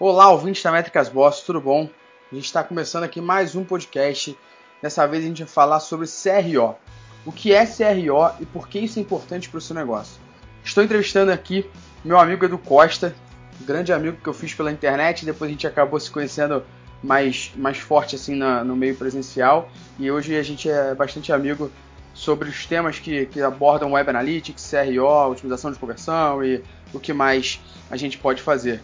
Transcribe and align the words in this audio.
Olá, 0.00 0.30
ouvintes 0.30 0.62
da 0.62 0.70
Métricas 0.70 1.08
Boss, 1.08 1.40
tudo 1.40 1.60
bom? 1.60 1.90
A 2.30 2.34
gente 2.36 2.44
está 2.44 2.62
começando 2.62 3.02
aqui 3.02 3.20
mais 3.20 3.56
um 3.56 3.64
podcast. 3.64 4.38
Dessa 4.80 5.04
vez 5.08 5.24
a 5.24 5.26
gente 5.26 5.42
vai 5.42 5.52
falar 5.52 5.80
sobre 5.80 6.06
CRO. 6.06 6.76
O 7.26 7.32
que 7.32 7.52
é 7.52 7.66
CRO 7.66 8.30
e 8.38 8.46
por 8.46 8.68
que 8.68 8.78
isso 8.78 9.00
é 9.00 9.02
importante 9.02 9.48
para 9.48 9.58
o 9.58 9.60
seu 9.60 9.74
negócio. 9.74 10.20
Estou 10.62 10.84
entrevistando 10.84 11.32
aqui 11.32 11.68
meu 12.04 12.16
amigo 12.16 12.44
Edu 12.44 12.58
Costa, 12.58 13.12
grande 13.62 13.92
amigo 13.92 14.18
que 14.22 14.28
eu 14.28 14.32
fiz 14.32 14.54
pela 14.54 14.70
internet, 14.70 15.26
depois 15.26 15.48
a 15.48 15.52
gente 15.52 15.66
acabou 15.66 15.98
se 15.98 16.12
conhecendo 16.12 16.62
mais, 17.02 17.50
mais 17.56 17.78
forte 17.78 18.14
assim 18.14 18.36
na, 18.36 18.62
no 18.62 18.76
meio 18.76 18.94
presencial 18.94 19.68
e 19.98 20.12
hoje 20.12 20.36
a 20.36 20.44
gente 20.44 20.70
é 20.70 20.94
bastante 20.94 21.32
amigo 21.32 21.72
sobre 22.14 22.48
os 22.48 22.66
temas 22.66 23.00
que, 23.00 23.26
que 23.26 23.42
abordam 23.42 23.90
Web 23.90 24.10
Analytics, 24.10 24.70
CRO, 24.70 25.28
otimização 25.28 25.72
de 25.72 25.78
conversão 25.80 26.44
e 26.44 26.62
o 26.94 27.00
que 27.00 27.12
mais 27.12 27.60
a 27.90 27.96
gente 27.96 28.16
pode 28.16 28.40
fazer. 28.40 28.80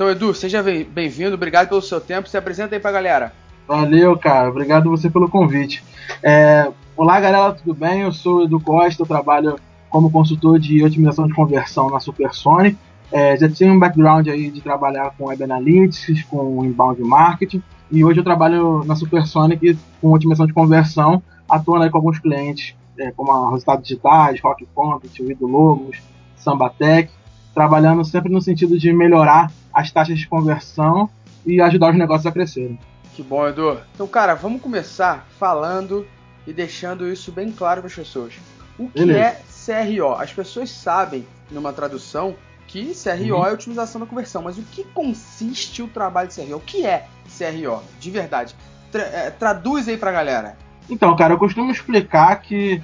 Então, 0.00 0.10
Edu, 0.10 0.32
seja 0.32 0.62
bem-vindo, 0.62 1.34
obrigado 1.34 1.68
pelo 1.68 1.82
seu 1.82 2.00
tempo. 2.00 2.26
Se 2.26 2.34
apresenta 2.34 2.74
aí 2.74 2.80
pra 2.80 2.90
galera. 2.90 3.34
Valeu, 3.68 4.16
cara. 4.16 4.48
Obrigado 4.48 4.88
você 4.88 5.10
pelo 5.10 5.28
convite. 5.28 5.84
É... 6.22 6.72
Olá, 6.96 7.20
galera, 7.20 7.52
tudo 7.52 7.74
bem? 7.74 8.00
Eu 8.00 8.10
sou 8.10 8.38
o 8.38 8.44
Edu 8.44 8.58
Costa, 8.60 9.02
eu 9.02 9.06
trabalho 9.06 9.60
como 9.90 10.10
consultor 10.10 10.58
de 10.58 10.82
otimização 10.82 11.26
de 11.26 11.34
conversão 11.34 11.90
na 11.90 12.00
Supersonic. 12.00 12.78
É, 13.12 13.36
já 13.36 13.46
tinha 13.46 13.70
um 13.70 13.78
background 13.78 14.26
aí 14.28 14.50
de 14.50 14.62
trabalhar 14.62 15.10
com 15.18 15.26
Web 15.26 15.44
Analytics, 15.44 16.22
com 16.30 16.64
Inbound 16.64 17.02
Marketing, 17.02 17.62
e 17.92 18.02
hoje 18.02 18.20
eu 18.20 18.24
trabalho 18.24 18.82
na 18.84 18.96
Supersonic 18.96 19.76
com 20.00 20.12
otimização 20.12 20.46
de 20.46 20.54
conversão, 20.54 21.22
atuando 21.46 21.84
aí 21.84 21.90
com 21.90 21.98
alguns 21.98 22.18
clientes, 22.18 22.74
é, 22.98 23.10
como 23.10 23.30
a 23.32 23.50
Resultados 23.50 23.86
Digitais, 23.86 24.40
Rock 24.40 24.66
Content, 24.74 25.20
Wido 25.20 25.46
Logos, 25.46 25.98
Sambatec, 26.36 27.12
trabalhando 27.54 28.04
sempre 28.04 28.32
no 28.32 28.40
sentido 28.40 28.78
de 28.78 28.92
melhorar 28.92 29.50
as 29.72 29.90
taxas 29.90 30.18
de 30.18 30.26
conversão 30.26 31.08
e 31.44 31.60
ajudar 31.60 31.90
os 31.90 31.98
negócios 31.98 32.26
a 32.26 32.32
crescerem. 32.32 32.78
Que 33.14 33.22
bom, 33.22 33.46
Edu. 33.46 33.78
Então, 33.94 34.06
cara, 34.06 34.34
vamos 34.34 34.62
começar 34.62 35.26
falando 35.38 36.06
e 36.46 36.52
deixando 36.52 37.06
isso 37.08 37.32
bem 37.32 37.50
claro 37.50 37.80
para 37.80 37.88
as 37.88 37.94
pessoas. 37.94 38.34
O 38.78 38.88
que 38.88 39.04
Beleza. 39.04 39.18
é 39.18 39.42
CRO? 39.84 40.14
As 40.14 40.32
pessoas 40.32 40.70
sabem, 40.70 41.26
numa 41.50 41.72
tradução, 41.72 42.34
que 42.66 42.94
CRO 42.94 43.36
uhum. 43.36 43.46
é 43.46 43.52
otimização 43.52 44.00
da 44.00 44.06
conversão, 44.06 44.42
mas 44.42 44.56
o 44.56 44.62
que 44.62 44.84
consiste 44.84 45.82
o 45.82 45.88
trabalho 45.88 46.28
de 46.28 46.36
CRO? 46.36 46.56
O 46.56 46.60
que 46.60 46.86
é 46.86 47.06
CRO, 47.26 47.82
de 47.98 48.10
verdade? 48.10 48.54
Tra 48.90 49.02
é, 49.02 49.30
traduz 49.30 49.88
aí 49.88 49.96
pra 49.96 50.12
galera. 50.12 50.56
Então, 50.88 51.14
cara, 51.14 51.34
eu 51.34 51.38
costumo 51.38 51.70
explicar 51.70 52.40
que 52.40 52.82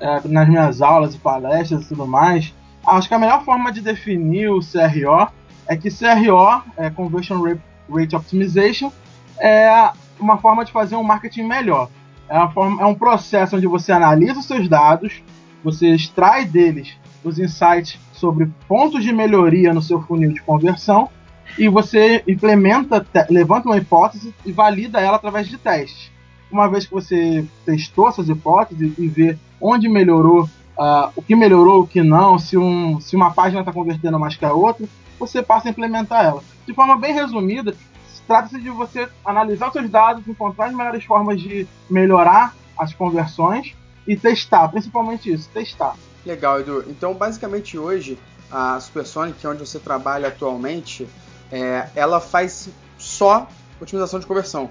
é, 0.00 0.20
nas 0.28 0.48
minhas 0.48 0.82
aulas 0.82 1.14
e 1.14 1.18
palestras 1.18 1.82
e 1.82 1.88
tudo 1.88 2.06
mais, 2.06 2.52
acho 2.86 3.08
que 3.08 3.14
a 3.14 3.18
melhor 3.18 3.44
forma 3.44 3.72
de 3.72 3.80
definir 3.80 4.50
o 4.50 4.60
CRO 4.60 5.28
é 5.66 5.76
que 5.76 5.90
CRO, 5.90 6.62
é 6.76 6.90
Conversion 6.90 7.42
Rate 7.90 8.16
Optimization, 8.16 8.90
é 9.38 9.90
uma 10.18 10.38
forma 10.38 10.64
de 10.64 10.72
fazer 10.72 10.96
um 10.96 11.02
marketing 11.02 11.44
melhor. 11.44 11.88
É, 12.28 12.46
forma, 12.48 12.82
é 12.82 12.86
um 12.86 12.94
processo 12.94 13.56
onde 13.56 13.66
você 13.66 13.92
analisa 13.92 14.40
os 14.40 14.46
seus 14.46 14.68
dados, 14.68 15.22
você 15.62 15.94
extrai 15.94 16.44
deles 16.44 16.96
os 17.24 17.38
insights 17.38 17.98
sobre 18.12 18.50
pontos 18.66 19.02
de 19.02 19.12
melhoria 19.12 19.72
no 19.72 19.82
seu 19.82 20.00
funil 20.02 20.32
de 20.32 20.42
conversão 20.42 21.08
e 21.58 21.68
você 21.68 22.22
implementa, 22.26 23.06
levanta 23.30 23.68
uma 23.68 23.76
hipótese 23.76 24.34
e 24.44 24.52
valida 24.52 25.00
ela 25.00 25.16
através 25.16 25.48
de 25.48 25.56
testes. 25.56 26.10
Uma 26.50 26.68
vez 26.68 26.86
que 26.86 26.92
você 26.92 27.44
testou 27.64 28.08
essas 28.08 28.28
hipóteses 28.28 28.92
e 28.98 29.08
vê 29.08 29.38
onde 29.60 29.88
melhorou, 29.88 30.48
uh, 30.78 31.12
o 31.16 31.22
que 31.22 31.34
melhorou, 31.34 31.82
o 31.82 31.86
que 31.86 32.02
não, 32.02 32.38
se, 32.38 32.56
um, 32.56 33.00
se 33.00 33.16
uma 33.16 33.32
página 33.32 33.60
está 33.60 33.72
convertendo 33.72 34.18
mais 34.18 34.36
que 34.36 34.44
a 34.44 34.52
outra, 34.52 34.86
você 35.18 35.42
passa 35.42 35.68
a 35.68 35.70
implementar 35.70 36.24
ela. 36.24 36.42
De 36.66 36.72
forma 36.72 36.96
bem 36.96 37.12
resumida, 37.12 37.74
trata-se 38.26 38.60
de 38.60 38.70
você 38.70 39.08
analisar 39.24 39.68
os 39.68 39.72
seus 39.72 39.90
dados, 39.90 40.26
encontrar 40.28 40.66
as 40.66 40.74
melhores 40.74 41.04
formas 41.04 41.40
de 41.40 41.66
melhorar 41.90 42.54
as 42.78 42.94
conversões 42.94 43.74
e 44.06 44.16
testar, 44.16 44.68
principalmente 44.68 45.32
isso, 45.32 45.48
testar. 45.50 45.96
Legal, 46.24 46.60
Edu. 46.60 46.84
Então, 46.88 47.14
basicamente 47.14 47.78
hoje, 47.78 48.18
a 48.50 48.78
Supersonic, 48.80 49.44
é 49.44 49.48
onde 49.48 49.60
você 49.60 49.78
trabalha 49.78 50.28
atualmente, 50.28 51.08
é, 51.50 51.88
ela 51.94 52.20
faz 52.20 52.68
só 52.96 53.46
otimização 53.80 54.20
de 54.20 54.26
conversão, 54.26 54.70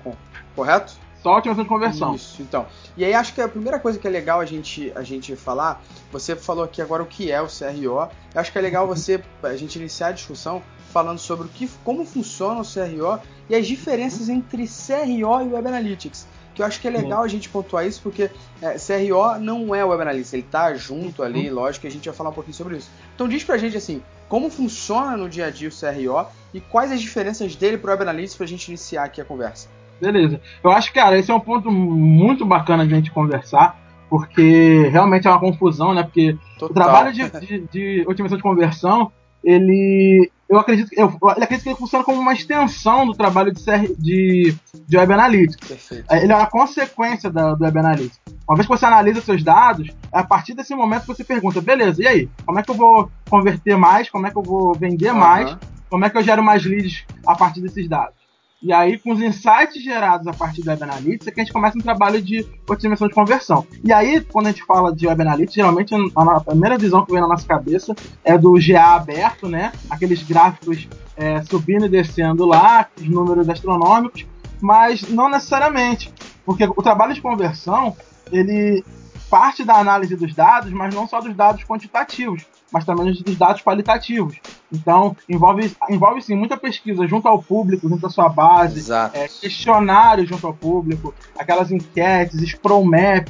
correto? 0.56 0.94
Só 1.28 1.38
otimização 1.38 1.64
de 1.64 1.70
conversão. 1.70 2.16
Isso, 2.16 2.42
então. 2.42 2.66
E 2.96 3.04
aí 3.04 3.14
acho 3.14 3.34
que 3.34 3.42
a 3.42 3.48
primeira 3.48 3.80
coisa 3.80 4.00
que 4.00 4.08
é 4.08 4.10
legal 4.10 4.40
a 4.40 4.46
gente, 4.46 4.92
a 4.96 5.04
gente 5.04 5.36
falar, 5.36 5.82
você 6.12 6.36
falou 6.36 6.64
aqui 6.64 6.82
agora 6.82 7.04
o 7.04 7.06
que 7.06 7.32
é 7.32 7.42
o 7.42 7.48
CRO. 7.48 8.10
Eu 8.34 8.42
acho 8.42 8.52
que 8.52 8.58
é 8.58 8.62
legal 8.62 8.86
você 8.88 9.22
a 9.44 9.56
gente 9.56 9.78
iniciar 9.78 10.08
a 10.08 10.12
discussão 10.12 10.62
falando 10.92 11.20
sobre 11.20 11.48
o 11.48 11.50
que, 11.50 11.70
como 11.84 12.06
funciona 12.06 12.62
o 12.62 12.64
CRO 12.64 13.20
e 13.50 13.56
as 13.56 13.68
diferenças 13.68 14.30
entre 14.30 14.66
CRO 14.68 15.42
e 15.42 15.54
Web 15.54 15.68
Analytics 15.68 16.28
que 16.58 16.64
eu 16.64 16.66
acho 16.66 16.82
que 16.82 16.88
é 16.88 16.92
legal 16.92 17.22
a 17.22 17.28
gente 17.28 17.50
pontuar 17.50 17.86
isso, 17.86 18.02
porque 18.02 18.32
é, 18.60 18.78
CRO 18.80 19.40
não 19.40 19.76
é 19.76 19.86
web 19.86 20.02
analyst, 20.02 20.34
ele 20.34 20.42
tá 20.42 20.74
junto 20.74 21.22
ali, 21.22 21.50
uhum. 21.50 21.56
lógico 21.56 21.82
que 21.82 21.88
a 21.88 21.92
gente 21.92 22.10
vai 22.10 22.18
falar 22.18 22.32
um 22.32 22.34
pouquinho 22.34 22.56
sobre 22.56 22.78
isso. 22.78 22.90
Então 23.14 23.28
diz 23.28 23.44
pra 23.44 23.60
gente 23.60 23.78
assim, 23.78 24.02
como 24.28 24.50
funciona 24.50 25.16
no 25.16 25.30
dia 25.30 25.46
a 25.46 25.50
dia 25.52 25.70
o 25.70 25.72
CRO 25.72 26.32
e 26.52 26.60
quais 26.60 26.92
as 26.92 27.00
diferenças 27.00 27.56
dele 27.56 27.78
pro 27.78 27.92
web 27.92 28.02
analyst 28.02 28.36
pra 28.36 28.48
gente 28.48 28.70
iniciar 28.70 29.04
aqui 29.04 29.22
a 29.22 29.26
conversa. 29.26 29.70
Beleza. 30.02 30.42
Eu 30.64 30.72
acho 30.72 30.92
que, 30.92 31.00
cara, 31.00 31.18
esse 31.18 31.32
é 31.32 31.34
um 31.34 31.40
ponto 31.40 31.72
muito 31.72 32.46
bacana 32.46 32.86
de 32.86 32.94
a 32.94 32.98
gente 32.98 33.12
conversar, 33.12 33.80
porque 34.10 34.88
realmente 34.92 35.28
é 35.28 35.32
uma 35.32 35.40
confusão, 35.40 35.94
né? 35.94 36.04
Porque 36.04 36.38
Total. 36.58 36.70
o 36.70 36.74
trabalho 36.74 37.14
de, 37.14 37.30
de, 37.40 37.68
de 37.72 38.06
otimização 38.08 38.38
de 38.38 38.44
conversão, 38.44 39.12
ele 39.44 40.32
eu 40.50 40.58
acredito, 40.58 40.90
eu, 40.94 41.14
eu 41.22 41.30
acredito 41.30 41.64
que 41.64 41.70
ele 41.70 41.78
funciona 41.78 42.06
como 42.06 42.22
uma 42.22 42.32
extensão 42.32 43.06
do 43.06 43.14
trabalho 43.14 43.52
de, 43.52 43.62
de, 44.00 44.56
de 44.88 44.98
Web 44.98 45.14
Analytics. 45.14 45.68
Perfeito. 45.68 46.06
É, 46.10 46.24
ele 46.24 46.32
é 46.32 46.36
uma 46.36 46.46
consequência 46.46 47.30
da, 47.30 47.54
do 47.54 47.64
Web 47.66 47.80
Analytics. 47.80 48.20
Uma 48.48 48.56
vez 48.56 48.66
que 48.66 48.74
você 48.74 48.86
analisa 48.86 49.20
seus 49.20 49.44
dados, 49.44 49.90
é 50.14 50.20
a 50.20 50.24
partir 50.24 50.54
desse 50.54 50.74
momento 50.74 51.02
que 51.02 51.08
você 51.08 51.24
pergunta, 51.24 51.60
beleza, 51.60 52.02
e 52.02 52.08
aí? 52.08 52.30
Como 52.46 52.58
é 52.58 52.64
que 52.64 52.72
eu 52.72 52.76
vou 52.76 53.12
converter 53.30 53.78
mais? 53.78 54.10
Como 54.10 54.26
é 54.26 54.32
que 54.32 54.38
eu 54.38 54.44
vou 54.44 54.74
vender 54.74 55.12
uhum. 55.12 55.20
mais? 55.20 55.58
Como 55.90 56.06
é 56.06 56.10
que 56.10 56.18
eu 56.18 56.24
gero 56.24 56.42
mais 56.42 56.66
leads 56.66 57.06
a 57.26 57.36
partir 57.36 57.60
desses 57.60 57.88
dados? 57.90 58.16
E 58.62 58.74
aí, 58.74 58.98
com 58.98 59.12
os 59.12 59.22
insights 59.22 59.84
gerados 59.84 60.26
a 60.26 60.34
partir 60.34 60.64
do 60.64 60.70
Web 60.70 60.84
Analytics, 60.84 61.28
é 61.28 61.32
que 61.32 61.40
a 61.40 61.44
gente 61.44 61.54
começa 61.54 61.78
um 61.78 61.82
trabalho 61.82 62.20
de 62.20 62.46
otimização 62.68 63.08
de 63.08 63.14
conversão. 63.14 63.68
E 63.84 63.94
aí, 63.94 64.20
quando 64.22 64.48
a 64.48 64.52
gente 64.52 64.66
fala 64.66 64.94
de 64.94 65.08
Web 65.08 65.22
Analytics, 65.22 65.54
geralmente 65.54 65.94
a, 65.94 66.40
primeira 66.40 66.78
visão 66.78 67.06
que 67.06 67.12
vem 67.12 67.22
na 67.22 67.28
nossa 67.28 67.48
cabeça 67.48 67.96
é 68.24 68.36
do 68.36 68.54
GA 68.54 68.96
aberto, 68.96 69.48
né? 69.48 69.72
Aqueles 69.90 70.24
gráficos 70.24 70.88
é, 71.16 71.44
subindo 71.44 71.86
e 71.86 71.90
descendo 71.90 72.46
lá, 72.46 72.88
os 73.00 73.08
números 73.08 73.48
astronômicos, 73.48 74.26
mas 74.60 75.08
não 75.08 75.30
necessariamente. 75.30 76.12
Porque 76.44 76.66
o 76.66 76.82
trabalho 76.82 77.14
de 77.14 77.22
conversão, 77.22 77.96
ele 78.32 78.84
parte 79.30 79.64
da 79.64 79.76
análise 79.76 80.16
dos 80.16 80.34
dados, 80.34 80.72
mas 80.72 80.96
não 80.96 81.08
só 81.08 81.20
dos 81.20 81.36
dados 81.36 81.64
quantitativos 81.64 82.44
mas 82.72 82.86
também 82.86 83.12
dos 83.12 83.38
dados 83.38 83.62
qualitativos. 83.62 84.38
Então, 84.72 85.16
envolve, 85.30 85.76
envolve 85.90 86.22
sim 86.22 86.36
muita 86.36 86.58
pesquisa 86.58 87.08
junto 87.08 87.28
ao 87.28 87.42
público, 87.42 87.88
junto 87.88 88.06
à 88.06 88.10
sua 88.10 88.30
base, 88.30 88.92
é, 89.14 89.28
questionários 89.28 90.28
junto 90.28 90.46
ao 90.46 90.54
público, 90.54 91.14
aquelas 91.38 91.72
enquetes, 91.72 92.50
scroll 92.50 92.86
map, 92.86 93.30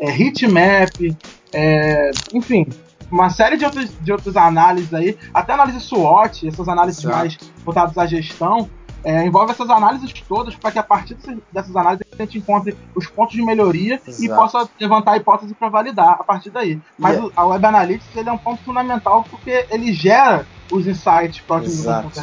é, 0.00 0.10
heatmap, 0.10 1.16
é, 1.52 2.10
enfim, 2.32 2.66
uma 3.10 3.30
série 3.30 3.56
de 3.56 3.64
outras, 3.64 3.90
de 4.00 4.12
outras 4.12 4.36
análises 4.36 4.92
aí, 4.92 5.16
até 5.32 5.52
análise 5.52 5.80
SWOT, 5.80 6.48
essas 6.48 6.68
análises 6.68 7.02
Exato. 7.02 7.16
mais 7.16 7.38
voltadas 7.64 7.98
à 7.98 8.06
gestão, 8.06 8.68
é, 9.04 9.24
envolve 9.24 9.52
essas 9.52 9.68
análises 9.70 10.12
todas 10.28 10.54
para 10.54 10.70
que 10.72 10.78
a 10.78 10.82
partir 10.82 11.16
dessas 11.52 11.74
análises 11.74 12.04
a 12.12 12.22
gente 12.22 12.38
encontre 12.38 12.76
os 12.94 13.06
pontos 13.06 13.34
de 13.34 13.42
melhoria 13.42 14.00
Exato. 14.06 14.24
e 14.24 14.28
possa 14.28 14.68
levantar 14.80 15.12
a 15.12 15.16
hipótese 15.16 15.54
para 15.54 15.68
validar 15.68 16.16
a 16.20 16.24
partir 16.24 16.50
daí. 16.50 16.80
Mas 16.98 17.14
yeah. 17.14 17.32
a 17.36 17.46
Web 17.46 17.66
Analytics 17.66 18.16
ele 18.16 18.28
é 18.28 18.32
um 18.32 18.38
ponto 18.38 18.62
fundamental 18.62 19.24
porque 19.30 19.66
ele 19.70 19.92
gera 19.92 20.46
os 20.70 20.86
insights 20.86 21.40
próximos 21.40 21.80
Exato. 21.80 22.20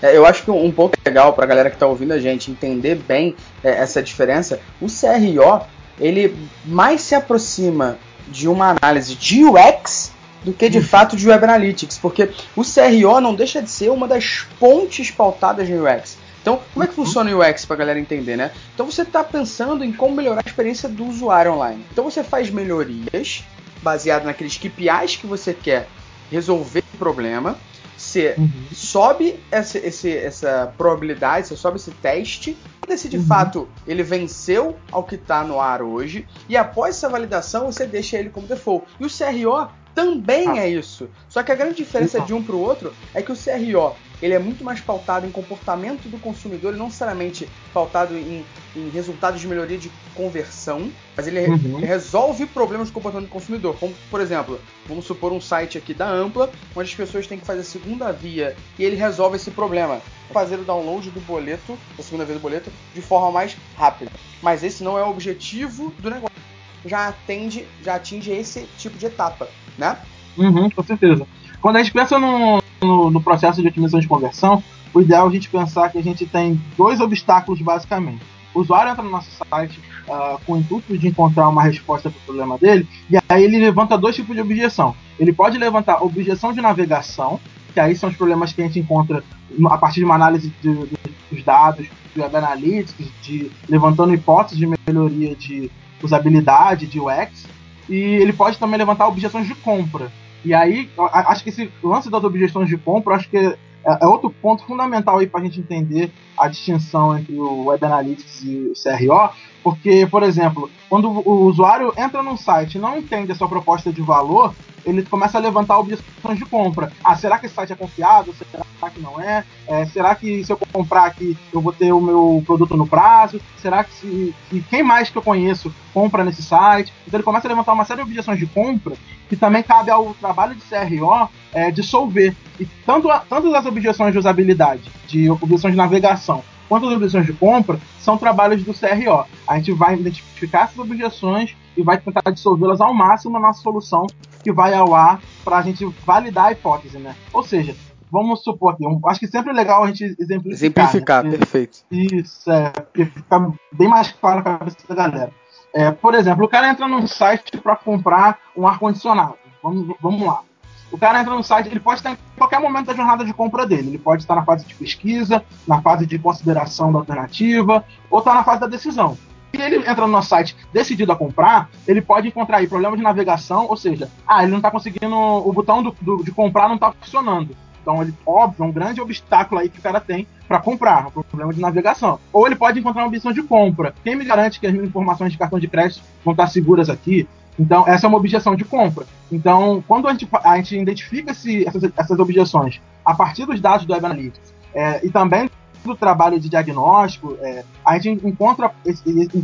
É, 0.00 0.16
eu 0.16 0.24
acho 0.24 0.44
que 0.44 0.50
um 0.50 0.70
ponto 0.70 0.96
legal 1.04 1.32
para 1.32 1.44
a 1.44 1.46
galera 1.46 1.70
que 1.70 1.76
está 1.76 1.86
ouvindo 1.86 2.12
a 2.12 2.20
gente 2.20 2.50
entender 2.50 2.96
bem 2.96 3.34
é, 3.64 3.70
essa 3.70 4.02
diferença, 4.02 4.60
o 4.80 4.86
CRO 4.86 5.66
ele 5.98 6.36
mais 6.64 7.00
se 7.00 7.14
aproxima 7.14 7.98
de 8.28 8.46
uma 8.48 8.76
análise 8.80 9.14
de 9.14 9.44
UX 9.44 10.12
do 10.44 10.52
que 10.52 10.68
de 10.68 10.80
fato 10.80 11.16
de 11.16 11.28
Web 11.28 11.44
Analytics, 11.44 11.98
porque 11.98 12.30
o 12.56 12.62
CRO 12.62 13.20
não 13.20 13.34
deixa 13.34 13.62
de 13.62 13.70
ser 13.70 13.90
uma 13.90 14.06
das 14.06 14.46
pontes 14.58 15.10
pautadas 15.10 15.68
no 15.68 15.84
UX. 15.84 16.16
Então, 16.40 16.60
como 16.72 16.84
é 16.84 16.86
que 16.86 16.94
funciona 16.94 17.30
o 17.34 17.40
UX 17.40 17.64
para 17.64 17.74
a 17.74 17.78
galera 17.78 17.98
entender, 17.98 18.36
né? 18.36 18.52
Então, 18.72 18.86
você 18.86 19.02
está 19.02 19.22
pensando 19.22 19.84
em 19.84 19.92
como 19.92 20.14
melhorar 20.14 20.42
a 20.44 20.48
experiência 20.48 20.88
do 20.88 21.04
usuário 21.04 21.52
online. 21.52 21.84
Então, 21.92 22.04
você 22.04 22.22
faz 22.22 22.50
melhorias 22.50 23.44
baseado 23.82 24.24
naqueles 24.24 24.56
KPIs 24.56 25.16
que 25.16 25.26
você 25.26 25.52
quer 25.52 25.88
resolver 26.30 26.84
o 26.94 26.96
problema. 26.96 27.58
Você 27.96 28.34
uhum. 28.38 28.50
sobe 28.72 29.40
essa, 29.50 29.76
esse, 29.78 30.16
essa 30.16 30.72
probabilidade, 30.78 31.48
você 31.48 31.56
sobe 31.56 31.76
esse 31.76 31.90
teste, 31.90 32.56
se 32.96 33.08
de 33.08 33.18
uhum. 33.18 33.26
fato 33.26 33.68
ele 33.86 34.02
venceu 34.02 34.76
ao 34.90 35.02
que 35.02 35.16
está 35.16 35.44
no 35.44 35.60
ar 35.60 35.82
hoje, 35.82 36.26
e 36.48 36.56
após 36.56 36.96
essa 36.96 37.08
validação 37.08 37.66
você 37.66 37.86
deixa 37.86 38.16
ele 38.16 38.30
como 38.30 38.46
default. 38.46 38.86
E 38.98 39.04
o 39.04 39.08
CRO 39.08 39.68
também 39.98 40.46
ah. 40.48 40.58
é 40.58 40.68
isso. 40.68 41.10
Só 41.28 41.42
que 41.42 41.50
a 41.50 41.56
grande 41.56 41.74
diferença 41.74 42.20
de 42.20 42.32
um 42.32 42.40
para 42.40 42.54
o 42.54 42.60
outro 42.60 42.94
é 43.12 43.20
que 43.20 43.32
o 43.32 43.36
CRO 43.36 43.96
ele 44.22 44.34
é 44.34 44.38
muito 44.38 44.64
mais 44.64 44.80
pautado 44.80 45.26
em 45.26 45.30
comportamento 45.30 46.08
do 46.08 46.18
consumidor 46.18 46.74
e 46.74 46.76
não 46.76 46.86
necessariamente 46.86 47.48
pautado 47.72 48.16
em, 48.16 48.44
em 48.74 48.88
resultados 48.90 49.40
de 49.40 49.46
melhoria 49.46 49.78
de 49.78 49.90
conversão, 50.14 50.90
mas 51.16 51.26
ele, 51.26 51.46
uhum. 51.46 51.78
resolve 51.78 52.46
problemas 52.46 52.88
de 52.88 52.94
comportamento 52.94 53.28
do 53.28 53.32
consumidor. 53.32 53.76
Como, 53.78 53.94
por 54.10 54.20
exemplo, 54.20 54.60
vamos 54.86 55.04
supor 55.04 55.32
um 55.32 55.40
site 55.40 55.78
aqui 55.78 55.94
da 55.94 56.08
Ampla, 56.08 56.50
onde 56.74 56.88
as 56.88 56.94
pessoas 56.94 57.26
têm 57.28 57.38
que 57.38 57.46
fazer 57.46 57.60
a 57.60 57.64
segunda 57.64 58.12
via 58.12 58.56
e 58.78 58.84
ele 58.84 58.96
resolve 58.96 59.36
esse 59.36 59.50
problema. 59.52 60.00
Fazer 60.32 60.56
o 60.56 60.64
download 60.64 61.10
do 61.10 61.20
boleto, 61.20 61.78
a 61.98 62.02
segunda 62.02 62.24
via 62.24 62.34
do 62.34 62.40
boleto, 62.40 62.70
de 62.94 63.00
forma 63.00 63.30
mais 63.30 63.56
rápida. 63.76 64.10
Mas 64.42 64.62
esse 64.62 64.82
não 64.82 64.98
é 64.98 65.02
o 65.02 65.10
objetivo 65.10 65.92
do 65.98 66.10
negócio. 66.10 66.47
Já 66.84 67.08
atende, 67.08 67.66
já 67.82 67.96
atinge 67.96 68.30
esse 68.30 68.68
tipo 68.78 68.96
de 68.96 69.06
etapa, 69.06 69.48
né? 69.76 69.98
Uhum, 70.36 70.70
com 70.70 70.82
certeza. 70.82 71.26
Quando 71.60 71.76
a 71.76 71.82
gente 71.82 71.92
pensa 71.92 72.18
no, 72.18 72.62
no, 72.80 73.10
no, 73.10 73.20
processo 73.20 73.60
de 73.60 73.68
otimização 73.68 74.00
de 74.00 74.06
conversão, 74.06 74.62
o 74.94 75.00
ideal 75.00 75.26
é 75.26 75.28
a 75.28 75.32
gente 75.32 75.50
pensar 75.50 75.90
que 75.90 75.98
a 75.98 76.02
gente 76.02 76.24
tem 76.26 76.60
dois 76.76 77.00
obstáculos 77.00 77.60
basicamente. 77.60 78.22
O 78.54 78.60
usuário 78.60 78.90
entra 78.90 79.02
no 79.02 79.10
nosso 79.10 79.30
site 79.30 79.80
uh, 80.08 80.38
com 80.46 80.54
o 80.54 80.58
intuito 80.58 80.96
de 80.96 81.08
encontrar 81.08 81.48
uma 81.48 81.62
resposta 81.62 82.10
para 82.10 82.18
o 82.18 82.22
problema 82.22 82.56
dele, 82.56 82.88
e 83.10 83.18
aí 83.28 83.44
ele 83.44 83.58
levanta 83.58 83.98
dois 83.98 84.16
tipos 84.16 84.34
de 84.34 84.40
objeção. 84.40 84.94
Ele 85.18 85.32
pode 85.32 85.58
levantar 85.58 86.02
objeção 86.02 86.52
de 86.52 86.60
navegação, 86.60 87.40
que 87.74 87.80
aí 87.80 87.94
são 87.94 88.08
os 88.08 88.16
problemas 88.16 88.52
que 88.52 88.62
a 88.62 88.64
gente 88.64 88.78
encontra 88.78 89.22
a 89.66 89.78
partir 89.78 90.00
de 90.00 90.04
uma 90.04 90.14
análise 90.14 90.52
de, 90.62 90.74
de, 90.74 90.96
dos 91.30 91.44
dados, 91.44 91.86
de 92.14 92.22
Analytics, 92.22 93.06
de 93.22 93.50
levantando 93.68 94.14
hipóteses 94.14 94.58
de 94.58 94.66
melhoria 94.86 95.34
de 95.36 95.70
usabilidade, 96.02 96.86
de 96.86 97.00
UX, 97.00 97.46
e 97.88 97.96
ele 97.96 98.32
pode 98.32 98.58
também 98.58 98.78
levantar 98.78 99.08
objeções 99.08 99.46
de 99.46 99.54
compra. 99.54 100.10
E 100.44 100.54
aí, 100.54 100.88
acho 101.12 101.42
que 101.42 101.50
esse 101.50 101.70
lance 101.82 102.10
das 102.10 102.22
objeções 102.22 102.68
de 102.68 102.76
compra, 102.76 103.16
acho 103.16 103.28
que 103.28 103.36
é, 103.36 103.56
é 103.84 104.06
outro 104.06 104.30
ponto 104.30 104.64
fundamental 104.64 105.18
aí 105.18 105.26
para 105.26 105.40
a 105.40 105.44
gente 105.44 105.60
entender 105.60 106.12
a 106.36 106.48
distinção 106.48 107.18
entre 107.18 107.34
o 107.34 107.64
Web 107.64 107.84
Analytics 107.84 108.42
e 108.44 108.56
o 108.68 108.72
CRO, 108.74 109.30
porque, 109.68 110.06
por 110.10 110.22
exemplo, 110.22 110.70
quando 110.88 111.10
o 111.10 111.44
usuário 111.44 111.92
entra 111.94 112.22
num 112.22 112.38
site 112.38 112.76
e 112.76 112.78
não 112.78 112.96
entende 112.96 113.32
a 113.32 113.34
sua 113.34 113.46
proposta 113.46 113.92
de 113.92 114.00
valor, 114.00 114.54
ele 114.82 115.02
começa 115.02 115.36
a 115.36 115.40
levantar 115.42 115.78
objeções 115.78 116.38
de 116.38 116.46
compra. 116.46 116.90
Ah, 117.04 117.14
será 117.14 117.36
que 117.36 117.44
esse 117.44 117.54
site 117.54 117.74
é 117.74 117.76
confiável? 117.76 118.32
Será 118.34 118.90
que 118.90 118.98
não 118.98 119.20
é? 119.20 119.44
é 119.66 119.84
será 119.84 120.14
que 120.14 120.42
se 120.42 120.50
eu 120.50 120.58
comprar 120.72 121.04
aqui 121.04 121.36
eu 121.52 121.60
vou 121.60 121.70
ter 121.70 121.92
o 121.92 122.00
meu 122.00 122.42
produto 122.46 122.78
no 122.78 122.86
prazo? 122.86 123.38
Será 123.58 123.84
que, 123.84 123.92
se, 123.92 124.34
que 124.48 124.62
quem 124.62 124.82
mais 124.82 125.10
que 125.10 125.18
eu 125.18 125.22
conheço 125.22 125.70
compra 125.92 126.24
nesse 126.24 126.42
site? 126.42 126.90
Então 127.06 127.18
ele 127.18 127.24
começa 127.24 127.46
a 127.46 127.50
levantar 127.50 127.74
uma 127.74 127.84
série 127.84 128.02
de 128.02 128.08
objeções 128.08 128.38
de 128.38 128.46
compra 128.46 128.96
que 129.28 129.36
também 129.36 129.62
cabe 129.62 129.90
ao 129.90 130.14
trabalho 130.14 130.54
de 130.54 130.62
CRO 130.62 131.28
é, 131.52 131.70
dissolver. 131.70 132.34
E 132.58 132.64
tanto, 132.86 133.06
tanto 133.28 133.54
as 133.54 133.66
objeções 133.66 134.12
de 134.12 134.18
usabilidade, 134.18 134.90
de 135.06 135.30
objeções 135.30 135.74
de 135.74 135.76
navegação, 135.76 136.42
quanto 136.68 136.86
as 136.86 136.94
objeções 136.94 137.26
de 137.26 137.32
compra, 137.32 137.78
são 137.98 138.16
trabalhos 138.16 138.62
do 138.62 138.74
CRO. 138.74 139.24
A 139.46 139.56
gente 139.56 139.72
vai 139.72 139.94
identificar 139.94 140.64
essas 140.64 140.78
objeções 140.78 141.56
e 141.76 141.82
vai 141.82 141.98
tentar 141.98 142.30
dissolvê-las 142.30 142.80
ao 142.80 142.92
máximo 142.92 143.34
na 143.34 143.40
nossa 143.40 143.62
solução 143.62 144.06
que 144.42 144.52
vai 144.52 144.74
ao 144.74 144.94
ar 144.94 145.20
para 145.44 145.58
a 145.58 145.62
gente 145.62 145.84
validar 146.04 146.46
a 146.46 146.52
hipótese, 146.52 146.98
né? 146.98 147.14
Ou 147.32 147.42
seja, 147.42 147.74
vamos 148.10 148.42
supor 148.42 148.74
aqui, 148.74 148.86
um, 148.86 149.00
acho 149.06 149.20
que 149.20 149.26
sempre 149.26 149.50
é 149.50 149.54
legal 149.54 149.84
a 149.84 149.88
gente 149.88 150.04
exemplificar. 150.18 150.52
Exemplificar, 150.52 151.24
né? 151.24 151.30
perfeito. 151.30 151.78
Isso, 151.90 152.50
é, 152.50 152.70
porque 152.70 153.04
fica 153.06 153.52
bem 153.72 153.88
mais 153.88 154.12
claro 154.12 154.38
na 154.38 154.58
cabeça 154.58 154.76
da 154.88 154.94
galera. 154.94 155.32
É, 155.74 155.90
por 155.90 156.14
exemplo, 156.14 156.44
o 156.44 156.48
cara 156.48 156.70
entra 156.70 156.88
num 156.88 157.06
site 157.06 157.58
para 157.58 157.76
comprar 157.76 158.38
um 158.56 158.66
ar-condicionado. 158.66 159.34
Vamos, 159.62 159.96
vamos 160.00 160.26
lá. 160.26 160.42
O 160.90 160.98
cara 160.98 161.20
entra 161.20 161.34
no 161.34 161.42
site, 161.42 161.68
ele 161.68 161.80
pode 161.80 162.00
estar 162.00 162.12
em 162.12 162.18
qualquer 162.36 162.60
momento 162.60 162.86
da 162.86 162.94
jornada 162.94 163.24
de 163.24 163.32
compra 163.32 163.66
dele. 163.66 163.88
Ele 163.88 163.98
pode 163.98 164.22
estar 164.22 164.34
na 164.34 164.44
fase 164.44 164.64
de 164.64 164.74
pesquisa, 164.74 165.44
na 165.66 165.82
fase 165.82 166.06
de 166.06 166.18
consideração 166.18 166.90
da 166.90 166.98
alternativa, 166.98 167.84
ou 168.10 168.18
estar 168.18 168.34
na 168.34 168.44
fase 168.44 168.60
da 168.60 168.66
decisão. 168.66 169.16
Se 169.54 169.60
ele 169.60 169.76
entra 169.76 170.06
no 170.06 170.08
nosso 170.08 170.28
site 170.28 170.56
decidido 170.72 171.12
a 171.12 171.16
comprar, 171.16 171.70
ele 171.86 172.00
pode 172.00 172.28
encontrar 172.28 172.58
aí 172.58 172.68
problema 172.68 172.96
de 172.96 173.02
navegação, 173.02 173.66
ou 173.66 173.76
seja, 173.76 174.10
ah, 174.26 174.42
ele 174.42 174.50
não 174.50 174.58
está 174.58 174.70
conseguindo, 174.70 175.16
o 175.16 175.52
botão 175.52 175.82
do, 175.82 175.94
do, 176.00 176.22
de 176.22 176.30
comprar 176.30 176.68
não 176.68 176.74
está 176.74 176.92
funcionando. 176.92 177.56
Então, 177.80 178.02
ele, 178.02 178.14
óbvio, 178.26 178.64
é 178.64 178.66
um 178.66 178.72
grande 178.72 179.00
obstáculo 179.00 179.60
aí 179.60 179.70
que 179.70 179.78
o 179.78 179.82
cara 179.82 179.98
tem 179.98 180.26
para 180.46 180.60
comprar, 180.60 181.06
um 181.06 181.22
problema 181.22 181.54
de 181.54 181.60
navegação. 181.60 182.20
Ou 182.32 182.46
ele 182.46 182.56
pode 182.56 182.78
encontrar 182.78 183.02
uma 183.02 183.08
opção 183.08 183.32
de 183.32 183.42
compra. 183.42 183.94
Quem 184.04 184.14
me 184.14 184.24
garante 184.24 184.60
que 184.60 184.66
as 184.66 184.72
minhas 184.72 184.88
informações 184.88 185.32
de 185.32 185.38
cartão 185.38 185.58
de 185.58 185.68
crédito 185.68 186.02
vão 186.22 186.32
estar 186.32 186.46
seguras 186.48 186.90
aqui? 186.90 187.26
Então, 187.58 187.84
essa 187.86 188.06
é 188.06 188.08
uma 188.08 188.18
objeção 188.18 188.54
de 188.54 188.64
compra. 188.64 189.04
Então, 189.30 189.82
quando 189.86 190.06
a 190.06 190.12
gente, 190.12 190.28
a 190.44 190.56
gente 190.56 190.78
identifica 190.78 191.32
esse, 191.32 191.66
essas, 191.66 191.90
essas 191.96 192.18
objeções 192.18 192.80
a 193.04 193.14
partir 193.14 193.46
dos 193.46 193.60
dados 193.60 193.84
do 193.84 193.92
Web 193.92 194.06
Analytics 194.06 194.54
é, 194.74 195.04
e 195.04 195.10
também 195.10 195.50
do 195.84 195.96
trabalho 195.96 196.38
de 196.38 196.48
diagnóstico, 196.48 197.36
é, 197.40 197.64
a 197.84 197.98
gente 197.98 198.26
encontra, 198.26 198.70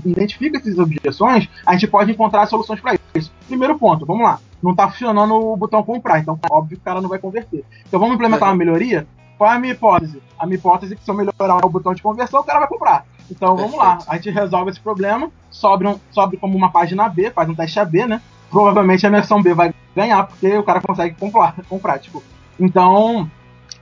identifica 0.05 0.59
essas 0.59 0.79
objeções, 0.79 1.49
a 1.65 1.73
gente 1.73 1.87
pode 1.87 2.11
encontrar 2.11 2.47
soluções 2.47 2.81
para 2.81 2.97
isso. 3.15 3.33
Primeiro 3.47 3.79
ponto, 3.79 4.05
vamos 4.05 4.25
lá. 4.25 4.39
Não 4.63 4.73
está 4.73 4.91
funcionando 4.91 5.35
o 5.35 5.57
botão 5.57 5.83
comprar, 5.83 6.21
então 6.21 6.39
óbvio 6.51 6.77
que 6.77 6.83
o 6.83 6.85
cara 6.85 7.01
não 7.01 7.09
vai 7.09 7.19
converter. 7.19 7.65
Então 7.87 8.01
vamos 8.01 8.15
implementar 8.15 8.49
uma 8.49 8.57
melhoria? 8.57 9.07
Qual 9.37 9.51
é 9.51 9.57
a 9.57 9.59
minha 9.59 9.73
hipótese? 9.73 10.23
A 10.39 10.47
minha 10.47 10.57
hipótese 10.57 10.95
é 10.95 10.97
que 10.97 11.05
se 11.05 11.11
eu 11.11 11.15
melhorar 11.15 11.65
o 11.65 11.69
botão 11.69 11.95
de 11.95 12.03
conversão, 12.03 12.41
o 12.41 12.45
cara 12.45 12.61
vai 12.61 12.69
comprar. 12.69 13.07
Então 13.31 13.57
vamos 13.57 13.77
lá, 13.77 13.99
a 14.07 14.17
gente 14.17 14.31
resolve 14.31 14.71
esse 14.71 14.81
problema, 14.81 15.31
sobe, 15.51 15.87
um, 15.87 15.99
sobe 16.11 16.37
como 16.37 16.57
uma 16.57 16.71
página 16.71 17.09
B, 17.09 17.31
faz 17.31 17.49
um 17.49 17.55
teste 17.55 17.81
AB, 17.81 18.07
né? 18.07 18.21
Provavelmente 18.51 19.07
a 19.07 19.11
versão 19.11 19.43
B 19.43 19.55
vai 19.55 19.75
ganhar, 19.97 20.27
porque 20.27 20.57
o 20.57 20.63
cara 20.63 20.81
consegue 20.81 21.17
comprar, 21.17 21.55
comprar 21.69 21.99
tipo. 21.99 22.23
Então, 22.61 23.31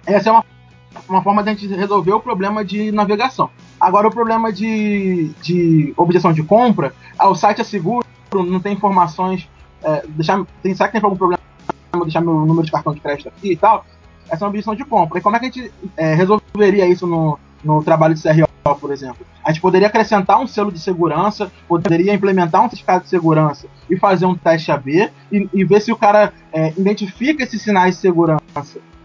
essa 0.07 0.29
é 0.31 0.33
uma 0.33 0.45
uma 1.09 1.23
forma 1.23 1.43
de 1.43 1.51
a 1.51 1.55
gente 1.55 1.67
resolver 1.69 2.13
o 2.13 2.21
problema 2.21 2.65
de 2.65 2.93
navegação. 2.93 3.51
Agora, 3.81 4.09
o 4.09 4.11
problema 4.11 4.53
de, 4.53 5.31
de 5.43 5.93
objeção 5.97 6.33
de 6.33 6.43
compra, 6.43 6.95
ah, 7.19 7.29
o 7.29 7.35
site 7.35 7.61
é 7.61 7.65
seguro, 7.65 8.07
não 8.33 8.61
tem 8.61 8.75
informações, 8.75 9.49
é, 9.83 10.05
deixar, 10.09 10.45
tem, 10.63 10.75
será 10.75 10.89
que 10.89 10.93
tem 10.93 11.05
algum 11.05 11.17
problema 11.17 11.43
deixar 12.05 12.21
meu 12.21 12.35
número 12.35 12.65
de 12.65 12.73
cartão 12.73 12.95
de 12.95 13.01
crédito 13.01 13.29
aqui 13.29 13.53
e 13.53 13.57
tal? 13.57 13.85
Essa 14.29 14.45
é 14.45 14.47
uma 14.47 14.51
objeção 14.51 14.75
de 14.75 14.85
compra. 14.85 15.19
E 15.19 15.23
como 15.23 15.37
é 15.37 15.39
que 15.39 15.47
a 15.47 15.51
gente 15.51 15.73
é, 15.97 16.15
resolveria 16.15 16.87
isso 16.87 17.07
no, 17.07 17.39
no 17.63 17.83
trabalho 17.83 18.15
de 18.15 18.23
CRO, 18.23 18.49
por 18.83 18.91
exemplo? 18.91 19.25
A 19.45 19.53
gente 19.53 19.63
poderia 19.63 19.87
acrescentar 19.87 20.41
um 20.41 20.47
selo 20.47 20.73
de 20.73 20.81
segurança, 20.81 21.53
poderia 21.69 22.13
implementar 22.13 22.61
um 22.61 22.69
certificado 22.69 23.05
de 23.05 23.11
segurança 23.11 23.69
e 23.89 23.97
fazer 23.97 24.27
um 24.27 24.35
teste 24.35 24.73
AB 24.73 25.09
e, 25.31 25.49
e 25.55 25.65
ver 25.65 25.81
se 25.81 25.93
o 25.93 25.97
cara 25.97 26.33
é, 26.53 26.71
identifica 26.77 27.45
esses 27.45 27.63
sinais 27.63 27.95
de 27.95 28.01
segurança 28.01 28.43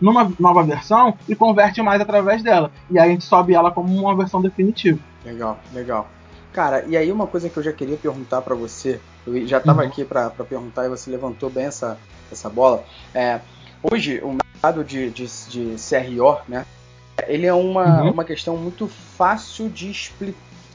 numa 0.01 0.31
nova 0.39 0.63
versão 0.63 1.15
e 1.29 1.35
converte 1.35 1.79
mais 1.83 2.01
através 2.01 2.41
dela. 2.41 2.71
E 2.89 2.97
aí 2.97 3.09
a 3.09 3.11
gente 3.11 3.23
sobe 3.23 3.53
ela 3.53 3.69
como 3.69 3.93
uma 3.95 4.15
versão 4.15 4.41
definitiva. 4.41 4.99
Legal, 5.23 5.59
legal. 5.71 6.09
Cara, 6.51 6.83
e 6.87 6.97
aí 6.97 7.11
uma 7.11 7.27
coisa 7.27 7.49
que 7.49 7.57
eu 7.57 7.63
já 7.63 7.71
queria 7.71 7.97
perguntar 7.97 8.41
para 8.41 8.55
você, 8.55 8.99
eu 9.27 9.45
já 9.45 9.59
estava 9.59 9.83
uhum. 9.83 9.87
aqui 9.87 10.03
para 10.03 10.31
perguntar 10.31 10.85
e 10.85 10.89
você 10.89 11.11
levantou 11.11 11.51
bem 11.51 11.65
essa, 11.65 11.99
essa 12.31 12.49
bola. 12.49 12.83
É, 13.13 13.41
hoje, 13.83 14.19
o 14.23 14.35
mercado 14.35 14.83
de, 14.83 15.11
de, 15.11 15.25
de 15.25 15.75
CRO, 15.77 16.37
né, 16.47 16.65
ele 17.25 17.45
é 17.45 17.53
uma, 17.53 18.03
uhum. 18.03 18.11
uma 18.11 18.23
questão 18.23 18.57
muito 18.57 18.87
fácil 18.87 19.69
de, 19.69 19.91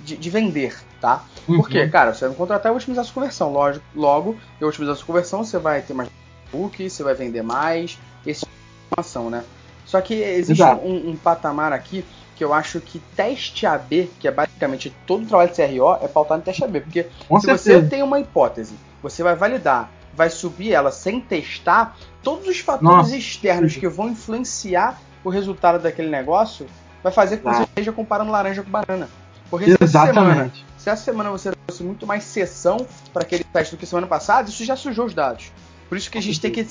de, 0.01 0.17
de 0.17 0.31
vender, 0.31 0.77
tá? 1.01 1.25
Uhum. 1.47 1.57
Por 1.57 1.69
quê? 1.69 1.87
Cara, 1.89 2.13
você 2.13 2.27
vai 2.27 2.37
contratar 2.37 2.73
e 2.73 2.77
otimizar 2.77 3.05
sua 3.05 3.15
conversão. 3.15 3.53
Lógico, 3.53 3.85
logo, 3.95 4.37
eu 4.61 4.69
otimizar 4.69 4.97
sua 4.97 5.07
conversão, 5.07 5.45
você 5.45 5.59
vai 5.59 5.83
ter 5.83 5.95
mais 5.95 6.09
book, 6.51 6.89
você 6.89 7.03
vai 7.03 7.15
vender 7.15 7.43
mais, 7.43 7.99
esse 8.27 8.47
informação, 8.93 9.31
né? 9.31 9.45
Só 9.87 10.01
que 10.01 10.15
existe 10.15 10.63
um, 10.63 11.11
um, 11.11 11.17
patamar 11.17 11.73
aqui 11.73 12.05
que 12.37 12.45
eu 12.45 12.53
acho 12.53 12.81
que 12.81 12.99
teste 13.15 13.67
AB, 13.67 14.11
que 14.19 14.29
é 14.29 14.31
basicamente 14.31 14.95
todo 15.07 15.25
o 15.25 15.27
trabalho 15.27 15.51
de 15.51 15.57
CRO, 15.57 15.99
é 16.01 16.09
pautado 16.09 16.41
em 16.41 16.45
teste 16.45 16.65
AB. 16.65 16.81
Porque 16.81 17.07
Com 17.29 17.39
se 17.41 17.47
certeza. 17.47 17.81
você 17.81 17.89
tem 17.89 18.03
uma 18.03 18.21
hipótese, 18.21 18.75
você 19.03 19.23
vai 19.23 19.35
validar, 19.35 19.91
vai 20.15 20.31
subir 20.31 20.73
ela 20.73 20.91
sem 20.91 21.21
testar, 21.21 21.97
todos 22.23 22.47
os 22.47 22.59
fatores 22.59 22.97
Nossa. 22.97 23.17
externos 23.17 23.77
que 23.77 23.89
vão 23.89 24.09
influenciar 24.09 25.01
o 25.25 25.31
resultado 25.31 25.81
daquele 25.83 26.09
negócio 26.09 26.67
vai 27.03 27.13
fazer 27.13 27.39
com 27.39 27.51
que 27.51 27.57
você 27.57 27.63
esteja 27.65 27.93
comparando 27.93 28.31
laranja 28.31 28.63
com 28.63 28.71
banana. 28.71 29.09
Porque 29.51 29.67
se 29.67 29.83
essa, 29.83 30.07
semana, 30.07 30.53
se 30.79 30.89
essa 30.89 31.05
semana 31.05 31.31
você 31.31 31.53
trouxe 31.67 31.83
muito 31.83 32.07
mais 32.07 32.25
sessão 32.25 32.87
para 33.13 33.23
aquele 33.23 33.45
teste 33.45 33.75
do 33.75 33.79
que 33.79 33.85
semana 33.85 34.07
passada, 34.07 34.49
isso 34.49 34.65
já 34.65 34.77
sujou 34.77 35.07
os 35.07 35.15
dados. 35.15 35.53
Por 35.89 35.99
isso 35.99 36.11
que 36.11 36.17
a 36.17 36.23
gente 36.23 36.41
tem 36.41 36.51
que 36.51 36.67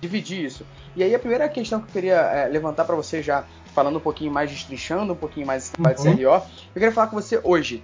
dividir 0.00 0.44
isso. 0.44 0.66
E 0.94 1.02
aí 1.02 1.14
a 1.14 1.18
primeira 1.18 1.48
questão 1.48 1.80
que 1.80 1.86
eu 1.86 1.92
queria 1.92 2.16
é, 2.16 2.48
levantar 2.48 2.84
para 2.84 2.94
você 2.94 3.22
já, 3.22 3.44
falando 3.74 3.96
um 3.96 4.00
pouquinho 4.00 4.30
mais, 4.30 4.50
destrinchando 4.50 5.12
um 5.12 5.16
pouquinho 5.16 5.46
mais 5.46 5.64
esse 5.64 5.72
trabalho 5.72 5.98
uhum. 6.00 6.14
de 6.14 6.22
CRO, 6.22 6.34
eu 6.34 6.42
queria 6.74 6.92
falar 6.92 7.06
com 7.06 7.16
você 7.16 7.40
hoje. 7.42 7.82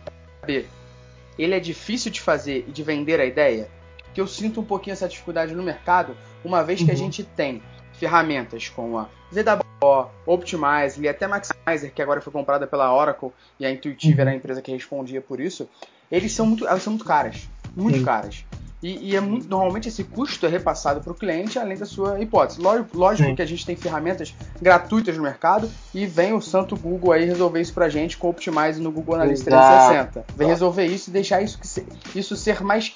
Ele 1.39 1.55
é 1.55 1.61
difícil 1.61 2.11
de 2.13 2.21
fazer 2.21 2.67
e 2.69 2.71
de 2.71 2.83
vender 2.83 3.19
a 3.19 3.25
ideia? 3.25 3.69
Que 4.15 4.21
eu 4.21 4.27
sinto 4.27 4.61
um 4.61 4.65
pouquinho 4.65 4.93
essa 4.93 5.09
dificuldade 5.09 5.55
no 5.55 5.63
mercado, 5.63 6.17
uma 6.45 6.63
vez 6.63 6.83
que 6.83 6.91
a 6.91 6.95
uhum. 6.95 6.99
gente 6.99 7.25
tem 7.25 7.61
ferramentas 7.93 8.69
como 8.69 8.99
a 8.99 9.09
ZWO, 9.33 10.09
Optimize 10.27 11.01
e 11.01 11.09
até 11.09 11.27
Maximizer, 11.27 11.93
que 11.93 12.01
agora 12.01 12.21
foi 12.21 12.33
comprada 12.33 12.67
pela 12.67 12.95
Oracle 12.95 13.31
e 13.59 13.67
a 13.67 13.71
Intuitive 13.71 14.15
uhum. 14.15 14.21
era 14.21 14.31
a 14.31 14.35
empresa 14.35 14.63
que 14.63 14.73
respondia 14.73 15.21
por 15.21 15.41
isso, 15.41 15.69
eles 16.11 16.33
são 16.33 16.47
muito, 16.47 16.67
elas 16.67 16.83
são 16.83 16.93
muito 16.93 17.05
caras, 17.05 17.49
muito 17.75 17.99
Sim. 17.99 18.05
caras. 18.05 18.45
E, 18.85 19.13
e 19.13 19.17
é 19.17 19.21
muito, 19.21 19.49
normalmente 19.49 19.89
esse 19.89 20.05
custo 20.05 20.45
é 20.45 20.49
repassado 20.51 21.01
para 21.01 21.11
o 21.11 21.15
cliente 21.15 21.59
além 21.59 21.75
da 21.75 21.87
sua 21.87 22.21
hipótese. 22.21 22.61
Lógico, 22.61 23.35
que 23.35 23.41
a 23.41 23.47
gente 23.47 23.65
tem 23.65 23.75
ferramentas 23.75 24.35
gratuitas 24.61 25.17
no 25.17 25.23
mercado 25.23 25.71
e 25.95 26.07
vem 26.07 26.35
o 26.35 26.41
santo 26.43 26.77
Google 26.77 27.13
aí 27.13 27.25
resolver 27.25 27.63
isso 27.63 27.73
para 27.73 27.87
a 27.87 27.89
gente 27.89 28.19
com 28.19 28.27
o 28.27 28.31
Optimize 28.31 28.79
no 28.79 28.93
Google 28.93 29.15
Analytics 29.15 29.45
360. 29.45 30.27
Vem 30.37 30.49
resolver 30.49 30.85
isso 30.85 31.09
e 31.09 31.13
deixar 31.15 31.41
isso, 31.41 31.59
isso 32.15 32.37
ser 32.37 32.63
mais 32.63 32.95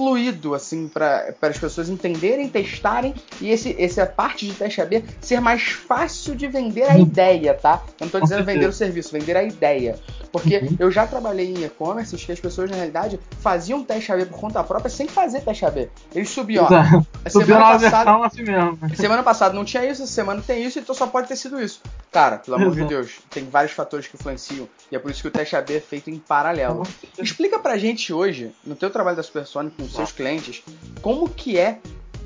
fluido, 0.00 0.54
assim, 0.54 0.88
para 0.88 1.34
as 1.42 1.58
pessoas 1.58 1.90
entenderem, 1.90 2.48
testarem 2.48 3.14
e 3.38 3.50
esse, 3.50 3.76
essa 3.78 4.06
parte 4.06 4.46
de 4.46 4.54
teste 4.54 4.80
AB 4.80 5.04
ser 5.20 5.42
mais 5.42 5.60
fácil 5.72 6.34
de 6.34 6.48
vender 6.48 6.84
a 6.84 6.94
uhum. 6.94 7.02
ideia, 7.02 7.52
tá? 7.52 7.82
Eu 7.84 7.94
não 8.00 8.06
estou 8.06 8.20
dizendo 8.22 8.42
vender 8.42 8.66
o 8.66 8.72
serviço, 8.72 9.12
vender 9.12 9.36
a 9.36 9.42
ideia. 9.42 9.98
Porque 10.32 10.56
uhum. 10.56 10.76
eu 10.78 10.90
já 10.90 11.06
trabalhei 11.06 11.52
em 11.52 11.64
e-commerce 11.64 12.16
que 12.16 12.32
as 12.32 12.40
pessoas, 12.40 12.70
na 12.70 12.76
realidade, 12.76 13.20
faziam 13.40 13.84
teste 13.84 14.10
AB 14.10 14.24
por 14.24 14.40
conta 14.40 14.64
própria 14.64 14.88
sem 14.88 15.06
fazer 15.06 15.42
teste 15.42 15.66
AB. 15.66 15.90
Eles 16.14 16.30
subiam, 16.30 16.64
ó. 16.64 17.28
Semana 17.28 17.78
passada, 17.78 18.24
assim 18.24 18.42
mesmo. 18.42 18.78
semana 18.96 19.22
passada 19.22 19.54
não 19.54 19.66
tinha 19.66 19.84
isso, 19.84 20.06
semana 20.06 20.40
tem 20.40 20.64
isso, 20.64 20.78
então 20.78 20.94
só 20.94 21.06
pode 21.06 21.28
ter 21.28 21.36
sido 21.36 21.60
isso. 21.60 21.82
Cara, 22.10 22.38
pelo 22.38 22.56
amor 22.56 22.74
de 22.74 22.84
Deus, 22.84 23.20
tem 23.30 23.48
vários 23.48 23.72
fatores 23.72 24.08
que 24.08 24.16
influenciam 24.16 24.68
e 24.90 24.96
é 24.96 24.98
por 24.98 25.10
isso 25.10 25.22
que 25.22 25.28
o 25.28 25.30
teste 25.30 25.54
AB 25.54 25.76
é 25.76 25.80
feito 25.80 26.10
em 26.10 26.18
paralelo. 26.18 26.82
Explica 27.18 27.58
pra 27.58 27.78
gente 27.78 28.12
hoje, 28.12 28.52
no 28.64 28.74
teu 28.74 28.90
trabalho 28.90 29.16
da 29.16 29.22
Supersonic 29.22 29.76
com 29.76 29.88
seus 29.88 30.10
clientes, 30.10 30.62
como 31.00 31.28
que 31.28 31.56
é 31.56 31.78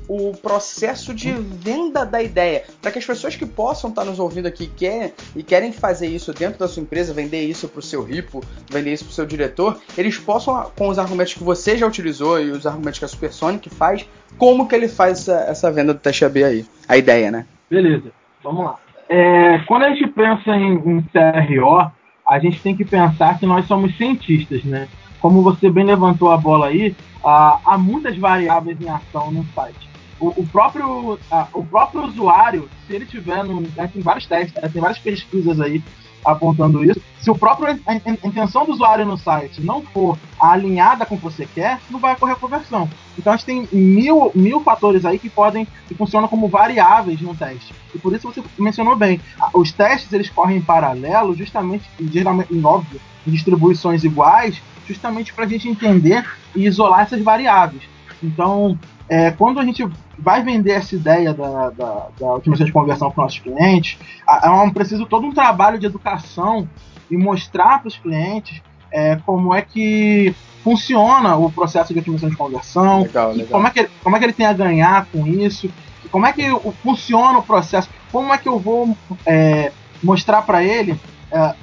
o 0.07 0.33
processo 0.33 1.13
de 1.13 1.31
venda 1.31 2.05
da 2.05 2.21
ideia, 2.21 2.65
para 2.81 2.91
que 2.91 2.99
as 2.99 3.05
pessoas 3.05 3.35
que 3.35 3.45
possam 3.45 3.89
estar 3.89 4.03
nos 4.05 4.19
ouvindo 4.19 4.47
aqui 4.47 4.67
querem, 4.67 5.13
e 5.35 5.43
querem 5.43 5.71
fazer 5.71 6.07
isso 6.07 6.33
dentro 6.33 6.59
da 6.59 6.67
sua 6.67 6.81
empresa, 6.81 7.13
vender 7.13 7.43
isso 7.43 7.67
para 7.67 7.79
o 7.79 7.83
seu 7.83 8.03
ripo, 8.03 8.43
vender 8.69 8.93
isso 8.93 9.05
para 9.05 9.11
o 9.11 9.15
seu 9.15 9.25
diretor, 9.25 9.79
eles 9.97 10.17
possam, 10.17 10.71
com 10.75 10.89
os 10.89 10.99
argumentos 10.99 11.33
que 11.33 11.43
você 11.43 11.77
já 11.77 11.87
utilizou 11.87 12.39
e 12.39 12.51
os 12.51 12.65
argumentos 12.65 12.99
que 12.99 13.05
a 13.05 13.07
Supersonic 13.07 13.69
faz, 13.69 14.07
como 14.37 14.67
que 14.67 14.75
ele 14.75 14.87
faz 14.87 15.21
essa, 15.21 15.39
essa 15.41 15.71
venda 15.71 15.93
do 15.93 15.99
teste 15.99 16.25
AB 16.25 16.43
aí? 16.43 16.65
A 16.87 16.97
ideia, 16.97 17.31
né? 17.31 17.47
Beleza, 17.69 18.11
vamos 18.43 18.65
lá. 18.65 18.84
É, 19.07 19.59
quando 19.67 19.83
a 19.83 19.89
gente 19.89 20.07
pensa 20.07 20.55
em, 20.55 20.73
em 20.73 21.01
CRO, 21.01 21.91
a 22.27 22.39
gente 22.39 22.61
tem 22.61 22.75
que 22.75 22.83
pensar 22.83 23.37
que 23.37 23.45
nós 23.45 23.67
somos 23.67 23.95
cientistas, 23.97 24.63
né? 24.63 24.87
Como 25.19 25.41
você 25.41 25.69
bem 25.69 25.83
levantou 25.83 26.31
a 26.31 26.37
bola 26.37 26.67
aí, 26.67 26.95
há, 27.23 27.59
há 27.65 27.77
muitas 27.77 28.17
variáveis 28.17 28.79
em 28.81 28.89
ação 28.89 29.31
no 29.31 29.45
site. 29.53 29.89
O, 30.19 30.27
o 30.27 30.47
próprio, 30.47 31.19
o 31.53 31.65
próprio 31.65 32.05
usuário, 32.05 32.69
se 32.87 32.95
ele 32.95 33.05
tiver 33.05 33.43
no. 33.43 33.61
Né, 33.61 33.89
tem 33.91 34.01
vários 34.01 34.25
testes, 34.25 34.61
né, 34.61 34.69
tem 34.69 34.81
várias 34.81 34.99
pesquisas 34.99 35.59
aí 35.59 35.83
apontando 36.23 36.83
isso. 36.83 37.01
Se 37.19 37.31
o 37.31 37.35
próprio 37.35 37.67
a, 37.85 37.91
a, 37.91 38.27
intenção 38.27 38.65
do 38.65 38.71
usuário 38.71 39.05
no 39.05 39.17
site 39.17 39.61
não 39.61 39.81
for 39.81 40.17
alinhada 40.39 41.05
com 41.05 41.15
o 41.15 41.17
que 41.17 41.23
você 41.23 41.45
quer, 41.45 41.79
não 41.89 41.99
vai 41.99 42.13
ocorrer 42.13 42.35
conversão. 42.35 42.89
Então 43.17 43.33
a 43.33 43.35
gente 43.35 43.45
tem 43.45 43.67
mil, 43.71 44.31
mil 44.35 44.59
fatores 44.61 45.05
aí 45.05 45.17
que 45.17 45.29
podem 45.29 45.67
que 45.87 45.95
funcionam 45.95 46.27
como 46.27 46.47
variáveis 46.47 47.19
no 47.21 47.35
teste. 47.35 47.73
E 47.93 47.97
por 47.97 48.13
isso 48.13 48.31
você 48.31 48.43
mencionou 48.57 48.95
bem, 48.95 49.19
os 49.53 49.71
testes 49.71 50.11
eles 50.13 50.29
correm 50.29 50.57
em 50.57 50.61
paralelo, 50.61 51.35
justamente, 51.35 51.89
geralmente, 51.99 52.53
óbvio, 52.63 52.99
em 53.25 53.31
distribuições 53.31 54.03
iguais, 54.03 54.61
justamente 54.87 55.33
para 55.33 55.45
a 55.45 55.47
gente 55.47 55.67
entender 55.67 56.23
e 56.55 56.65
isolar 56.65 57.01
essas 57.01 57.21
variáveis. 57.21 57.83
Então, 58.21 58.77
é, 59.07 59.31
quando 59.31 59.59
a 59.59 59.65
gente 59.65 59.87
vai 60.17 60.43
vender 60.43 60.71
essa 60.71 60.95
ideia 60.95 61.33
da, 61.33 61.69
da, 61.69 62.07
da 62.19 62.33
otimização 62.33 62.65
de 62.65 62.71
conversão 62.71 63.11
para 63.11 63.21
os 63.21 63.25
nossos 63.25 63.39
clientes, 63.39 63.97
é 64.43 64.49
um 64.49 64.71
preciso 64.71 65.05
todo 65.05 65.27
um 65.27 65.33
trabalho 65.33 65.77
de 65.77 65.85
educação 65.85 66.67
e 67.09 67.17
mostrar 67.17 67.79
para 67.79 67.87
os 67.87 67.97
clientes 67.97 68.61
é, 68.91 69.17
como 69.25 69.53
é 69.53 69.61
que 69.61 70.33
funciona 70.63 71.35
o 71.35 71.51
processo 71.51 71.93
de 71.93 71.99
otimização 71.99 72.29
de 72.29 72.35
conversão, 72.35 73.03
legal, 73.03 73.31
legal. 73.31 73.47
Como, 73.51 73.67
é 73.67 73.69
que, 73.69 73.89
como 74.03 74.15
é 74.15 74.19
que 74.19 74.25
ele 74.25 74.33
tem 74.33 74.45
a 74.45 74.53
ganhar 74.53 75.05
com 75.05 75.27
isso, 75.27 75.69
como 76.11 76.25
é 76.25 76.33
que 76.33 76.43
funciona 76.81 77.37
o 77.37 77.43
processo, 77.43 77.89
como 78.11 78.33
é 78.33 78.37
que 78.37 78.49
eu 78.49 78.57
vou 78.57 78.97
é, 79.25 79.71
mostrar 80.01 80.41
para 80.41 80.63
ele 80.63 80.99
é, 81.31 81.53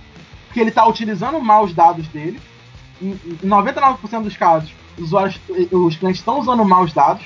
que 0.53 0.61
ele 0.61 0.69
está 0.69 0.87
utilizando 0.87 1.41
mal 1.41 1.65
os 1.65 1.75
dados 1.75 2.07
dele. 2.09 2.41
Em, 3.03 3.19
em 3.43 3.49
99% 3.49 4.23
dos 4.23 4.37
casos, 4.37 4.73
os, 4.97 5.05
usuários, 5.05 5.41
os 5.71 5.97
clientes 5.97 6.21
estão 6.21 6.39
usando 6.39 6.65
mal 6.65 6.85
os 6.85 6.93
dados 6.93 7.25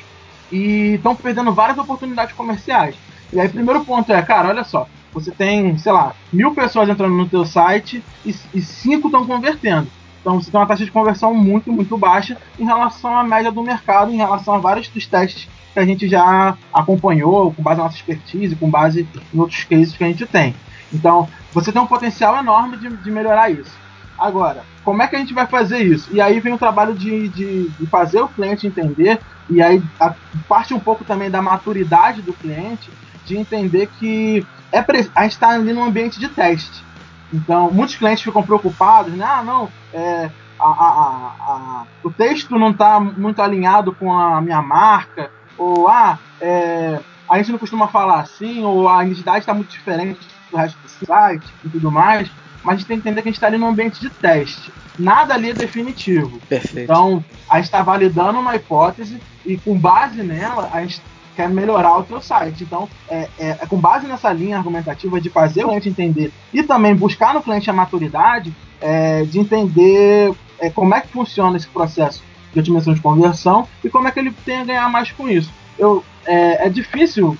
e 0.50 0.94
estão 0.94 1.14
perdendo 1.14 1.52
várias 1.52 1.78
oportunidades 1.78 2.34
comerciais. 2.34 2.96
E 3.32 3.40
aí, 3.40 3.48
primeiro 3.48 3.84
ponto 3.84 4.12
é, 4.12 4.22
cara, 4.22 4.48
olha 4.48 4.64
só, 4.64 4.88
você 5.12 5.30
tem, 5.30 5.76
sei 5.78 5.92
lá, 5.92 6.14
mil 6.32 6.54
pessoas 6.54 6.88
entrando 6.88 7.14
no 7.14 7.28
teu 7.28 7.44
site 7.44 8.02
e, 8.24 8.34
e 8.54 8.62
cinco 8.62 9.08
estão 9.08 9.26
convertendo. 9.26 9.88
Então 10.20 10.40
você 10.40 10.50
tem 10.50 10.58
uma 10.58 10.66
taxa 10.66 10.84
de 10.84 10.90
conversão 10.90 11.32
muito, 11.34 11.72
muito 11.72 11.96
baixa 11.96 12.36
em 12.58 12.64
relação 12.64 13.16
à 13.16 13.22
média 13.22 13.52
do 13.52 13.62
mercado, 13.62 14.10
em 14.10 14.16
relação 14.16 14.54
a 14.54 14.58
vários 14.58 14.88
dos 14.88 15.06
testes 15.06 15.48
que 15.72 15.78
a 15.78 15.84
gente 15.84 16.08
já 16.08 16.56
acompanhou, 16.72 17.52
com 17.52 17.62
base 17.62 17.78
na 17.78 17.84
nossa 17.84 17.96
expertise, 17.96 18.56
com 18.56 18.68
base 18.68 19.06
em 19.32 19.38
outros 19.38 19.62
cases 19.64 19.96
que 19.96 20.02
a 20.02 20.08
gente 20.08 20.26
tem. 20.26 20.54
Então, 20.92 21.28
você 21.52 21.70
tem 21.70 21.80
um 21.80 21.86
potencial 21.86 22.36
enorme 22.36 22.76
de, 22.76 22.88
de 22.88 23.10
melhorar 23.10 23.50
isso. 23.50 23.78
Agora, 24.18 24.64
como 24.86 25.02
é 25.02 25.08
que 25.08 25.16
a 25.16 25.18
gente 25.18 25.34
vai 25.34 25.48
fazer 25.48 25.82
isso? 25.82 26.08
E 26.12 26.20
aí 26.20 26.38
vem 26.38 26.52
o 26.52 26.58
trabalho 26.58 26.94
de, 26.94 27.28
de, 27.30 27.68
de 27.70 27.86
fazer 27.86 28.20
o 28.20 28.28
cliente 28.28 28.68
entender, 28.68 29.18
e 29.50 29.60
aí 29.60 29.82
a, 29.98 30.14
parte 30.48 30.72
um 30.72 30.78
pouco 30.78 31.04
também 31.04 31.28
da 31.28 31.42
maturidade 31.42 32.22
do 32.22 32.32
cliente, 32.32 32.88
de 33.24 33.36
entender 33.36 33.88
que 33.98 34.46
é 34.70 34.78
a 35.12 35.22
gente 35.24 35.32
está 35.32 35.48
ali 35.48 35.72
num 35.72 35.82
ambiente 35.82 36.20
de 36.20 36.28
teste. 36.28 36.84
Então, 37.32 37.68
muitos 37.68 37.96
clientes 37.96 38.22
ficam 38.22 38.44
preocupados, 38.44 39.12
né? 39.12 39.26
Ah, 39.28 39.42
não, 39.42 39.68
é, 39.92 40.30
a, 40.56 40.64
a, 40.64 41.32
a, 41.40 41.82
o 42.04 42.10
texto 42.12 42.56
não 42.56 42.70
está 42.70 43.00
muito 43.00 43.42
alinhado 43.42 43.92
com 43.92 44.12
a 44.12 44.40
minha 44.40 44.62
marca, 44.62 45.32
ou 45.58 45.88
ah, 45.88 46.16
é, 46.40 47.00
a 47.28 47.38
gente 47.38 47.50
não 47.50 47.58
costuma 47.58 47.88
falar 47.88 48.20
assim, 48.20 48.62
ou 48.62 48.88
a 48.88 49.04
identidade 49.04 49.40
está 49.40 49.52
muito 49.52 49.70
diferente 49.70 50.20
do 50.48 50.56
resto 50.56 50.78
do 50.78 51.06
site 51.06 51.52
e 51.64 51.68
tudo 51.70 51.90
mais 51.90 52.30
mas 52.66 52.74
a 52.74 52.78
gente 52.78 52.88
tem 52.88 52.96
que 52.96 53.08
entender 53.08 53.22
que 53.22 53.28
a 53.28 53.30
gente 53.30 53.36
está 53.36 53.46
ali 53.46 53.58
num 53.58 53.68
ambiente 53.68 54.00
de 54.00 54.10
teste. 54.10 54.72
Nada 54.98 55.34
ali 55.34 55.50
é 55.50 55.54
definitivo. 55.54 56.40
Perfeito. 56.48 56.90
Então, 56.90 57.24
a 57.48 57.56
gente 57.58 57.66
está 57.66 57.80
validando 57.80 58.40
uma 58.40 58.56
hipótese 58.56 59.20
e 59.44 59.56
com 59.56 59.78
base 59.78 60.20
nela, 60.24 60.68
a 60.72 60.80
gente 60.80 61.00
quer 61.36 61.48
melhorar 61.48 61.96
o 61.96 62.04
seu 62.04 62.20
site. 62.20 62.64
Então, 62.64 62.88
é, 63.08 63.28
é, 63.38 63.48
é, 63.50 63.66
com 63.68 63.76
base 63.76 64.08
nessa 64.08 64.32
linha 64.32 64.56
argumentativa 64.56 65.20
de 65.20 65.30
fazer 65.30 65.62
o 65.62 65.68
cliente 65.68 65.88
entender 65.88 66.32
e 66.52 66.60
também 66.64 66.92
buscar 66.92 67.32
no 67.34 67.40
cliente 67.40 67.70
a 67.70 67.72
maturidade 67.72 68.52
é, 68.80 69.22
de 69.22 69.38
entender 69.38 70.34
é, 70.58 70.68
como 70.68 70.92
é 70.92 71.00
que 71.00 71.08
funciona 71.08 71.56
esse 71.56 71.68
processo 71.68 72.20
de 72.52 72.58
otimização 72.58 72.94
de 72.94 73.00
conversão 73.00 73.68
e 73.84 73.88
como 73.88 74.08
é 74.08 74.10
que 74.10 74.18
ele 74.18 74.32
tem 74.44 74.62
a 74.62 74.64
ganhar 74.64 74.90
mais 74.90 75.12
com 75.12 75.28
isso. 75.28 75.52
Eu, 75.78 76.02
é, 76.26 76.66
é 76.66 76.68
difícil, 76.68 77.38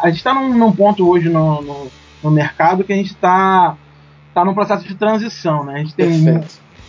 a 0.00 0.06
gente 0.06 0.18
está 0.18 0.32
num, 0.32 0.54
num, 0.56 0.70
ponto 0.70 1.08
hoje 1.08 1.28
no, 1.28 1.60
no, 1.60 1.90
no 2.22 2.30
mercado 2.30 2.84
que 2.84 2.92
a 2.92 2.96
gente 2.96 3.10
está 3.10 3.76
está 4.30 4.44
num 4.44 4.54
processo 4.54 4.86
de 4.86 4.94
transição, 4.94 5.64
né? 5.64 5.74
A 5.74 5.78
gente 5.78 5.94
tem, 5.94 6.40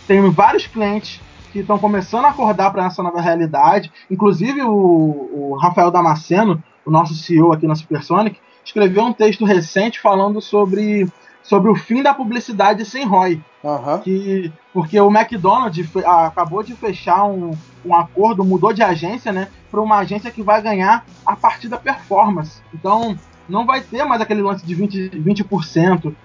tem 0.06 0.30
vários 0.30 0.66
clientes 0.66 1.20
que 1.52 1.58
estão 1.58 1.78
começando 1.78 2.24
a 2.24 2.30
acordar 2.30 2.70
para 2.72 2.86
essa 2.86 3.02
nova 3.02 3.20
realidade. 3.20 3.92
Inclusive 4.10 4.62
o, 4.62 4.70
o, 4.70 5.58
Rafael 5.60 5.90
Damasceno, 5.90 6.62
o 6.84 6.90
nosso 6.90 7.14
CEO 7.14 7.52
aqui 7.52 7.66
na 7.66 7.74
Supersonic, 7.74 8.40
escreveu 8.64 9.04
um 9.04 9.12
texto 9.12 9.44
recente 9.44 10.00
falando 10.00 10.40
sobre, 10.40 11.06
sobre 11.42 11.70
o 11.70 11.74
fim 11.74 12.02
da 12.02 12.14
publicidade 12.14 12.84
sem 12.84 13.04
ROI. 13.04 13.40
Uhum. 13.62 13.98
Que, 13.98 14.52
porque 14.72 14.98
o 14.98 15.10
McDonald's 15.10 15.88
acabou 16.04 16.62
de 16.62 16.74
fechar 16.74 17.24
um, 17.24 17.52
um 17.84 17.94
acordo, 17.94 18.44
mudou 18.44 18.72
de 18.72 18.82
agência, 18.82 19.30
né? 19.30 19.48
Para 19.70 19.80
uma 19.80 19.98
agência 19.98 20.30
que 20.30 20.42
vai 20.42 20.62
ganhar 20.62 21.04
a 21.24 21.36
partir 21.36 21.68
da 21.68 21.76
performance. 21.76 22.62
Então, 22.72 23.16
não 23.48 23.66
vai 23.66 23.80
ter 23.80 24.04
mais 24.04 24.20
aquele 24.20 24.42
lance 24.42 24.64
de 24.64 24.74
20%, 24.76 25.22
20 25.22 25.44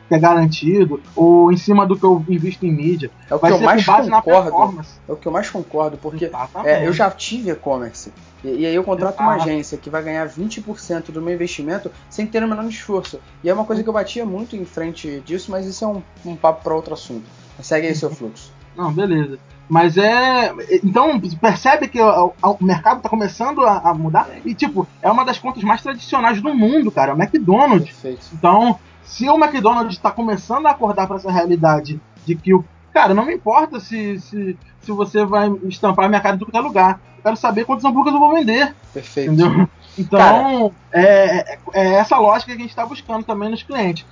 que 0.07 0.15
é 0.15 0.19
garantido, 0.19 1.01
ou 1.15 1.51
em 1.51 1.57
cima 1.57 1.85
do 1.85 1.97
que 1.97 2.03
eu 2.03 2.23
invisto 2.27 2.65
em 2.65 2.71
mídia. 2.71 3.11
É 3.29 3.35
o 3.35 3.39
vai 3.39 3.51
que 3.51 3.57
eu 3.57 3.61
mais 3.61 3.85
concordo. 3.85 4.85
É 5.07 5.11
o 5.11 5.15
que 5.15 5.27
eu 5.27 5.31
mais 5.31 5.49
concordo, 5.49 5.97
porque 5.97 6.31
é, 6.63 6.87
eu 6.87 6.93
já 6.93 7.09
tive 7.11 7.51
e-commerce. 7.51 8.11
E, 8.43 8.61
e, 8.61 8.65
aí 8.65 8.75
eu 8.75 8.83
contrato 8.83 9.19
uma 9.19 9.35
agência 9.35 9.77
que 9.77 9.89
vai 9.89 10.03
ganhar 10.03 10.27
20% 10.27 11.11
do 11.11 11.21
meu 11.21 11.33
investimento 11.33 11.91
sem 12.09 12.27
ter 12.27 12.43
o 12.43 12.47
menor 12.47 12.65
esforço. 12.65 13.19
E 13.43 13.49
é 13.49 13.53
uma 13.53 13.65
coisa 13.65 13.83
que 13.83 13.89
eu 13.89 13.93
batia 13.93 14.25
muito 14.25 14.55
em 14.55 14.65
frente 14.65 15.21
disso, 15.25 15.51
mas 15.51 15.65
isso 15.65 15.83
é 15.83 15.87
um, 15.87 16.01
um 16.25 16.35
papo 16.35 16.63
para 16.63 16.75
outro 16.75 16.93
assunto. 16.93 17.25
Segue 17.61 17.87
aí 17.87 17.95
seu 17.95 18.09
fluxo. 18.09 18.51
Não, 18.75 18.93
beleza. 18.93 19.39
Mas 19.69 19.97
é. 19.97 20.53
Então, 20.83 21.19
percebe 21.41 21.87
que 21.87 22.01
o, 22.01 22.33
o 22.41 22.63
mercado 22.63 22.97
está 22.97 23.09
começando 23.09 23.65
a, 23.65 23.89
a, 23.89 23.93
mudar. 23.93 24.29
E, 24.45 24.53
tipo, 24.53 24.87
é 25.01 25.11
uma 25.11 25.25
das 25.25 25.37
contas 25.37 25.63
mais 25.63 25.81
tradicionais 25.81 26.41
do 26.41 26.53
mundo, 26.53 26.89
cara. 26.89 27.13
O 27.13 27.21
McDonald's. 27.21 27.85
Perfeito. 27.85 28.27
Então, 28.33 28.79
se 29.03 29.29
o 29.29 29.35
McDonald's 29.35 29.95
está 29.95 30.11
começando 30.11 30.67
a 30.67 30.71
acordar 30.71 31.07
para 31.07 31.17
essa 31.17 31.31
realidade 31.31 31.99
de 32.25 32.35
que 32.35 32.53
o. 32.53 32.63
Cara, 32.93 33.13
não 33.13 33.25
me 33.25 33.35
importa 33.35 33.79
se, 33.79 34.19
se, 34.19 34.57
se 34.79 34.91
você 34.91 35.23
vai 35.23 35.51
estampar 35.65 36.05
a 36.05 36.09
minha 36.09 36.21
cara 36.21 36.35
em 36.35 36.39
todo 36.39 36.63
lugar. 36.63 36.99
Eu 37.17 37.23
quero 37.23 37.35
saber 37.35 37.65
quantos 37.65 37.83
hambúrgueres 37.83 38.19
eu 38.19 38.25
vou 38.25 38.33
vender. 38.33 38.73
Perfeito. 38.93 39.33
Entendeu? 39.33 39.67
Então, 39.97 40.71
é, 40.91 41.53
é, 41.53 41.59
é, 41.73 41.93
essa 41.95 42.17
lógica 42.17 42.51
que 42.51 42.57
a 42.57 42.61
gente 42.61 42.69
está 42.69 42.85
buscando 42.85 43.23
também 43.23 43.49
nos 43.49 43.63
clientes. 43.63 44.05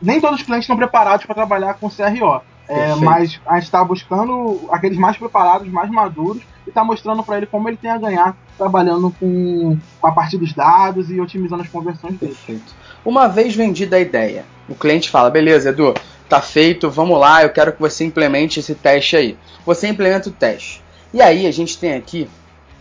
Nem 0.00 0.20
todos 0.20 0.40
os 0.40 0.46
clientes 0.46 0.64
estão 0.64 0.76
preparados 0.76 1.24
para 1.24 1.34
trabalhar 1.34 1.74
com 1.74 1.88
CRO. 1.88 2.42
É, 2.70 2.94
mas 2.94 3.40
a 3.44 3.54
gente 3.54 3.64
está 3.64 3.84
buscando 3.84 4.68
aqueles 4.70 4.96
mais 4.96 5.16
preparados, 5.16 5.68
mais 5.68 5.90
maduros, 5.90 6.42
e 6.64 6.68
está 6.68 6.84
mostrando 6.84 7.22
para 7.22 7.38
ele 7.38 7.46
como 7.46 7.68
ele 7.68 7.76
tem 7.76 7.90
a 7.90 7.98
ganhar 7.98 8.36
trabalhando 8.56 9.12
com, 9.18 9.76
com 10.00 10.06
a 10.06 10.12
partir 10.12 10.38
dos 10.38 10.52
dados 10.52 11.10
e 11.10 11.20
otimizando 11.20 11.62
as 11.62 11.68
conversões 11.68 12.16
dele. 12.16 12.32
Perfeito. 12.32 12.74
Uma 13.04 13.26
vez 13.26 13.54
vendida 13.54 13.96
a 13.96 14.00
ideia, 14.00 14.44
o 14.68 14.74
cliente 14.74 15.10
fala: 15.10 15.30
beleza, 15.30 15.70
Edu, 15.70 15.94
tá 16.28 16.40
feito, 16.40 16.88
vamos 16.88 17.18
lá, 17.18 17.42
eu 17.42 17.50
quero 17.50 17.72
que 17.72 17.80
você 17.80 18.04
implemente 18.04 18.60
esse 18.60 18.74
teste 18.74 19.16
aí. 19.16 19.36
Você 19.66 19.88
implementa 19.88 20.28
o 20.28 20.32
teste. 20.32 20.82
E 21.12 21.20
aí 21.20 21.46
a 21.46 21.50
gente 21.50 21.76
tem 21.76 21.94
aqui 21.94 22.28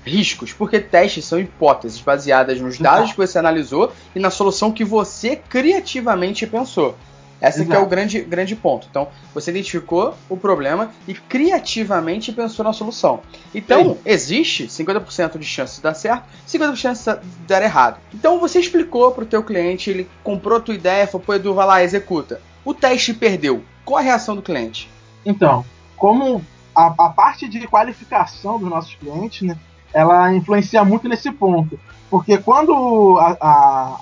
riscos, 0.05 0.53
porque 0.53 0.79
testes 0.79 1.25
são 1.25 1.39
hipóteses 1.39 1.99
baseadas 1.99 2.61
nos 2.61 2.77
dados 2.77 3.11
que 3.11 3.17
você 3.17 3.37
analisou 3.37 3.91
e 4.15 4.19
na 4.19 4.29
solução 4.29 4.71
que 4.71 4.83
você 4.83 5.35
criativamente 5.35 6.45
pensou. 6.45 6.95
Essa 7.41 7.63
que 7.63 7.73
é 7.73 7.79
o 7.79 7.85
grande, 7.85 8.21
grande 8.21 8.55
ponto. 8.55 8.87
Então, 8.89 9.07
você 9.33 9.49
identificou 9.51 10.13
o 10.27 10.35
problema 10.35 10.91
e 11.07 11.13
criativamente 11.13 12.33
pensou 12.33 12.65
na 12.65 12.73
solução. 12.73 13.21
Então, 13.55 13.93
Sim. 13.93 13.97
existe 14.05 14.67
50% 14.67 15.37
de 15.37 15.45
chance 15.45 15.77
de 15.77 15.81
dar 15.81 15.93
certo, 15.93 16.23
50% 16.47 16.73
de 16.73 16.79
chance 16.79 17.09
de 17.09 17.47
dar 17.47 17.61
errado. 17.61 17.99
Então, 18.13 18.39
você 18.39 18.59
explicou 18.59 19.11
para 19.11 19.23
o 19.23 19.27
teu 19.27 19.41
cliente, 19.41 19.89
ele 19.89 20.09
comprou 20.23 20.57
a 20.57 20.61
tua 20.61 20.75
ideia, 20.75 21.07
falou, 21.07 21.25
pô, 21.25 21.33
Edu, 21.33 21.53
vai 21.53 21.65
lá, 21.65 21.83
executa. 21.83 22.41
O 22.65 22.73
teste 22.73 23.13
perdeu. 23.13 23.63
Qual 23.85 23.97
a 23.97 24.01
reação 24.01 24.35
do 24.35 24.41
cliente? 24.41 24.89
Então, 25.25 25.65
como 25.95 26.43
a, 26.75 26.87
a 26.87 27.09
parte 27.09 27.47
de 27.47 27.65
qualificação 27.67 28.59
dos 28.59 28.69
nossos 28.69 28.95
clientes, 28.95 29.47
né, 29.47 29.57
ela 29.93 30.33
influencia 30.33 30.83
muito 30.83 31.07
nesse 31.07 31.31
ponto. 31.31 31.79
Porque 32.09 32.37
quando, 32.37 33.17
a, 33.19 33.37
a 33.41 33.99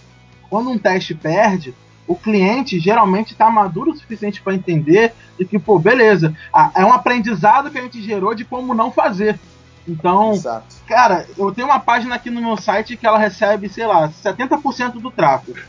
quando 0.49 0.69
um 0.69 0.77
teste 0.77 1.13
perde, 1.13 1.73
o 2.07 2.15
cliente 2.15 2.79
geralmente 2.79 3.33
está 3.33 3.49
maduro 3.49 3.91
o 3.91 3.97
suficiente 3.97 4.41
para 4.41 4.55
entender 4.55 5.13
de 5.37 5.45
que, 5.45 5.59
pô, 5.59 5.77
beleza, 5.77 6.35
é 6.73 6.85
um 6.85 6.93
aprendizado 6.93 7.69
que 7.69 7.77
a 7.77 7.81
gente 7.81 8.01
gerou 8.01 8.33
de 8.33 8.45
como 8.45 8.73
não 8.73 8.91
fazer. 8.91 9.37
Então, 9.87 10.33
Exato. 10.33 10.75
cara, 10.87 11.25
eu 11.37 11.51
tenho 11.51 11.67
uma 11.67 11.79
página 11.79 12.15
aqui 12.15 12.29
no 12.29 12.41
meu 12.41 12.57
site 12.57 12.97
que 12.97 13.05
ela 13.05 13.17
recebe, 13.17 13.69
sei 13.69 13.85
lá, 13.85 14.09
70% 14.09 14.93
do 14.93 15.11
tráfego. 15.11 15.59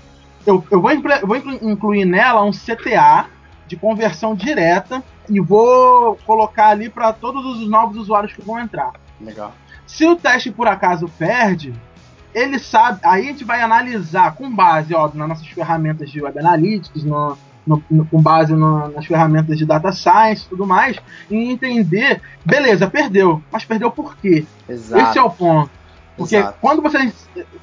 Eu, 0.47 0.64
eu 0.71 0.80
vou, 0.80 0.90
eu 0.90 1.26
vou 1.26 1.37
incluir 1.37 2.04
nela 2.04 2.42
um 2.42 2.50
CTA 2.50 3.26
de 3.66 3.76
conversão 3.76 4.35
direta 4.35 5.04
e 5.28 5.40
vou 5.40 6.16
colocar 6.25 6.68
ali 6.68 6.88
para 6.88 7.12
todos 7.12 7.45
os 7.45 7.68
novos 7.68 7.97
usuários 7.97 8.33
que 8.33 8.42
vão 8.42 8.59
entrar. 8.59 8.92
Legal. 9.21 9.52
Se 9.87 10.07
o 10.07 10.16
teste 10.16 10.50
por 10.50 10.66
acaso 10.66 11.09
perde, 11.18 11.73
ele 12.35 12.58
sabe. 12.58 13.00
Aí 13.02 13.25
a 13.25 13.32
gente 13.32 13.44
vai 13.44 13.61
analisar 13.61 14.35
com 14.35 14.50
base, 14.50 14.94
óbvio, 14.94 15.18
nas 15.18 15.28
nossas 15.28 15.47
ferramentas 15.47 16.11
de 16.11 16.23
Web 16.23 16.38
Analytics, 16.38 17.04
no, 17.04 17.37
no, 17.66 17.82
no, 17.90 18.06
com 18.06 18.20
base 18.20 18.54
no, 18.54 18.88
nas 18.88 19.06
ferramentas 19.06 19.58
de 19.58 19.66
Data 19.66 19.92
Science 19.92 20.47
e 20.47 20.49
tudo 20.49 20.66
mais, 20.66 20.97
e 21.30 21.37
entender, 21.50 22.20
beleza, 22.44 22.88
perdeu, 22.88 23.42
mas 23.52 23.64
perdeu 23.64 23.90
por 23.90 24.16
quê? 24.16 24.44
Exato. 24.68 25.02
Esse 25.02 25.18
é 25.18 25.23
o 25.23 25.30
ponto. 25.30 25.70
Porque 26.16 26.42
quando 26.61 26.82
você, 26.82 27.12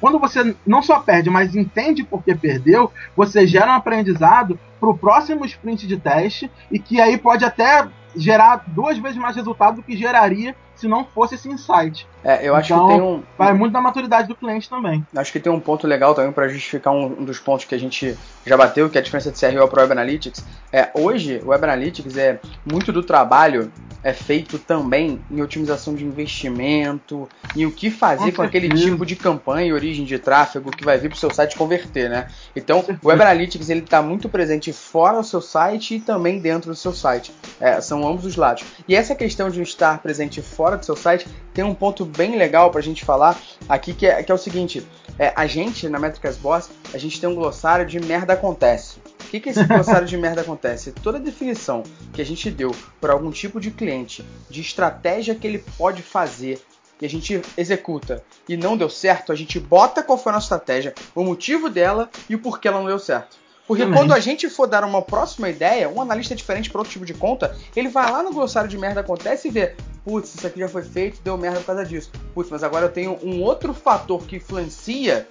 quando 0.00 0.18
você 0.18 0.56
não 0.66 0.80
só 0.80 0.98
perde, 1.00 1.28
mas 1.28 1.54
entende 1.54 2.02
por 2.02 2.22
que 2.22 2.34
perdeu, 2.34 2.90
você 3.14 3.46
gera 3.46 3.70
um 3.70 3.74
aprendizado 3.74 4.58
para 4.80 4.88
o 4.88 4.96
próximo 4.96 5.44
sprint 5.44 5.86
de 5.86 5.98
teste 5.98 6.50
e 6.70 6.78
que 6.78 6.98
aí 6.98 7.18
pode 7.18 7.44
até 7.44 7.86
gerar 8.16 8.64
duas 8.68 8.96
vezes 8.96 9.18
mais 9.18 9.36
resultado 9.36 9.76
do 9.76 9.82
que 9.82 9.94
geraria 9.94 10.56
se 10.76 10.86
não 10.86 11.04
fosse 11.04 11.34
esse 11.34 11.48
insight. 11.48 12.06
É, 12.22 12.46
eu 12.46 12.54
acho 12.54 12.72
então, 12.72 12.86
que 12.86 12.94
tem 12.94 13.02
um. 13.02 13.22
Vai 13.36 13.52
muito 13.54 13.72
da 13.72 13.80
maturidade 13.80 14.28
do 14.28 14.34
cliente 14.34 14.68
também. 14.68 15.06
Acho 15.14 15.32
que 15.32 15.40
tem 15.40 15.52
um 15.52 15.60
ponto 15.60 15.86
legal 15.86 16.14
também 16.14 16.32
para 16.32 16.48
justificar 16.48 16.92
um, 16.92 17.06
um, 17.20 17.24
dos 17.24 17.38
pontos 17.38 17.64
que 17.64 17.74
a 17.74 17.78
gente 17.78 18.16
já 18.44 18.56
bateu, 18.56 18.90
que 18.90 18.98
é 18.98 19.00
a 19.00 19.04
diferença 19.04 19.30
de 19.30 19.38
CRO 19.38 19.68
para 19.68 19.82
Web 19.82 19.92
Analytics. 19.92 20.44
É, 20.72 20.90
hoje, 20.94 21.40
o 21.44 21.48
Web 21.48 21.64
Analytics 21.64 22.16
é 22.16 22.40
muito 22.64 22.92
do 22.92 23.02
trabalho 23.02 23.70
é 24.06 24.12
feito 24.12 24.56
também 24.56 25.20
em 25.28 25.42
otimização 25.42 25.92
de 25.92 26.04
investimento, 26.04 27.28
em 27.56 27.66
o 27.66 27.72
que 27.72 27.90
fazer 27.90 28.30
com, 28.30 28.36
com 28.36 28.42
aquele 28.42 28.68
tipo 28.68 29.04
de 29.04 29.16
campanha, 29.16 29.74
origem 29.74 30.04
de 30.04 30.16
tráfego 30.16 30.70
que 30.70 30.84
vai 30.84 30.96
vir 30.96 31.08
para 31.08 31.16
o 31.16 31.18
seu 31.18 31.34
site 31.34 31.56
converter, 31.56 32.08
né? 32.08 32.28
Então, 32.54 32.84
o 33.02 33.08
Web 33.08 33.22
Analytics 33.22 33.68
ele 33.68 33.80
está 33.80 34.00
muito 34.00 34.28
presente 34.28 34.72
fora 34.72 35.18
do 35.18 35.24
seu 35.24 35.40
site 35.40 35.96
e 35.96 36.00
também 36.00 36.38
dentro 36.38 36.70
do 36.70 36.76
seu 36.76 36.92
site. 36.92 37.32
É, 37.58 37.80
são 37.80 38.06
ambos 38.06 38.24
os 38.24 38.36
lados. 38.36 38.64
E 38.86 38.94
essa 38.94 39.12
questão 39.12 39.50
de 39.50 39.60
estar 39.60 39.98
presente 39.98 40.40
fora 40.40 40.65
do 40.74 40.84
seu 40.84 40.96
site 40.96 41.28
tem 41.54 41.62
um 41.62 41.74
ponto 41.74 42.04
bem 42.04 42.36
legal 42.36 42.70
para 42.70 42.80
a 42.80 42.82
gente 42.82 43.04
falar 43.04 43.38
aqui 43.68 43.94
que 43.94 44.06
é, 44.06 44.22
que 44.22 44.32
é 44.32 44.34
o 44.34 44.38
seguinte: 44.38 44.84
é, 45.18 45.32
a 45.36 45.46
gente 45.46 45.88
na 45.88 45.98
Métricas 45.98 46.36
Boss 46.36 46.70
a 46.92 46.98
gente 46.98 47.20
tem 47.20 47.28
um 47.28 47.34
glossário 47.34 47.86
de 47.86 48.00
merda 48.00 48.32
acontece. 48.32 48.98
O 49.24 49.28
que, 49.28 49.38
que 49.38 49.50
esse 49.50 49.62
glossário 49.68 50.06
de 50.08 50.16
merda 50.16 50.40
acontece? 50.40 50.92
Toda 50.92 51.18
definição 51.18 51.82
que 52.12 52.22
a 52.22 52.24
gente 52.24 52.50
deu 52.50 52.74
por 53.00 53.10
algum 53.10 53.30
tipo 53.30 53.60
de 53.60 53.70
cliente, 53.70 54.24
de 54.48 54.60
estratégia 54.60 55.34
que 55.34 55.46
ele 55.46 55.58
pode 55.76 56.02
fazer, 56.02 56.60
e 57.00 57.04
a 57.04 57.08
gente 57.08 57.42
executa 57.56 58.24
e 58.48 58.56
não 58.56 58.76
deu 58.76 58.88
certo, 58.88 59.30
a 59.30 59.34
gente 59.34 59.60
bota 59.60 60.02
qual 60.02 60.16
foi 60.16 60.32
a 60.32 60.34
nossa 60.36 60.46
estratégia, 60.46 60.94
o 61.14 61.22
motivo 61.22 61.68
dela 61.68 62.10
e 62.28 62.34
o 62.34 62.38
porquê 62.38 62.68
ela 62.68 62.78
não 62.78 62.86
deu 62.86 62.98
certo. 62.98 63.36
Porque 63.66 63.82
Também. 63.82 63.98
quando 63.98 64.12
a 64.12 64.20
gente 64.20 64.48
for 64.48 64.66
dar 64.66 64.84
uma 64.84 65.02
próxima 65.02 65.48
ideia, 65.48 65.88
um 65.88 66.00
analista 66.00 66.34
diferente 66.34 66.70
para 66.70 66.78
outro 66.78 66.92
tipo 66.92 67.04
de 67.04 67.12
conta, 67.12 67.56
ele 67.74 67.88
vai 67.88 68.10
lá 68.10 68.22
no 68.22 68.32
glossário 68.32 68.70
de 68.70 68.78
merda 68.78 69.00
acontece 69.00 69.48
e 69.48 69.50
vê, 69.50 69.74
putz, 70.06 70.36
isso 70.36 70.46
aqui 70.46 70.60
já 70.60 70.68
foi 70.68 70.82
feito, 70.82 71.20
deu 71.24 71.36
merda 71.36 71.58
por 71.58 71.66
causa 71.66 71.84
disso. 71.84 72.12
Putz, 72.32 72.48
mas 72.48 72.62
agora 72.62 72.86
eu 72.86 72.92
tenho 72.92 73.18
um 73.24 73.42
outro 73.42 73.74
fator 73.74 74.22
que 74.22 74.36
influencia 74.36 75.28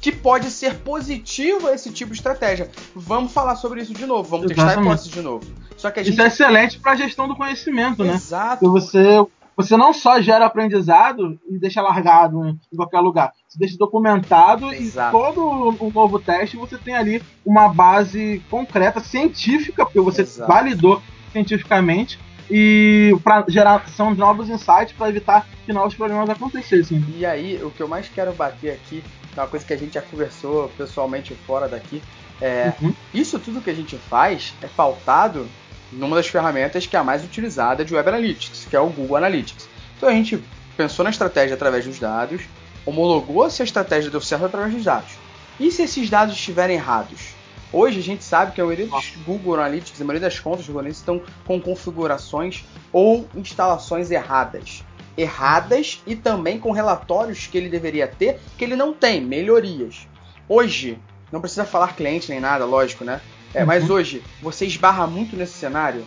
que 0.00 0.12
pode 0.12 0.48
ser 0.48 0.78
positivo 0.78 1.66
a 1.66 1.74
esse 1.74 1.90
tipo 1.90 2.12
de 2.12 2.18
estratégia. 2.18 2.70
Vamos 2.94 3.32
falar 3.32 3.56
sobre 3.56 3.82
isso 3.82 3.92
de 3.92 4.06
novo, 4.06 4.28
vamos 4.28 4.48
Exatamente. 4.48 4.76
testar 4.76 4.80
a 4.80 4.84
hipótese 4.84 5.10
de 5.10 5.20
novo. 5.20 5.44
Só 5.76 5.90
que 5.90 6.04
gente... 6.04 6.12
Isso 6.12 6.22
é 6.22 6.26
excelente 6.28 6.78
para 6.78 6.92
a 6.92 6.96
gestão 6.96 7.26
do 7.26 7.34
conhecimento, 7.34 8.04
né? 8.04 8.14
Exato. 8.14 8.60
Porque 8.60 8.80
você 8.80 9.26
você 9.54 9.76
não 9.76 9.92
só 9.92 10.18
gera 10.20 10.46
aprendizado 10.46 11.38
e 11.46 11.58
deixa 11.58 11.82
largado 11.82 12.58
em 12.72 12.76
qualquer 12.76 13.00
lugar, 13.00 13.32
você 13.46 13.58
deixa 13.58 13.76
documentado 13.76 14.72
Exato. 14.72 15.14
e 15.14 15.20
todo 15.20 15.76
o 15.78 15.92
novo 15.92 16.18
teste 16.18 16.56
você 16.56 16.78
tem 16.78 16.94
ali 16.94 17.22
uma 17.44 17.68
base 17.68 18.42
concreta, 18.48 19.00
científica, 19.00 19.84
porque 19.84 20.00
você 20.00 20.22
Exato. 20.22 20.50
validou 20.50 21.02
cientificamente 21.32 22.18
e 22.54 23.16
para 23.24 23.46
gerar 23.48 23.88
são 23.88 24.14
novos 24.14 24.50
insights 24.50 24.92
para 24.92 25.08
evitar 25.08 25.48
que 25.64 25.72
novos 25.72 25.94
problemas 25.94 26.28
acontecessem. 26.28 27.02
E 27.16 27.24
aí, 27.24 27.58
o 27.62 27.70
que 27.70 27.82
eu 27.82 27.88
mais 27.88 28.10
quero 28.10 28.30
bater 28.34 28.72
aqui, 28.72 29.02
é 29.34 29.40
uma 29.40 29.46
coisa 29.46 29.64
que 29.64 29.72
a 29.72 29.76
gente 29.78 29.94
já 29.94 30.02
conversou 30.02 30.70
pessoalmente 30.76 31.34
fora 31.46 31.66
daqui, 31.66 32.02
é 32.42 32.74
uhum. 32.82 32.92
isso 33.14 33.38
tudo 33.38 33.62
que 33.62 33.70
a 33.70 33.74
gente 33.74 33.96
faz 33.96 34.52
é 34.60 34.66
pautado 34.66 35.48
numa 35.90 36.14
das 36.14 36.26
ferramentas 36.26 36.84
que 36.84 36.94
é 36.94 36.98
a 36.98 37.04
mais 37.04 37.24
utilizada 37.24 37.86
de 37.86 37.94
Web 37.94 38.10
Analytics, 38.10 38.66
que 38.68 38.76
é 38.76 38.80
o 38.80 38.88
Google 38.88 39.16
Analytics. 39.16 39.66
Então 39.96 40.10
a 40.10 40.12
gente 40.12 40.42
pensou 40.76 41.04
na 41.04 41.10
estratégia 41.10 41.54
através 41.54 41.86
dos 41.86 41.98
dados, 41.98 42.42
homologou 42.84 43.48
se 43.48 43.62
a 43.62 43.64
estratégia 43.64 44.10
deu 44.10 44.20
certo 44.20 44.44
através 44.44 44.74
dos 44.74 44.84
dados. 44.84 45.12
E 45.58 45.70
se 45.70 45.82
esses 45.82 46.10
dados 46.10 46.34
estiverem 46.34 46.76
errados? 46.76 47.31
Hoje 47.72 48.00
a 48.00 48.02
gente 48.02 48.22
sabe 48.22 48.52
que 48.52 48.60
a 48.60 48.64
maioria 48.64 48.86
dos 48.86 49.14
Google 49.24 49.54
Analytics, 49.54 50.00
a 50.00 50.04
maioria 50.04 50.28
das 50.28 50.38
contas 50.38 50.66
do 50.66 50.68
Google 50.68 50.80
Analytics 50.80 51.00
estão 51.00 51.22
com 51.46 51.60
configurações 51.60 52.64
ou 52.92 53.26
instalações 53.34 54.10
erradas. 54.10 54.84
Erradas 55.16 56.02
e 56.06 56.14
também 56.14 56.58
com 56.58 56.70
relatórios 56.70 57.46
que 57.46 57.56
ele 57.56 57.68
deveria 57.68 58.06
ter 58.06 58.40
que 58.58 58.64
ele 58.64 58.76
não 58.76 58.92
tem, 58.92 59.20
melhorias. 59.20 60.06
Hoje, 60.48 60.98
não 61.30 61.40
precisa 61.40 61.64
falar 61.64 61.96
cliente 61.96 62.30
nem 62.30 62.40
nada, 62.40 62.64
lógico, 62.64 63.04
né? 63.04 63.20
É, 63.54 63.60
uhum. 63.60 63.66
Mas 63.66 63.88
hoje, 63.88 64.22
você 64.42 64.66
esbarra 64.66 65.06
muito 65.06 65.36
nesse 65.36 65.54
cenário. 65.54 66.04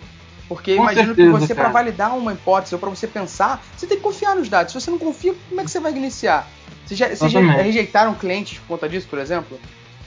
Porque 0.47 0.75
Com 0.75 0.83
imagino 0.83 1.07
certeza, 1.07 1.33
que 1.33 1.39
você, 1.39 1.55
para 1.55 1.69
validar 1.69 2.15
uma 2.15 2.33
hipótese 2.33 2.75
ou 2.75 2.79
para 2.79 2.89
você 2.89 3.07
pensar, 3.07 3.63
você 3.75 3.87
tem 3.87 3.97
que 3.97 4.03
confiar 4.03 4.35
nos 4.35 4.47
dados. 4.47 4.71
Se 4.71 4.79
você 4.79 4.91
não 4.91 4.99
confia, 4.99 5.33
como 5.49 5.61
é 5.61 5.63
que 5.63 5.71
você 5.71 5.79
vai 5.79 5.91
iniciar? 5.91 6.47
Vocês 6.85 6.99
já, 6.99 7.09
vocês 7.09 7.31
já 7.31 7.39
rejeitaram 7.39 8.13
clientes 8.13 8.59
por 8.59 8.67
conta 8.67 8.87
disso, 8.87 9.07
por 9.09 9.17
exemplo? 9.17 9.59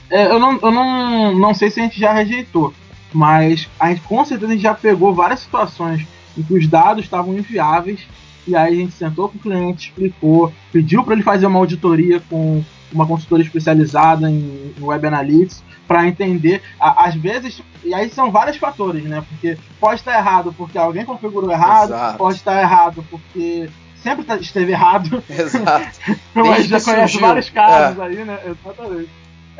É, 0.09 0.25
eu 0.25 0.39
não, 0.39 0.59
eu 0.61 0.71
não, 0.71 1.35
não 1.35 1.53
sei 1.53 1.69
se 1.69 1.79
a 1.79 1.83
gente 1.83 1.99
já 1.99 2.11
rejeitou, 2.11 2.73
mas 3.13 3.69
a 3.79 3.89
gente 3.89 4.01
com 4.01 4.23
certeza 4.25 4.51
a 4.51 4.55
gente 4.55 4.63
já 4.63 4.73
pegou 4.73 5.13
várias 5.13 5.41
situações 5.41 6.05
em 6.37 6.43
que 6.43 6.53
os 6.53 6.67
dados 6.67 7.03
estavam 7.03 7.37
inviáveis 7.37 8.07
e 8.47 8.55
aí 8.55 8.73
a 8.73 8.77
gente 8.77 8.93
sentou 8.93 9.29
com 9.29 9.37
o 9.37 9.41
cliente, 9.41 9.89
explicou, 9.89 10.51
pediu 10.71 11.03
para 11.03 11.13
ele 11.13 11.23
fazer 11.23 11.45
uma 11.45 11.59
auditoria 11.59 12.19
com 12.29 12.63
uma 12.91 13.05
consultora 13.05 13.43
especializada 13.43 14.29
em 14.29 14.73
Web 14.81 15.07
Analytics 15.07 15.63
para 15.87 16.07
entender, 16.07 16.61
às 16.79 17.15
vezes, 17.15 17.61
e 17.83 17.93
aí 17.93 18.09
são 18.09 18.31
vários 18.31 18.57
fatores, 18.57 19.03
né? 19.03 19.23
Porque 19.27 19.57
pode 19.79 20.01
estar 20.01 20.17
errado 20.17 20.53
porque 20.55 20.77
alguém 20.77 21.05
configurou 21.05 21.51
errado, 21.51 21.89
Exato. 21.89 22.17
pode 22.17 22.37
estar 22.37 22.61
errado 22.61 23.03
porque 23.09 23.69
sempre 23.95 24.23
tá, 24.23 24.35
esteve 24.37 24.71
errado. 24.71 25.23
Exato. 25.29 25.99
A 26.35 26.57
gente 26.57 26.69
já 26.69 26.81
conhece 26.81 27.13
surgiu. 27.13 27.27
vários 27.27 27.49
casos 27.49 27.99
é. 27.99 28.03
aí, 28.03 28.23
né? 28.23 28.39
Exatamente. 28.45 29.09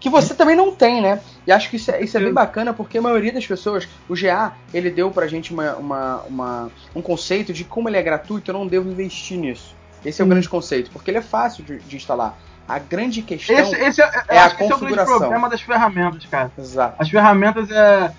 que 0.00 0.08
você 0.08 0.32
também 0.32 0.54
não 0.54 0.70
tem, 0.70 1.00
né? 1.00 1.20
E 1.46 1.50
acho 1.50 1.68
que 1.68 1.76
isso 1.76 1.90
é, 1.90 2.02
isso 2.02 2.16
é 2.16 2.20
bem 2.20 2.32
bacana 2.32 2.72
porque 2.72 2.98
a 2.98 3.02
maioria 3.02 3.32
das 3.32 3.46
pessoas, 3.46 3.88
o 4.08 4.14
GA, 4.14 4.52
ele 4.72 4.90
deu 4.90 5.10
pra 5.10 5.26
gente 5.26 5.52
uma, 5.52 5.74
uma, 5.74 6.22
uma, 6.22 6.70
um 6.94 7.02
conceito 7.02 7.52
de 7.52 7.64
como 7.64 7.88
ele 7.88 7.96
é 7.96 8.02
gratuito, 8.02 8.50
eu 8.50 8.54
não 8.54 8.66
devo 8.66 8.88
investir 8.88 9.36
nisso. 9.36 9.74
Esse 10.04 10.22
é 10.22 10.24
o 10.24 10.28
grande 10.28 10.48
conceito, 10.48 10.90
porque 10.92 11.10
ele 11.10 11.18
é 11.18 11.22
fácil 11.22 11.64
de, 11.64 11.78
de 11.78 11.96
instalar. 11.96 12.38
A 12.68 12.78
grande 12.78 13.22
questão 13.22 13.58
esse, 13.58 13.74
esse 13.76 14.02
é, 14.02 14.10
é 14.28 14.38
a 14.38 14.50
configuração. 14.50 14.66
Esse 14.66 14.72
é 14.72 14.76
o 14.76 14.90
grande 14.90 15.18
problema 15.18 15.48
das 15.48 15.60
ferramentas, 15.62 16.26
cara. 16.26 16.52
Exato. 16.56 16.96
As 16.98 17.08
ferramentas 17.08 17.70
é 17.70 18.12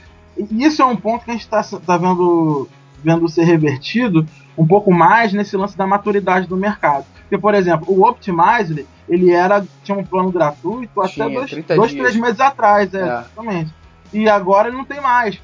e 0.49 0.65
isso 0.65 0.81
é 0.81 0.85
um 0.85 0.95
ponto 0.95 1.25
que 1.25 1.31
a 1.31 1.33
gente 1.33 1.43
está 1.43 1.61
tá 1.63 1.97
vendo, 1.97 2.67
vendo 3.03 3.27
ser 3.27 3.43
revertido 3.43 4.25
um 4.57 4.67
pouco 4.67 4.91
mais 4.91 5.33
nesse 5.33 5.55
lance 5.55 5.77
da 5.77 5.87
maturidade 5.87 6.47
do 6.47 6.57
mercado. 6.57 7.05
Porque, 7.21 7.37
por 7.37 7.53
exemplo, 7.53 7.93
o 7.93 8.07
Optimize, 8.07 8.87
ele 9.07 9.31
era, 9.31 9.65
tinha 9.83 9.97
um 9.97 10.03
plano 10.03 10.31
gratuito 10.31 11.01
até 11.01 11.29
dois, 11.29 11.51
dois 11.51 11.93
três 11.93 12.15
meses 12.15 12.39
atrás, 12.39 12.93
é, 12.93 12.99
é. 12.99 13.03
exatamente. 13.03 13.73
E 14.11 14.27
agora 14.27 14.67
ele 14.67 14.77
não 14.77 14.85
tem 14.85 14.99
mais. 14.99 15.39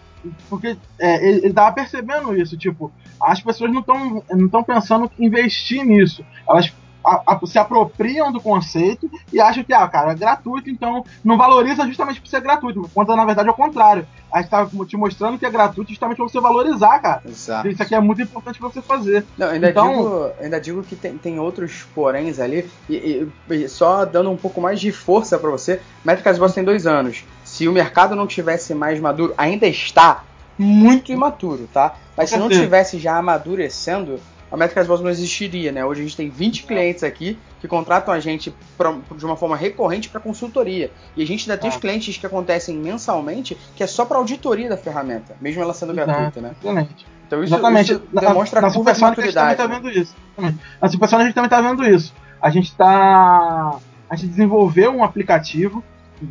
Porque 0.50 0.76
é, 1.00 1.28
ele, 1.28 1.48
estava 1.48 1.72
percebendo 1.74 2.36
isso, 2.36 2.58
tipo, 2.58 2.92
as 3.22 3.40
pessoas 3.40 3.72
não 3.72 3.82
estão 3.82 4.24
não 4.32 4.64
pensando 4.64 5.10
em 5.20 5.26
investir 5.28 5.86
nisso. 5.86 6.26
Elas 6.50 6.74
a, 7.06 7.22
a, 7.28 7.46
se 7.46 7.60
apropriam 7.60 8.32
do 8.32 8.42
conceito 8.42 9.10
e 9.32 9.40
acham 9.40 9.64
que, 9.64 9.74
ah, 9.74 9.88
cara, 9.88 10.12
é 10.12 10.16
gratuito, 10.16 10.70
então 10.70 11.06
não 11.24 11.38
valoriza 11.38 11.86
justamente 11.86 12.20
por 12.20 12.28
ser 12.28 12.42
gratuito. 12.42 12.90
Quando 12.94 13.16
na 13.16 13.26
verdade 13.26 13.48
é 13.48 13.52
o 13.52 13.56
contrário. 13.56 14.08
A 14.32 14.42
gente 14.42 14.50
tá 14.50 14.68
te 14.86 14.98
mostrando 14.98 15.38
que 15.38 15.46
é 15.46 15.50
gratuito 15.50 15.92
justamente 15.92 16.18
pra 16.18 16.26
você 16.26 16.42
valorizar, 16.42 17.00
cara. 17.00 17.22
Exato. 17.26 17.68
Isso 17.70 17.82
aqui 17.82 17.96
é 17.96 18.00
muito 18.00 18.22
importante 18.22 18.60
pra 18.60 18.68
você 18.68 18.82
fazer. 18.82 19.26
Não, 19.38 19.48
ainda, 19.48 19.70
então, 19.70 19.88
digo, 19.88 20.32
ainda 20.42 20.60
digo 20.60 20.84
que 20.84 20.96
tem, 20.96 21.18
tem 21.18 21.40
outros 21.40 21.84
poréns 21.96 22.40
ali, 22.40 22.70
e, 22.90 23.30
e, 23.50 23.54
e 23.54 23.70
só 23.70 24.04
dando 24.04 24.30
um 24.30 24.36
pouco 24.36 24.60
mais 24.60 24.80
de 24.82 24.92
força 24.92 25.38
para 25.38 25.50
você, 25.50 25.80
Métricas 26.04 26.38
Boss 26.38 26.54
tem 26.54 26.64
dois 26.64 26.86
anos. 26.86 27.24
Se 27.46 27.68
o 27.68 27.72
mercado 27.72 28.16
não 28.16 28.28
tivesse 28.28 28.74
mais 28.74 29.00
maduro, 29.00 29.34
ainda 29.38 29.68
está 29.68 30.24
muito 30.58 31.12
imaturo, 31.12 31.70
tá? 31.72 31.96
Mas 32.16 32.30
se 32.30 32.38
não 32.38 32.50
tivesse 32.50 32.98
já 32.98 33.18
amadurecendo, 33.18 34.20
a 34.56 34.58
Métricas 34.58 34.88
Boss 34.88 35.02
não 35.02 35.10
existiria, 35.10 35.70
né? 35.70 35.84
Hoje 35.84 36.00
a 36.00 36.04
gente 36.06 36.16
tem 36.16 36.30
20 36.30 36.64
clientes 36.64 37.04
aqui 37.04 37.38
que 37.60 37.68
contratam 37.68 38.14
a 38.14 38.22
gente 38.22 38.56
pra, 38.78 38.96
de 39.16 39.26
uma 39.26 39.36
forma 39.36 39.58
recorrente 39.58 40.08
para 40.08 40.22
consultoria. 40.22 40.90
E 41.16 41.22
a 41.22 41.28
gente 41.28 41.50
ainda 41.50 41.62
tem 41.62 41.70
os 41.70 41.76
clientes 41.76 42.18
que 42.18 42.26
acontecem 42.26 42.78
mensalmente, 42.78 43.58
que 43.76 43.84
é 43.84 43.88
só 43.88 44.06
para 44.06 44.18
auditoria 44.18 44.70
da 44.70 44.78
ferramenta, 44.78 45.36
mesmo 45.42 45.62
ela 45.62 45.74
sendo 45.74 45.92
Exato. 45.92 46.08
gratuita, 46.08 46.42
né? 46.42 46.56
Exatamente. 46.62 47.06
Então 47.28 47.44
isso, 47.44 47.54
Exatamente. 47.54 47.92
isso 47.92 48.04
demonstra 48.14 48.62
na, 48.62 48.68
na 48.68 48.74
curva 48.74 48.94
de 48.94 49.02
maturidade. 49.02 49.38
A 49.38 49.50
gente 49.50 49.58
também 49.58 49.82
tá 49.82 49.90
vendo 49.90 50.00
isso. 50.00 50.16
Na 50.82 50.90
Supersonic 50.90 51.22
a 51.22 51.26
gente 51.26 51.36
também 51.36 51.48
está 51.48 51.62
vendo 51.62 51.84
isso. 51.84 52.14
A 52.42 52.50
gente 52.50 52.70
está 52.70 53.78
a 54.10 54.16
gente 54.16 54.30
desenvolveu 54.30 54.92
um 54.92 55.04
aplicativo 55.04 55.84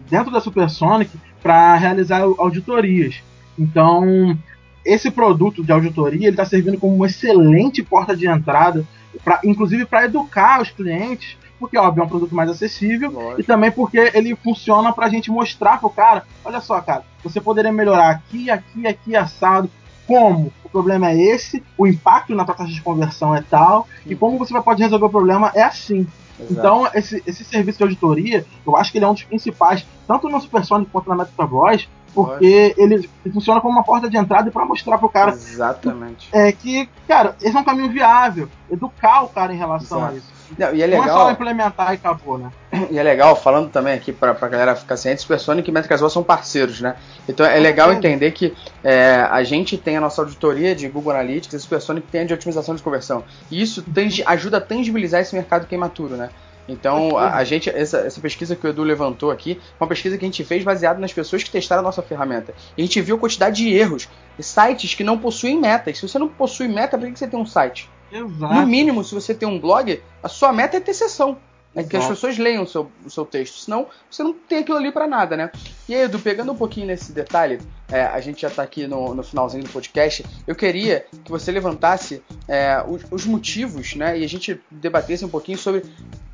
dentro 0.09 0.33
da 0.33 0.41
Supersonic 0.41 1.11
para 1.43 1.75
realizar 1.75 2.23
auditorias. 2.23 3.17
Então, 3.59 4.39
esse 4.85 5.11
produto 5.11 5.63
de 5.65 5.73
auditoria 5.73 6.29
está 6.29 6.45
servindo 6.45 6.79
como 6.79 6.95
uma 6.95 7.07
excelente 7.07 7.83
porta 7.83 8.17
de 8.17 8.27
entrada, 8.27 8.87
pra, 9.25 9.41
inclusive 9.45 9.87
para 9.87 10.05
educar 10.05 10.61
os 10.61 10.71
clientes, 10.71 11.37
porque 11.59 11.79
óbvio 11.79 12.03
é 12.03 12.05
um 12.05 12.09
produto 12.09 12.35
mais 12.35 12.51
acessível 12.51 13.11
Lógico. 13.11 13.41
e 13.41 13.45
também 13.45 13.71
porque 13.71 14.11
ele 14.13 14.37
funciona 14.37 14.93
para 14.93 15.07
a 15.07 15.09
gente 15.09 15.31
mostrar 15.31 15.79
para 15.79 15.87
o 15.87 15.91
cara, 15.91 16.25
olha 16.45 16.61
só, 16.61 16.81
cara, 16.81 17.05
você 17.23 17.41
poderia 17.41 17.73
melhorar 17.73 18.11
aqui, 18.11 18.51
aqui, 18.51 18.87
aqui 18.87 19.17
assado. 19.17 19.71
Como 20.07 20.53
o 20.63 20.69
problema 20.69 21.11
é 21.11 21.19
esse, 21.19 21.65
o 21.79 21.87
impacto 21.87 22.35
na 22.35 22.45
tua 22.45 22.55
taxa 22.55 22.71
de 22.71 22.83
conversão 22.83 23.35
é 23.35 23.41
tal, 23.41 23.89
Sim. 24.03 24.13
e 24.13 24.15
como 24.15 24.37
você 24.37 24.61
pode 24.61 24.83
resolver 24.83 25.07
o 25.07 25.11
problema 25.11 25.51
é 25.55 25.63
assim. 25.63 26.07
Exato. 26.39 26.53
Então, 26.53 26.89
esse, 26.93 27.23
esse 27.27 27.43
serviço 27.43 27.79
de 27.79 27.85
auditoria, 27.85 28.45
eu 28.67 28.77
acho 28.77 28.93
que 28.93 28.99
ele 28.99 29.07
é 29.07 29.09
um 29.09 29.15
dos 29.15 29.23
principais, 29.23 29.87
tanto 30.07 30.29
no 30.29 30.39
Supersonic 30.41 30.91
quanto 30.91 31.09
na 31.09 31.17
Meta 31.17 31.47
Voz, 31.47 31.89
porque 32.15 32.75
ele, 32.79 32.95
ele, 33.25 33.33
funciona 33.33 33.61
como 33.61 33.75
uma 33.75 33.85
porta 33.85 34.09
de 34.09 34.17
entrada 34.17 34.51
para 34.51 34.65
mostrar 34.65 34.99
pro 34.99 35.09
cara 35.09 35.33
Exatamente. 35.33 36.31
Que, 36.31 36.37
é, 36.37 36.53
que, 36.53 36.89
cara, 37.09 37.37
esse 37.43 37.57
é 37.57 37.61
um 37.61 37.65
caminho 37.65 37.91
viável. 37.91 38.49
Educar 38.71 39.25
o 39.25 39.29
cara 39.29 39.53
em 39.53 39.57
relação 39.57 39.99
Exato. 39.99 40.15
a 40.15 40.17
isso. 40.17 40.35
Não, 40.59 40.75
e 40.75 40.83
é 40.83 40.87
legal, 40.87 41.07
Não 41.07 41.15
é 41.15 41.25
só 41.25 41.31
implementar 41.31 41.93
e 41.93 41.95
acabou, 41.95 42.39
né? 42.39 42.51
E 42.91 42.99
é 42.99 43.03
legal, 43.03 43.35
falando 43.35 43.71
também 43.71 43.95
aqui 43.95 44.13
pra, 44.13 44.35
pra 44.35 44.49
galera 44.49 44.77
ficar 44.77 44.97
ciente, 44.97 45.23
Supersonic 45.23 45.69
e 45.69 45.73
Métricas 45.73 46.01
Voz 46.01 46.13
são 46.13 46.23
parceiros, 46.23 46.81
né? 46.81 46.97
Então 47.29 47.45
é 47.45 47.59
legal 47.59 47.93
entender 47.93 48.31
que 48.33 48.55
é, 48.83 49.27
a 49.31 49.43
gente 49.43 49.77
tem 49.77 49.97
a 49.97 50.01
nossa 50.01 50.23
auditoria 50.23 50.75
de 50.75 50.89
Google 50.89 51.13
Analytics 51.13 51.55
e 51.55 51.61
Supersonic 51.61 52.07
tem 52.09 52.23
a 52.23 52.25
de 52.25 52.35
otimização 52.35 52.75
de 52.75 52.83
conversão. 52.83 53.25
E 53.51 53.61
isso 53.61 53.85
ajuda 54.27 54.59
a 54.59 54.61
tangibilizar 54.61 55.21
esse 55.21 55.35
mercado 55.35 55.67
que 55.67 55.75
é 55.75 55.79
imaturo, 55.79 56.17
né? 56.17 56.31
Então, 56.69 57.19
a, 57.19 57.37
a, 57.37 57.45
gente, 57.45 57.69
essa, 57.69 57.99
essa 57.99 58.21
pesquisa 58.21 58.57
que 58.57 58.67
o 58.67 58.71
Edu 58.71 58.83
levantou 58.83 59.31
aqui, 59.31 59.61
uma 59.79 59.87
pesquisa 59.87 60.17
que 60.17 60.25
a 60.25 60.29
gente 60.29 60.45
fez 60.45 60.65
baseada 60.65 60.99
nas 60.99 61.13
pessoas 61.13 61.43
que 61.43 61.51
testaram 61.51 61.81
a 61.81 61.85
nossa 61.85 62.03
ferramenta. 62.03 62.55
E 62.77 62.83
a 62.83 62.85
gente 62.85 63.01
viu 63.01 63.17
a 63.17 63.19
quantidade 63.19 63.57
de 63.57 63.73
erros, 63.73 64.09
sites 64.39 64.95
que 64.95 65.05
não 65.05 65.19
possuem 65.19 65.61
metas. 65.61 65.99
Se 65.99 66.09
você 66.09 66.19
não 66.19 66.29
possui 66.29 66.69
meta, 66.69 66.97
por 66.97 67.11
que 67.11 67.19
você 67.19 67.29
tem 67.29 67.39
um 67.39 67.47
site? 67.47 67.91
Exato. 68.11 68.55
No 68.55 68.67
mínimo, 68.67 69.05
se 69.05 69.15
você 69.15 69.35
tem 69.35 69.49
um 69.49 69.59
blog, 69.59 70.01
a 70.23 70.29
sua 70.29 70.53
meta 70.53 70.77
é 70.77 70.81
ter 70.81 70.95
sessão. 70.95 71.37
É 71.77 71.83
que 71.83 71.97
as 71.97 72.07
pessoas 72.07 72.39
leiam 72.39 72.63
o 72.63 72.67
seu, 72.69 72.91
o 73.05 73.11
seu 73.11 73.27
texto, 73.27 73.59
senão 73.59 73.89
você 74.09 74.23
não 74.23 74.33
tem 74.33 74.59
aquilo 74.59 74.77
ali 74.77 74.93
para 74.93 75.09
nada, 75.09 75.37
né? 75.37 75.51
E 75.89 75.95
aí, 75.95 76.03
Edu, 76.03 76.21
pegando 76.21 76.53
um 76.53 76.57
pouquinho 76.57 76.87
nesse 76.87 77.11
detalhe, 77.11 77.59
é, 77.91 78.03
a 78.03 78.21
gente 78.21 78.43
já 78.43 78.49
está 78.49 78.63
aqui 78.63 78.87
no, 78.87 79.13
no, 79.13 79.25
finalzinho 79.25 79.65
do 79.65 79.71
podcast, 79.71 80.25
eu 80.47 80.55
queria 80.55 81.05
que 81.25 81.33
você 81.33 81.51
levantasse 81.51 82.23
é, 82.47 82.81
os, 82.87 83.03
os, 83.11 83.27
motivos, 83.27 83.97
né? 83.97 84.17
E 84.17 84.25
a 84.25 84.29
gente 84.29 84.61
debatesse 84.71 85.25
um 85.25 85.29
pouquinho 85.29 85.59
sobre 85.59 85.83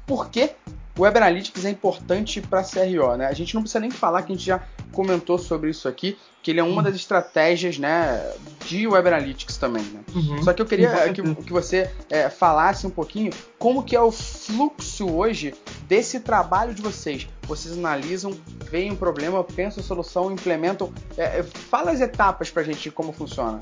por 0.07 0.31
que 0.31 0.55
o 0.99 1.03
Web 1.03 1.17
Analytics 1.17 1.65
é 1.65 1.71
importante 1.71 2.41
para 2.41 2.63
CRO, 2.63 3.17
né? 3.17 3.27
A 3.27 3.33
gente 3.33 3.55
não 3.55 3.63
precisa 3.63 3.81
nem 3.81 3.91
falar 3.91 4.23
que 4.23 4.33
a 4.33 4.37
gente 4.37 4.47
já 4.47 4.63
comentou 4.93 5.39
sobre 5.39 5.71
isso 5.71 5.89
aqui, 5.89 6.19
que 6.43 6.51
ele 6.51 6.61
é 6.61 6.63
uma 6.63 6.83
das 6.83 6.95
estratégias, 6.95 7.79
né, 7.79 8.33
de 8.67 8.87
Web 8.87 9.09
Analytics 9.09 9.57
também, 9.57 9.85
né? 9.85 10.01
Uhum. 10.15 10.43
Só 10.43 10.53
que 10.53 10.61
eu 10.61 10.67
queria 10.67 11.13
que, 11.13 11.23
que 11.23 11.53
você 11.53 11.91
é, 12.09 12.29
falasse 12.29 12.87
um 12.87 12.91
pouquinho 12.91 13.31
como 13.59 13.83
que 13.83 13.95
é 13.95 14.01
o 14.01 14.11
fluxo 14.11 15.09
hoje 15.11 15.55
desse 15.87 16.21
trabalho 16.21 16.75
de 16.75 16.83
vocês. 16.83 17.29
Vocês 17.43 17.77
analisam, 17.77 18.33
veem 18.71 18.93
um 18.93 18.97
problema, 18.97 19.43
pensam 19.45 19.83
a 19.83 19.87
solução, 19.87 20.33
implementam. 20.33 20.93
É, 21.17 21.43
fala 21.43 21.91
as 21.91 22.01
etapas 22.01 22.51
para 22.51 22.63
a 22.63 22.65
gente 22.65 22.83
de 22.83 22.91
como 22.91 23.13
funciona. 23.13 23.59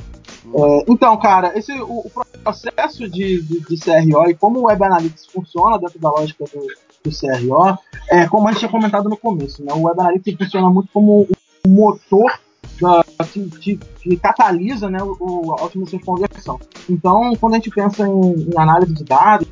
É, 0.55 0.85
então, 0.88 1.17
cara, 1.19 1.57
esse 1.59 1.73
o, 1.73 1.99
o 1.99 2.11
processo 2.43 3.09
de, 3.09 3.43
de, 3.43 3.61
de, 3.61 3.77
CRO 3.79 4.31
e 4.31 4.35
como 4.35 4.61
o 4.61 4.67
Web 4.67 4.85
Analytics 4.85 5.27
funciona 5.27 5.79
dentro 5.79 5.99
da 5.99 6.11
lógica 6.11 6.45
do, 6.45 6.67
do 7.05 7.11
CRO, 7.11 7.79
é 8.09 8.27
como 8.27 8.49
a 8.49 8.53
gente 8.53 8.61
tinha 8.61 8.71
comentado 8.71 9.09
no 9.09 9.17
começo, 9.17 9.65
né? 9.65 9.73
O 9.73 9.83
Web 9.83 10.01
Analytics 10.01 10.39
funciona 10.39 10.71
muito 10.71 10.89
como 10.93 11.29
um 11.67 11.71
motor 11.71 12.39
da, 12.81 13.05
que, 13.25 13.51
que, 13.51 13.77
que, 13.77 14.17
catalisa 14.17 14.89
né, 14.89 14.99
o, 15.03 15.57
a 15.59 15.65
otimização 15.65 15.99
de 15.99 16.05
conversão. 16.05 16.61
Então, 16.89 17.35
quando 17.37 17.55
a 17.55 17.57
gente 17.57 17.71
pensa 17.71 18.07
em, 18.07 18.51
em 18.51 18.59
análise 18.59 18.95
de 18.95 19.05
dados, 19.05 19.49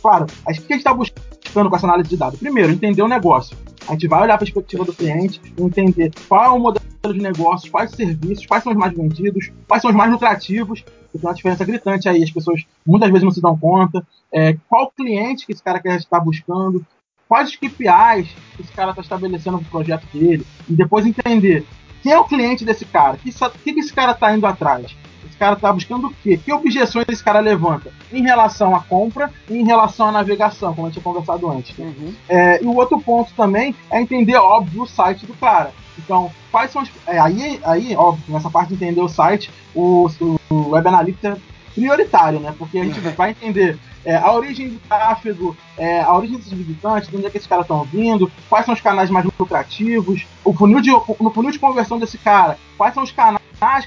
claro, 0.00 0.24
o 0.24 0.44
que 0.44 0.50
a 0.50 0.52
gente 0.52 0.76
está 0.76 0.94
buscando 0.94 1.68
com 1.68 1.76
essa 1.76 1.86
análise 1.86 2.08
de 2.08 2.16
dados? 2.16 2.38
Primeiro, 2.38 2.72
entender 2.72 3.02
o 3.02 3.08
negócio. 3.08 3.56
A 3.88 3.92
gente 3.92 4.06
vai 4.06 4.22
olhar 4.22 4.34
a 4.34 4.38
perspectiva 4.38 4.84
do 4.84 4.92
cliente, 4.92 5.40
entender 5.58 6.12
qual 6.28 6.44
é 6.44 6.48
o 6.50 6.58
modelo 6.58 6.87
de 7.06 7.20
negócios, 7.20 7.70
quais 7.70 7.90
serviços, 7.92 8.46
quais 8.46 8.62
são 8.62 8.72
os 8.72 8.78
mais 8.78 8.92
vendidos, 8.92 9.50
quais 9.66 9.80
são 9.80 9.90
os 9.90 9.96
mais 9.96 10.10
lucrativos, 10.10 10.82
porque 10.82 11.18
tem 11.18 11.28
uma 11.28 11.34
diferença 11.34 11.64
gritante 11.64 12.08
aí, 12.08 12.22
as 12.22 12.30
pessoas 12.30 12.64
muitas 12.86 13.08
vezes 13.08 13.24
não 13.24 13.30
se 13.30 13.40
dão 13.40 13.58
conta, 13.58 14.06
é, 14.32 14.56
qual 14.68 14.90
cliente 14.90 15.46
que 15.46 15.52
esse 15.52 15.62
cara 15.62 15.80
quer 15.80 15.96
estar 15.96 16.20
buscando, 16.20 16.84
quais 17.28 17.50
os 17.50 17.56
KPIs 17.56 18.28
que 18.56 18.62
esse 18.62 18.72
cara 18.72 18.90
está 18.90 19.02
estabelecendo 19.02 19.58
no 19.58 19.64
projeto 19.64 20.06
dele, 20.12 20.44
e 20.68 20.74
depois 20.74 21.06
entender 21.06 21.64
quem 22.02 22.12
é 22.12 22.18
o 22.18 22.24
cliente 22.24 22.64
desse 22.64 22.84
cara, 22.84 23.16
o 23.16 23.18
que, 23.18 23.72
que, 23.72 23.80
esse 23.80 23.92
cara 23.92 24.12
está 24.12 24.34
indo 24.34 24.46
atrás, 24.46 24.94
cara 25.38 25.56
tá 25.56 25.72
buscando 25.72 26.08
o 26.08 26.14
quê? 26.22 26.36
Que 26.36 26.52
objeções 26.52 27.06
esse 27.08 27.22
cara 27.22 27.40
levanta 27.40 27.92
em 28.12 28.22
relação 28.22 28.74
à 28.74 28.80
compra 28.80 29.30
e 29.48 29.56
em 29.56 29.64
relação 29.64 30.08
à 30.08 30.12
navegação, 30.12 30.74
como 30.74 30.86
a 30.86 30.90
gente 30.90 31.00
tinha 31.00 31.12
conversado 31.12 31.48
antes. 31.48 31.78
Uhum. 31.78 32.12
É, 32.28 32.62
e 32.62 32.66
o 32.66 32.74
outro 32.74 33.00
ponto 33.00 33.32
também 33.34 33.74
é 33.90 34.00
entender, 34.00 34.36
óbvio, 34.36 34.82
o 34.82 34.86
site 34.86 35.24
do 35.24 35.34
cara. 35.34 35.72
Então, 35.98 36.30
quais 36.50 36.70
são 36.70 36.82
os. 36.82 36.90
É, 37.06 37.18
aí, 37.18 37.60
aí, 37.64 37.96
óbvio, 37.96 38.24
nessa 38.28 38.50
parte 38.50 38.68
de 38.68 38.74
entender 38.74 39.00
o 39.00 39.08
site, 39.08 39.50
o, 39.74 40.08
o 40.48 40.70
Web 40.70 40.88
Analytics 40.88 41.24
é 41.24 41.36
prioritário, 41.74 42.40
né? 42.40 42.54
Porque 42.58 42.78
a 42.78 42.84
gente 42.84 42.98
vai 43.00 43.30
entender 43.30 43.78
é, 44.04 44.16
a 44.16 44.32
origem 44.32 44.70
do 44.70 44.78
tráfego, 44.80 45.56
é, 45.76 46.00
a 46.00 46.14
origem 46.14 46.36
desses 46.36 46.52
visitantes, 46.52 47.08
de 47.08 47.16
onde 47.16 47.26
é 47.26 47.30
que 47.30 47.36
esses 47.36 47.48
caras 47.48 47.64
estão 47.64 47.84
vindo, 47.84 48.30
quais 48.48 48.64
são 48.64 48.74
os 48.74 48.80
canais 48.80 49.10
mais 49.10 49.26
lucrativos, 49.38 50.26
o 50.44 50.52
funil 50.52 50.80
de, 50.80 50.90
no 50.90 51.30
funil 51.30 51.50
de 51.50 51.58
conversão 51.58 51.98
desse 51.98 52.18
cara, 52.18 52.58
quais 52.76 52.94
são 52.94 53.02
os 53.02 53.12
canais 53.12 53.38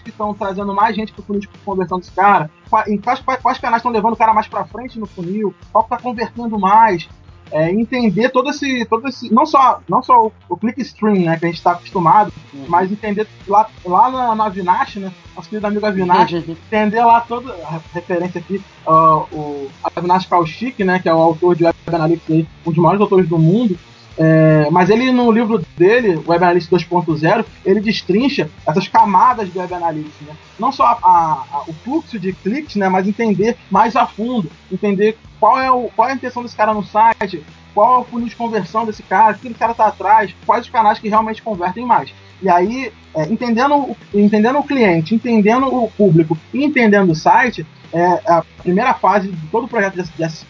que 0.03 0.09
estão 0.09 0.33
trazendo 0.33 0.73
mais 0.73 0.95
gente 0.95 1.11
para 1.11 1.21
o 1.21 1.25
funil 1.25 1.41
de 1.41 1.47
conversão 1.65 1.97
desse 1.97 2.11
cara, 2.11 2.51
quais, 2.69 2.99
quais, 3.01 3.41
quais 3.41 3.57
canais 3.57 3.79
estão 3.79 3.91
levando 3.91 4.13
o 4.13 4.17
cara 4.17 4.33
mais 4.33 4.47
para 4.47 4.65
frente 4.65 4.99
no 4.99 5.05
funil, 5.05 5.55
qual 5.71 5.83
está 5.83 5.97
convertendo 5.97 6.59
mais, 6.59 7.09
é, 7.51 7.69
entender 7.71 8.29
todo 8.29 8.49
esse, 8.49 8.85
todo 8.85 9.07
esse, 9.07 9.33
não 9.33 9.45
só, 9.45 9.81
não 9.87 10.01
só 10.01 10.27
o, 10.27 10.31
o 10.49 10.57
click 10.57 10.81
stream, 10.81 11.25
né, 11.25 11.37
que 11.37 11.45
a 11.45 11.47
gente 11.47 11.57
está 11.57 11.71
acostumado, 11.71 12.31
uhum. 12.53 12.65
mas 12.67 12.91
entender 12.91 13.27
lá, 13.47 13.67
lá 13.85 14.09
na, 14.09 14.35
na 14.35 14.49
né, 14.49 15.11
nosso 15.35 15.49
querido 15.49 15.67
amigo 15.67 15.85
Avinash, 15.85 16.33
uhum. 16.33 16.55
entender 16.67 17.03
lá 17.03 17.21
toda 17.21 17.53
a 17.53 17.79
referência 17.93 18.39
aqui, 18.39 18.61
uh, 18.87 19.27
o 19.31 19.69
Avinash 19.95 20.25
Kaushik, 20.25 20.83
né, 20.83 20.99
que 20.99 21.09
é 21.09 21.13
o 21.13 21.19
autor 21.19 21.55
de 21.55 21.65
Web 21.65 21.77
Analytics, 21.87 22.47
um 22.65 22.71
dos 22.71 22.77
maiores 22.77 23.01
autores 23.01 23.27
do 23.27 23.37
mundo, 23.37 23.77
é, 24.23 24.69
mas 24.69 24.91
ele, 24.91 25.11
no 25.11 25.31
livro 25.31 25.65
dele, 25.75 26.21
Web 26.27 26.43
Analytics 26.43 26.87
2.0, 26.87 27.43
ele 27.65 27.81
destrincha 27.81 28.51
essas 28.67 28.87
camadas 28.87 29.49
do 29.49 29.59
Web 29.59 29.73
Analytics. 29.73 30.27
Né? 30.27 30.35
Não 30.59 30.71
só 30.71 30.99
a, 31.01 31.43
a, 31.51 31.63
o 31.67 31.73
fluxo 31.73 32.19
de 32.19 32.31
cliques, 32.31 32.75
né? 32.75 32.87
mas 32.87 33.07
entender 33.07 33.57
mais 33.71 33.95
a 33.95 34.05
fundo, 34.05 34.51
entender 34.71 35.17
qual 35.39 35.59
é, 35.59 35.71
o, 35.71 35.89
qual 35.95 36.07
é 36.07 36.11
a 36.11 36.15
intenção 36.15 36.43
desse 36.43 36.55
cara 36.55 36.71
no 36.71 36.83
site, 36.83 37.43
qual 37.73 37.95
é 37.95 37.99
o 38.01 38.03
funil 38.03 38.27
de 38.27 38.35
conversão 38.35 38.85
desse 38.85 39.01
cara, 39.01 39.35
o 39.35 39.39
que 39.39 39.47
esse 39.47 39.57
cara 39.57 39.71
está 39.71 39.87
atrás, 39.87 40.35
quais 40.45 40.65
os 40.65 40.71
canais 40.71 40.99
que 40.99 41.09
realmente 41.09 41.41
convertem 41.41 41.83
mais. 41.83 42.13
E 42.43 42.47
aí, 42.47 42.93
é, 43.15 43.23
entendendo, 43.23 43.97
entendendo 44.13 44.59
o 44.59 44.63
cliente, 44.63 45.15
entendendo 45.15 45.65
o 45.65 45.89
público 45.89 46.37
e 46.53 46.63
entendendo 46.63 47.09
o 47.11 47.15
site, 47.15 47.65
é 47.93 48.31
a 48.31 48.43
primeira 48.61 48.93
fase 48.93 49.29
de 49.29 49.47
todo 49.47 49.65
o 49.65 49.67
projeto 49.67 49.95
de, 49.95 50.03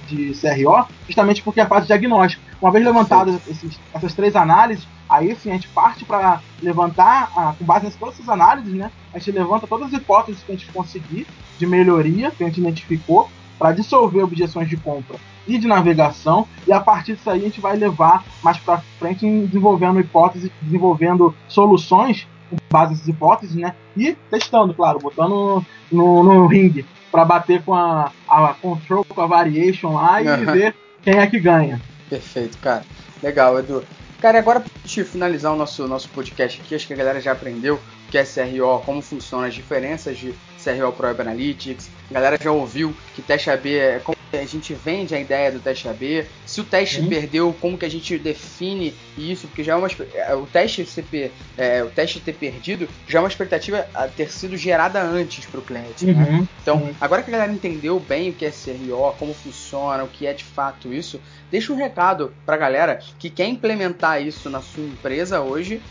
de, 0.07 0.33
de 0.33 0.39
CRO, 0.39 0.85
justamente 1.07 1.41
porque 1.41 1.59
é 1.59 1.63
a 1.63 1.67
fase 1.67 1.81
de 1.81 1.87
diagnóstico. 1.87 2.43
Uma 2.61 2.71
vez 2.71 2.85
levantadas 2.85 3.35
esses, 3.47 3.79
essas 3.93 4.13
três 4.13 4.35
análises, 4.35 4.87
aí 5.09 5.35
sim 5.35 5.49
a 5.49 5.53
gente 5.53 5.67
parte 5.69 6.05
para 6.05 6.41
levantar, 6.61 7.31
a, 7.35 7.53
com 7.53 7.65
base 7.65 7.85
nessas 7.85 7.99
todas 7.99 8.15
essas 8.15 8.29
análises, 8.29 8.73
né? 8.73 8.91
A 9.13 9.17
gente 9.17 9.31
levanta 9.31 9.67
todas 9.67 9.87
as 9.87 9.93
hipóteses 9.93 10.43
que 10.43 10.51
a 10.51 10.55
gente 10.55 10.71
conseguir 10.71 11.25
de 11.57 11.65
melhoria 11.65 12.31
que 12.31 12.43
a 12.43 12.47
gente 12.47 12.59
identificou 12.59 13.29
para 13.57 13.71
dissolver 13.71 14.23
objeções 14.23 14.67
de 14.67 14.77
compra 14.77 15.17
e 15.47 15.57
de 15.57 15.67
navegação, 15.67 16.47
e 16.67 16.71
a 16.71 16.79
partir 16.79 17.15
disso 17.15 17.29
aí 17.29 17.41
a 17.41 17.43
gente 17.43 17.59
vai 17.59 17.75
levar 17.75 18.23
mais 18.43 18.57
para 18.57 18.81
frente 18.99 19.25
em 19.25 19.45
desenvolvendo 19.45 19.99
hipóteses, 19.99 20.51
desenvolvendo 20.61 21.35
soluções 21.47 22.27
com 22.49 22.57
base 22.71 22.91
nessas 22.91 23.07
hipóteses, 23.07 23.55
né? 23.55 23.75
E 23.97 24.13
testando, 24.29 24.73
claro, 24.73 24.99
botando 24.99 25.65
no, 25.91 26.23
no 26.23 26.47
ringue 26.47 26.85
para 27.11 27.25
bater 27.25 27.61
com 27.63 27.73
a, 27.73 28.11
a 28.27 28.55
control, 28.61 29.03
com 29.03 29.21
a 29.21 29.27
variation 29.27 29.93
lá 29.93 30.21
e 30.21 30.27
uhum. 30.27 30.45
ver 30.45 30.75
quem 31.01 31.19
é 31.19 31.27
que 31.27 31.39
ganha. 31.39 31.81
Perfeito, 32.09 32.57
cara. 32.57 32.83
Legal, 33.21 33.59
Edu. 33.59 33.83
Cara, 34.21 34.37
agora 34.37 34.59
pra 34.59 34.69
gente 34.83 35.03
finalizar 35.03 35.51
o 35.51 35.55
nosso, 35.55 35.87
nosso 35.87 36.07
podcast 36.09 36.61
aqui, 36.61 36.75
acho 36.75 36.85
que 36.85 36.93
a 36.93 36.97
galera 36.97 37.19
já 37.19 37.31
aprendeu 37.31 37.75
o 37.75 38.11
que 38.11 38.17
é 38.17 38.23
CRO, 38.23 38.79
como 38.85 39.01
funciona 39.01 39.47
as 39.47 39.53
diferenças 39.53 40.17
de 40.17 40.33
CRO 40.63 40.91
Pro 40.91 41.07
Web 41.07 41.21
Analytics. 41.21 41.89
A 42.09 42.13
galera 42.13 42.37
já 42.39 42.51
ouviu 42.51 42.95
que 43.15 43.21
teste 43.21 43.49
AB 43.49 43.73
é 43.73 43.99
como 43.99 44.15
a 44.37 44.45
gente 44.45 44.73
vende 44.73 45.13
a 45.13 45.19
ideia 45.19 45.51
do 45.51 45.59
teste 45.59 45.87
AB. 45.87 46.25
Se 46.45 46.61
o 46.61 46.63
teste 46.63 46.99
uhum. 47.01 47.09
perdeu, 47.09 47.55
como 47.59 47.77
que 47.77 47.85
a 47.85 47.89
gente 47.89 48.17
define 48.17 48.93
isso? 49.17 49.47
Porque 49.47 49.63
já 49.63 49.73
é 49.73 49.75
uma 49.75 49.87
é, 50.13 50.33
o 50.35 50.45
teste 50.45 50.85
CP, 50.85 51.31
é, 51.57 51.83
o 51.83 51.89
teste 51.89 52.19
ter 52.19 52.33
perdido 52.33 52.87
já 53.07 53.19
é 53.19 53.21
uma 53.21 53.27
expectativa 53.27 53.87
a 53.93 54.07
ter 54.07 54.31
sido 54.31 54.55
gerada 54.57 55.01
antes 55.01 55.45
para 55.45 55.59
o 55.59 55.63
cliente. 55.63 56.05
Né? 56.05 56.13
Uhum. 56.13 56.41
Né? 56.41 56.47
Então, 56.61 56.77
uhum. 56.77 56.93
agora 56.99 57.23
que 57.23 57.29
a 57.29 57.33
galera 57.33 57.51
entendeu 57.51 57.99
bem 57.99 58.29
o 58.29 58.33
que 58.33 58.45
é 58.45 58.51
CRO, 58.51 59.13
como 59.17 59.33
funciona, 59.33 60.03
o 60.03 60.07
que 60.07 60.25
é 60.25 60.33
de 60.33 60.43
fato 60.43 60.93
isso, 60.93 61.19
deixa 61.49 61.73
um 61.73 61.75
recado 61.75 62.33
para 62.45 62.55
a 62.55 62.59
galera 62.59 62.99
que 63.19 63.29
quer 63.29 63.47
implementar 63.47 64.21
isso 64.21 64.49
na 64.49 64.61
sua 64.61 64.83
empresa 64.83 65.41
hoje 65.41 65.81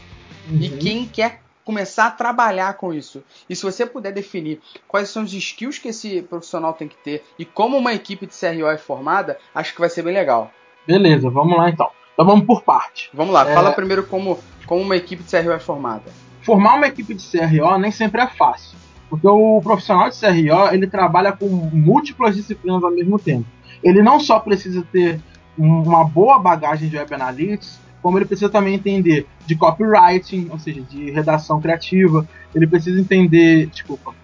e 0.50 0.68
uhum. 0.68 0.78
quem 0.78 1.06
quer 1.06 1.40
começar 1.64 2.06
a 2.06 2.10
trabalhar 2.10 2.74
com 2.74 2.92
isso. 2.92 3.22
E 3.48 3.54
se 3.54 3.62
você 3.62 3.86
puder 3.86 4.12
definir 4.12 4.60
quais 4.88 5.08
são 5.08 5.22
os 5.22 5.32
skills 5.32 5.78
que 5.78 5.88
esse 5.88 6.22
profissional 6.22 6.72
tem 6.72 6.88
que 6.88 6.96
ter 6.96 7.24
e 7.38 7.44
como 7.44 7.76
uma 7.76 7.94
equipe 7.94 8.26
de 8.26 8.34
CRO 8.34 8.66
é 8.66 8.78
formada, 8.78 9.38
acho 9.54 9.74
que 9.74 9.80
vai 9.80 9.88
ser 9.88 10.02
bem 10.02 10.14
legal. 10.14 10.50
Beleza, 10.86 11.30
vamos 11.30 11.56
lá 11.56 11.68
então. 11.68 11.90
Então 12.12 12.26
vamos 12.26 12.44
por 12.44 12.62
parte. 12.62 13.10
Vamos 13.14 13.32
lá, 13.32 13.48
é... 13.48 13.54
fala 13.54 13.72
primeiro 13.72 14.06
como, 14.06 14.38
como 14.66 14.82
uma 14.82 14.96
equipe 14.96 15.22
de 15.22 15.30
CRO 15.30 15.52
é 15.52 15.58
formada. 15.58 16.10
Formar 16.42 16.74
uma 16.74 16.86
equipe 16.86 17.14
de 17.14 17.24
CRO 17.24 17.78
nem 17.78 17.90
sempre 17.90 18.20
é 18.20 18.26
fácil. 18.26 18.78
Porque 19.08 19.26
o 19.26 19.60
profissional 19.60 20.08
de 20.08 20.18
CRO, 20.18 20.72
ele 20.72 20.86
trabalha 20.86 21.32
com 21.32 21.46
múltiplas 21.48 22.36
disciplinas 22.36 22.82
ao 22.82 22.90
mesmo 22.90 23.18
tempo. 23.18 23.46
Ele 23.82 24.02
não 24.02 24.20
só 24.20 24.38
precisa 24.38 24.86
ter 24.92 25.20
uma 25.58 26.04
boa 26.04 26.38
bagagem 26.38 26.88
de 26.88 26.96
Web 26.96 27.14
Analytics, 27.14 27.80
como 28.02 28.18
ele 28.18 28.24
precisa 28.24 28.48
também 28.48 28.74
entender 28.74 29.26
de 29.46 29.54
copywriting, 29.56 30.48
ou 30.50 30.58
seja, 30.58 30.80
de 30.82 31.10
redação 31.10 31.60
criativa, 31.60 32.26
ele 32.54 32.66
precisa 32.66 33.00
entender, 33.00 33.66
desculpa, 33.66 34.14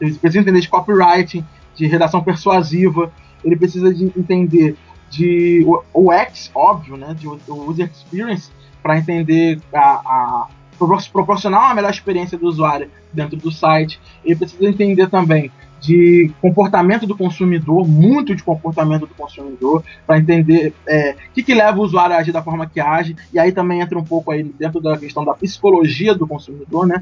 ele 0.00 0.14
precisa 0.14 0.40
entender 0.40 0.60
de 0.60 0.68
copywriting, 0.68 1.44
de 1.74 1.86
redação 1.86 2.22
persuasiva, 2.22 3.12
ele 3.44 3.56
precisa 3.56 3.92
de 3.92 4.04
entender 4.16 4.76
de 5.10 5.64
UX, 5.94 6.50
óbvio, 6.54 6.96
né, 6.96 7.14
de 7.14 7.28
user 7.28 7.90
experience, 7.90 8.50
para 8.82 8.98
entender 8.98 9.60
a, 9.72 9.80
a 9.80 10.48
proporcionar 10.78 11.66
uma 11.66 11.74
melhor 11.74 11.90
experiência 11.90 12.36
do 12.38 12.46
usuário 12.46 12.90
dentro 13.12 13.36
do 13.36 13.50
site. 13.50 14.00
Ele 14.24 14.36
precisa 14.36 14.68
entender 14.68 15.08
também 15.08 15.50
de 15.82 16.30
comportamento 16.40 17.06
do 17.06 17.16
consumidor, 17.16 17.86
muito 17.86 18.36
de 18.36 18.42
comportamento 18.42 19.00
do 19.04 19.14
consumidor, 19.14 19.82
para 20.06 20.16
entender 20.16 20.72
é, 20.86 21.16
o 21.30 21.32
que, 21.34 21.42
que 21.42 21.52
leva 21.52 21.76
o 21.76 21.82
usuário 21.82 22.14
a 22.14 22.20
agir 22.20 22.30
da 22.30 22.40
forma 22.40 22.66
que 22.66 22.80
age, 22.80 23.16
e 23.32 23.38
aí 23.38 23.50
também 23.50 23.80
entra 23.80 23.98
um 23.98 24.04
pouco 24.04 24.30
aí 24.30 24.44
dentro 24.44 24.80
da 24.80 24.96
questão 24.96 25.24
da 25.24 25.34
psicologia 25.34 26.14
do 26.14 26.26
consumidor, 26.26 26.86
né? 26.86 27.00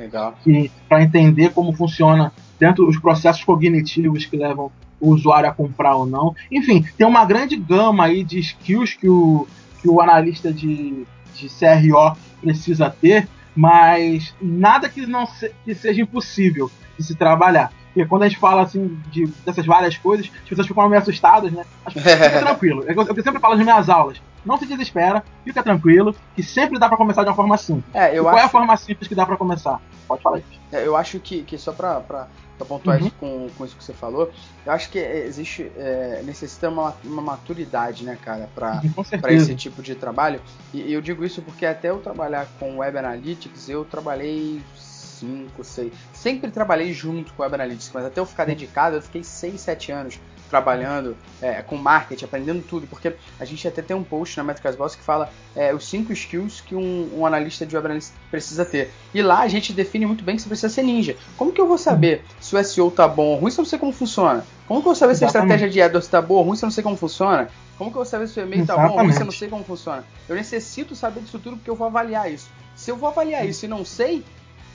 Para 0.89 1.03
entender 1.03 1.51
como 1.51 1.75
funciona 1.75 2.33
dentro 2.59 2.87
dos 2.87 2.99
processos 2.99 3.45
cognitivos 3.45 4.25
que 4.25 4.37
levam 4.37 4.73
o 4.99 5.11
usuário 5.11 5.49
a 5.49 5.53
comprar 5.53 5.97
ou 5.97 6.07
não. 6.07 6.35
Enfim, 6.51 6.85
tem 6.97 7.07
uma 7.07 7.25
grande 7.27 7.57
gama 7.57 8.05
aí 8.05 8.25
de 8.25 8.39
skills 8.39 8.95
que 8.95 9.09
o, 9.09 9.47
que 9.81 9.89
o 9.89 10.01
analista 10.01 10.53
de, 10.53 11.07
de 11.35 11.49
CRO 11.49 12.17
precisa 12.41 12.89
ter, 12.89 13.29
mas 13.55 14.35
nada 14.41 14.89
que 14.89 15.07
não 15.07 15.27
se, 15.27 15.53
que 15.65 15.75
seja 15.75 16.03
impossível 16.03 16.71
de 16.99 17.05
se 17.05 17.15
trabalhar. 17.15 17.73
Porque 17.93 18.07
quando 18.07 18.23
a 18.23 18.29
gente 18.29 18.39
fala 18.39 18.63
assim 18.63 19.01
de, 19.11 19.27
dessas 19.45 19.67
várias 19.67 19.97
coisas, 19.97 20.31
as 20.43 20.49
pessoas 20.49 20.67
ficam 20.67 20.89
meio 20.89 21.03
assustadas, 21.03 21.53
né? 21.53 21.65
Mas 21.85 21.95
fica 21.95 22.31
tranquilo. 22.41 22.85
É 22.87 22.93
o 22.93 23.15
que 23.15 23.21
eu 23.21 23.25
sempre 23.25 23.41
falo 23.41 23.57
nas 23.57 23.65
minhas 23.65 23.89
aulas. 23.89 24.23
Não 24.45 24.57
se 24.57 24.65
desespera, 24.65 25.23
fica 25.45 25.63
tranquilo, 25.63 26.15
que 26.35 26.43
sempre 26.43 26.79
dá 26.79 26.89
para 26.89 26.97
começar 26.97 27.23
de 27.23 27.29
uma 27.29 27.35
forma 27.35 27.57
simples. 27.57 27.85
É, 27.93 28.17
eu 28.17 28.23
qual 28.23 28.37
acho... 28.37 28.45
é 28.45 28.47
a 28.47 28.49
forma 28.49 28.77
simples 28.77 29.09
que 29.09 29.15
dá 29.15 29.27
para 29.27 29.37
começar? 29.37 29.81
Pode 30.09 30.23
falar 30.23 30.39
isso. 30.39 30.61
É, 30.73 30.87
eu 30.87 30.97
acho 30.97 31.19
que, 31.19 31.43
que 31.43 31.59
só 31.59 31.73
pra, 31.73 32.01
pra, 32.01 32.29
pra 32.61 32.67
pontuar 32.67 33.01
uhum. 33.01 33.07
isso 33.07 33.17
com, 33.19 33.49
com 33.57 33.65
isso 33.65 33.77
que 33.77 33.83
você 33.83 33.93
falou, 33.93 34.31
eu 34.65 34.73
acho 34.73 34.91
que 34.91 34.99
existe, 34.99 35.71
é, 35.77 36.23
necessita 36.25 36.69
uma, 36.69 36.95
uma 37.03 37.23
maturidade, 37.23 38.05
né, 38.05 38.19
cara, 38.23 38.49
pra 38.55 38.83
esse 39.31 39.55
tipo 39.55 39.83
de 39.83 39.95
trabalho. 39.95 40.41
E 40.73 40.93
eu 40.93 41.01
digo 41.01 41.25
isso 41.25 41.41
porque 41.41 41.65
até 41.65 41.91
eu 41.91 41.99
trabalhar 41.99 42.47
com 42.59 42.79
Web 42.79 42.99
Analytics, 42.99 43.69
eu 43.69 43.85
trabalhei 43.85 44.61
5, 44.77 45.65
6. 45.65 45.93
Sempre 46.13 46.51
trabalhei 46.51 46.93
junto 46.93 47.33
com 47.33 47.43
o 47.43 47.45
Web 47.45 47.55
Analytics, 47.55 47.91
mas 47.95 48.05
até 48.05 48.21
eu 48.21 48.27
ficar 48.27 48.45
dedicado, 48.45 48.97
eu 48.97 49.03
fiquei 49.03 49.25
6, 49.25 49.61
7 49.61 49.93
anos 49.93 50.21
trabalhando 50.51 51.17
é, 51.41 51.63
com 51.63 51.77
marketing, 51.77 52.25
aprendendo 52.25 52.63
tudo, 52.63 52.87
porque 52.87 53.15
a 53.39 53.45
gente 53.45 53.67
até 53.67 53.81
tem 53.81 53.97
um 53.97 54.03
post 54.03 54.37
na 54.37 54.45
Métricas 54.45 54.75
Boss 54.75 54.97
que 54.97 55.03
fala 55.03 55.31
é, 55.55 55.73
os 55.73 55.89
5 55.89 56.13
skills 56.13 56.61
que 56.61 56.75
um, 56.75 57.09
um, 57.17 57.25
analista 57.25 57.65
de 57.65 57.75
web 57.77 57.87
analytics 57.87 58.13
precisa 58.31 58.65
ter. 58.65 58.91
E 59.15 59.23
lá 59.23 59.41
a 59.41 59.49
gente 59.49 59.73
define 59.73 60.05
muito 60.05 60.25
bem 60.25 60.37
que 60.37 60.43
você 60.43 60.49
precisa 60.49 60.69
ser 60.69 60.83
ninja. 60.83 61.17
Como 61.37 61.53
que 61.53 61.61
eu 61.61 61.69
vou 61.69 61.79
saber 61.79 62.25
se 62.41 62.57
o 62.57 62.65
SEO 62.65 62.91
tá 62.91 63.07
bom 63.07 63.27
ou 63.27 63.37
ruim 63.37 63.51
se 63.51 63.61
eu 63.61 63.63
não 63.63 63.69
sei 63.69 63.79
como 63.79 63.93
funciona? 63.93 64.45
Como 64.67 64.81
que 64.81 64.87
eu 64.87 64.91
vou 64.91 64.95
saber 64.95 65.13
Exatamente. 65.13 65.33
se 65.33 65.39
a 65.39 65.41
estratégia 65.41 65.71
de 65.71 65.83
AdWords 65.83 66.09
tá 66.09 66.21
boa 66.21 66.41
ou 66.41 66.47
ruim 66.47 66.57
se 66.57 66.65
eu 66.65 66.67
não 66.67 66.73
sei 66.73 66.83
como 66.83 66.97
funciona? 66.97 67.49
Como 67.79 67.91
que 67.91 67.97
eu 67.97 68.03
vou 68.03 68.11
saber 68.11 68.29
se 68.29 68.39
o 68.39 68.43
e-mail 68.43 68.67
tá 68.67 68.77
bom 68.77 68.93
ou 68.93 68.99
ruim 68.99 69.13
se 69.13 69.21
eu 69.21 69.25
não 69.25 69.33
sei 69.33 69.49
como 69.49 69.65
funciona? 69.65 70.05
Eu 70.29 70.37
necessito 70.37 70.95
saber 70.95 71.21
disso 71.21 71.39
tudo 71.39 71.57
porque 71.57 71.71
eu 71.71 71.77
vou 71.77 71.87
avaliar 71.87 72.31
isso. 72.31 72.51
Se 72.75 72.91
eu 72.91 72.97
vou 72.97 73.09
avaliar 73.09 73.47
isso 73.47 73.65
e 73.65 73.69
não 73.69 73.85
sei, 73.85 74.25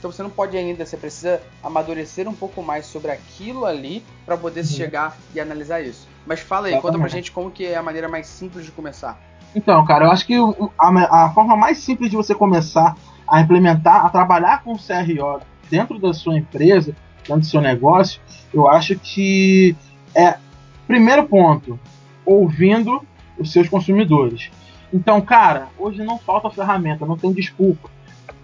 Então 0.06 0.12
você 0.12 0.22
não 0.22 0.30
pode 0.30 0.56
ainda, 0.56 0.86
você 0.86 0.96
precisa 0.96 1.42
amadurecer 1.60 2.28
um 2.28 2.32
pouco 2.32 2.62
mais 2.62 2.86
sobre 2.86 3.10
aquilo 3.10 3.64
ali 3.66 4.04
para 4.24 4.36
poder 4.36 4.60
uhum. 4.60 4.66
chegar 4.66 5.16
e 5.34 5.40
analisar 5.40 5.80
isso. 5.80 6.06
Mas 6.24 6.38
fala 6.38 6.68
aí, 6.68 6.74
Exatamente. 6.74 6.82
conta 6.82 6.98
pra 7.00 7.08
gente 7.08 7.32
como 7.32 7.50
que 7.50 7.66
é 7.66 7.76
a 7.76 7.82
maneira 7.82 8.08
mais 8.08 8.28
simples 8.28 8.64
de 8.64 8.70
começar. 8.70 9.20
Então, 9.52 9.84
cara, 9.84 10.04
eu 10.04 10.10
acho 10.12 10.24
que 10.24 10.36
a, 10.78 11.24
a 11.24 11.30
forma 11.30 11.56
mais 11.56 11.78
simples 11.78 12.08
de 12.08 12.16
você 12.16 12.36
começar 12.36 12.96
a 13.26 13.40
implementar, 13.40 14.06
a 14.06 14.08
trabalhar 14.08 14.62
com 14.62 14.74
o 14.74 14.78
CRO 14.78 15.40
dentro 15.68 15.98
da 15.98 16.14
sua 16.14 16.38
empresa, 16.38 16.94
dentro 17.26 17.40
do 17.40 17.46
seu 17.46 17.60
negócio, 17.60 18.20
eu 18.54 18.68
acho 18.68 18.96
que 18.96 19.74
é 20.14 20.36
primeiro 20.86 21.26
ponto, 21.26 21.80
ouvindo 22.24 23.02
os 23.36 23.50
seus 23.50 23.68
consumidores. 23.68 24.52
Então, 24.92 25.20
cara, 25.20 25.66
hoje 25.76 26.04
não 26.04 26.16
falta 26.16 26.48
ferramenta, 26.48 27.04
não 27.04 27.16
tem 27.16 27.32
desculpa. 27.32 27.95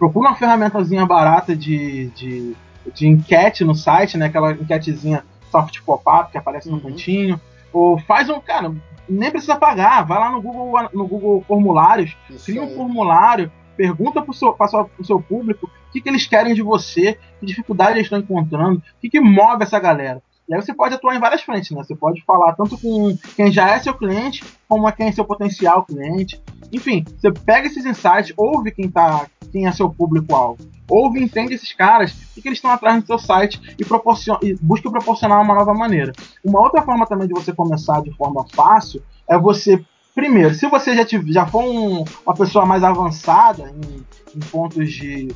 Procura 0.02 0.30
uma 0.30 0.34
ferramentazinha 0.34 1.06
barata 1.06 1.54
de, 1.54 2.08
de, 2.08 2.56
de 2.92 3.06
enquete 3.06 3.62
no 3.62 3.72
site, 3.72 4.18
né? 4.18 4.26
Aquela 4.26 4.50
enquetezinha 4.50 5.22
soft 5.48 5.80
pop-up 5.82 6.32
que 6.32 6.36
aparece 6.36 6.68
uhum. 6.68 6.74
no 6.74 6.80
cantinho. 6.80 7.40
Ou 7.72 7.96
faz 8.00 8.28
um, 8.28 8.40
cara, 8.40 8.74
nem 9.08 9.30
precisa 9.30 9.54
pagar, 9.54 10.04
vai 10.04 10.18
lá 10.18 10.32
no 10.32 10.42
Google, 10.42 10.88
no 10.92 11.06
Google 11.06 11.44
Formulários, 11.46 12.16
Isso 12.28 12.46
cria 12.46 12.62
um 12.62 12.66
aí. 12.66 12.74
formulário, 12.74 13.52
pergunta 13.76 14.20
para 14.20 14.32
o 14.32 14.34
seu, 14.34 14.56
seu 15.04 15.20
público 15.20 15.66
o 15.66 15.92
que, 15.92 16.00
que 16.00 16.08
eles 16.08 16.26
querem 16.26 16.52
de 16.52 16.62
você, 16.62 17.16
que 17.38 17.46
dificuldade 17.46 17.92
eles 17.92 18.06
estão 18.06 18.18
encontrando, 18.18 18.78
o 18.78 19.00
que, 19.00 19.08
que 19.08 19.20
move 19.20 19.62
essa 19.62 19.78
galera. 19.78 20.20
E 20.48 20.54
aí 20.54 20.60
você 20.60 20.74
pode 20.74 20.96
atuar 20.96 21.14
em 21.14 21.20
várias 21.20 21.42
frentes, 21.42 21.70
né? 21.70 21.84
Você 21.84 21.94
pode 21.94 22.24
falar 22.24 22.54
tanto 22.54 22.76
com 22.76 23.16
quem 23.36 23.52
já 23.52 23.70
é 23.70 23.78
seu 23.78 23.94
cliente, 23.94 24.42
como 24.68 24.88
a 24.88 24.90
quem 24.90 25.06
é 25.06 25.12
seu 25.12 25.24
potencial 25.24 25.84
cliente. 25.84 26.42
Enfim, 26.72 27.04
você 27.04 27.30
pega 27.30 27.66
esses 27.66 27.84
insights, 27.84 28.32
ouve 28.36 28.70
quem, 28.70 28.88
tá, 28.88 29.26
quem 29.50 29.66
é 29.66 29.72
seu 29.72 29.90
público-alvo. 29.90 30.58
Ouve 30.88 31.20
e 31.20 31.22
entende 31.22 31.54
esses 31.54 31.72
caras, 31.72 32.12
o 32.36 32.40
que, 32.40 32.48
eles 32.48 32.58
estão 32.58 32.70
atrás 32.70 33.02
do 33.02 33.06
seu 33.06 33.18
site 33.18 33.60
e, 33.78 33.84
proporciona, 33.84 34.40
e 34.42 34.54
busca 34.60 34.90
proporcionar 34.90 35.40
uma 35.40 35.54
nova 35.54 35.74
maneira. 35.74 36.12
Uma 36.44 36.60
outra 36.60 36.82
forma 36.82 37.06
também 37.06 37.28
de 37.28 37.34
você 37.34 37.52
começar 37.52 38.02
de 38.02 38.10
forma 38.12 38.44
fácil 38.54 39.02
é 39.28 39.38
você 39.38 39.84
Primeiro, 40.14 40.54
se 40.54 40.68
você 40.68 40.94
já, 40.94 41.06
já 41.28 41.46
for 41.46 41.64
um, 41.64 42.04
uma 42.26 42.34
pessoa 42.34 42.66
mais 42.66 42.84
avançada 42.84 43.70
em, 43.70 44.04
em 44.36 44.40
pontos 44.50 44.92
de, 44.92 45.28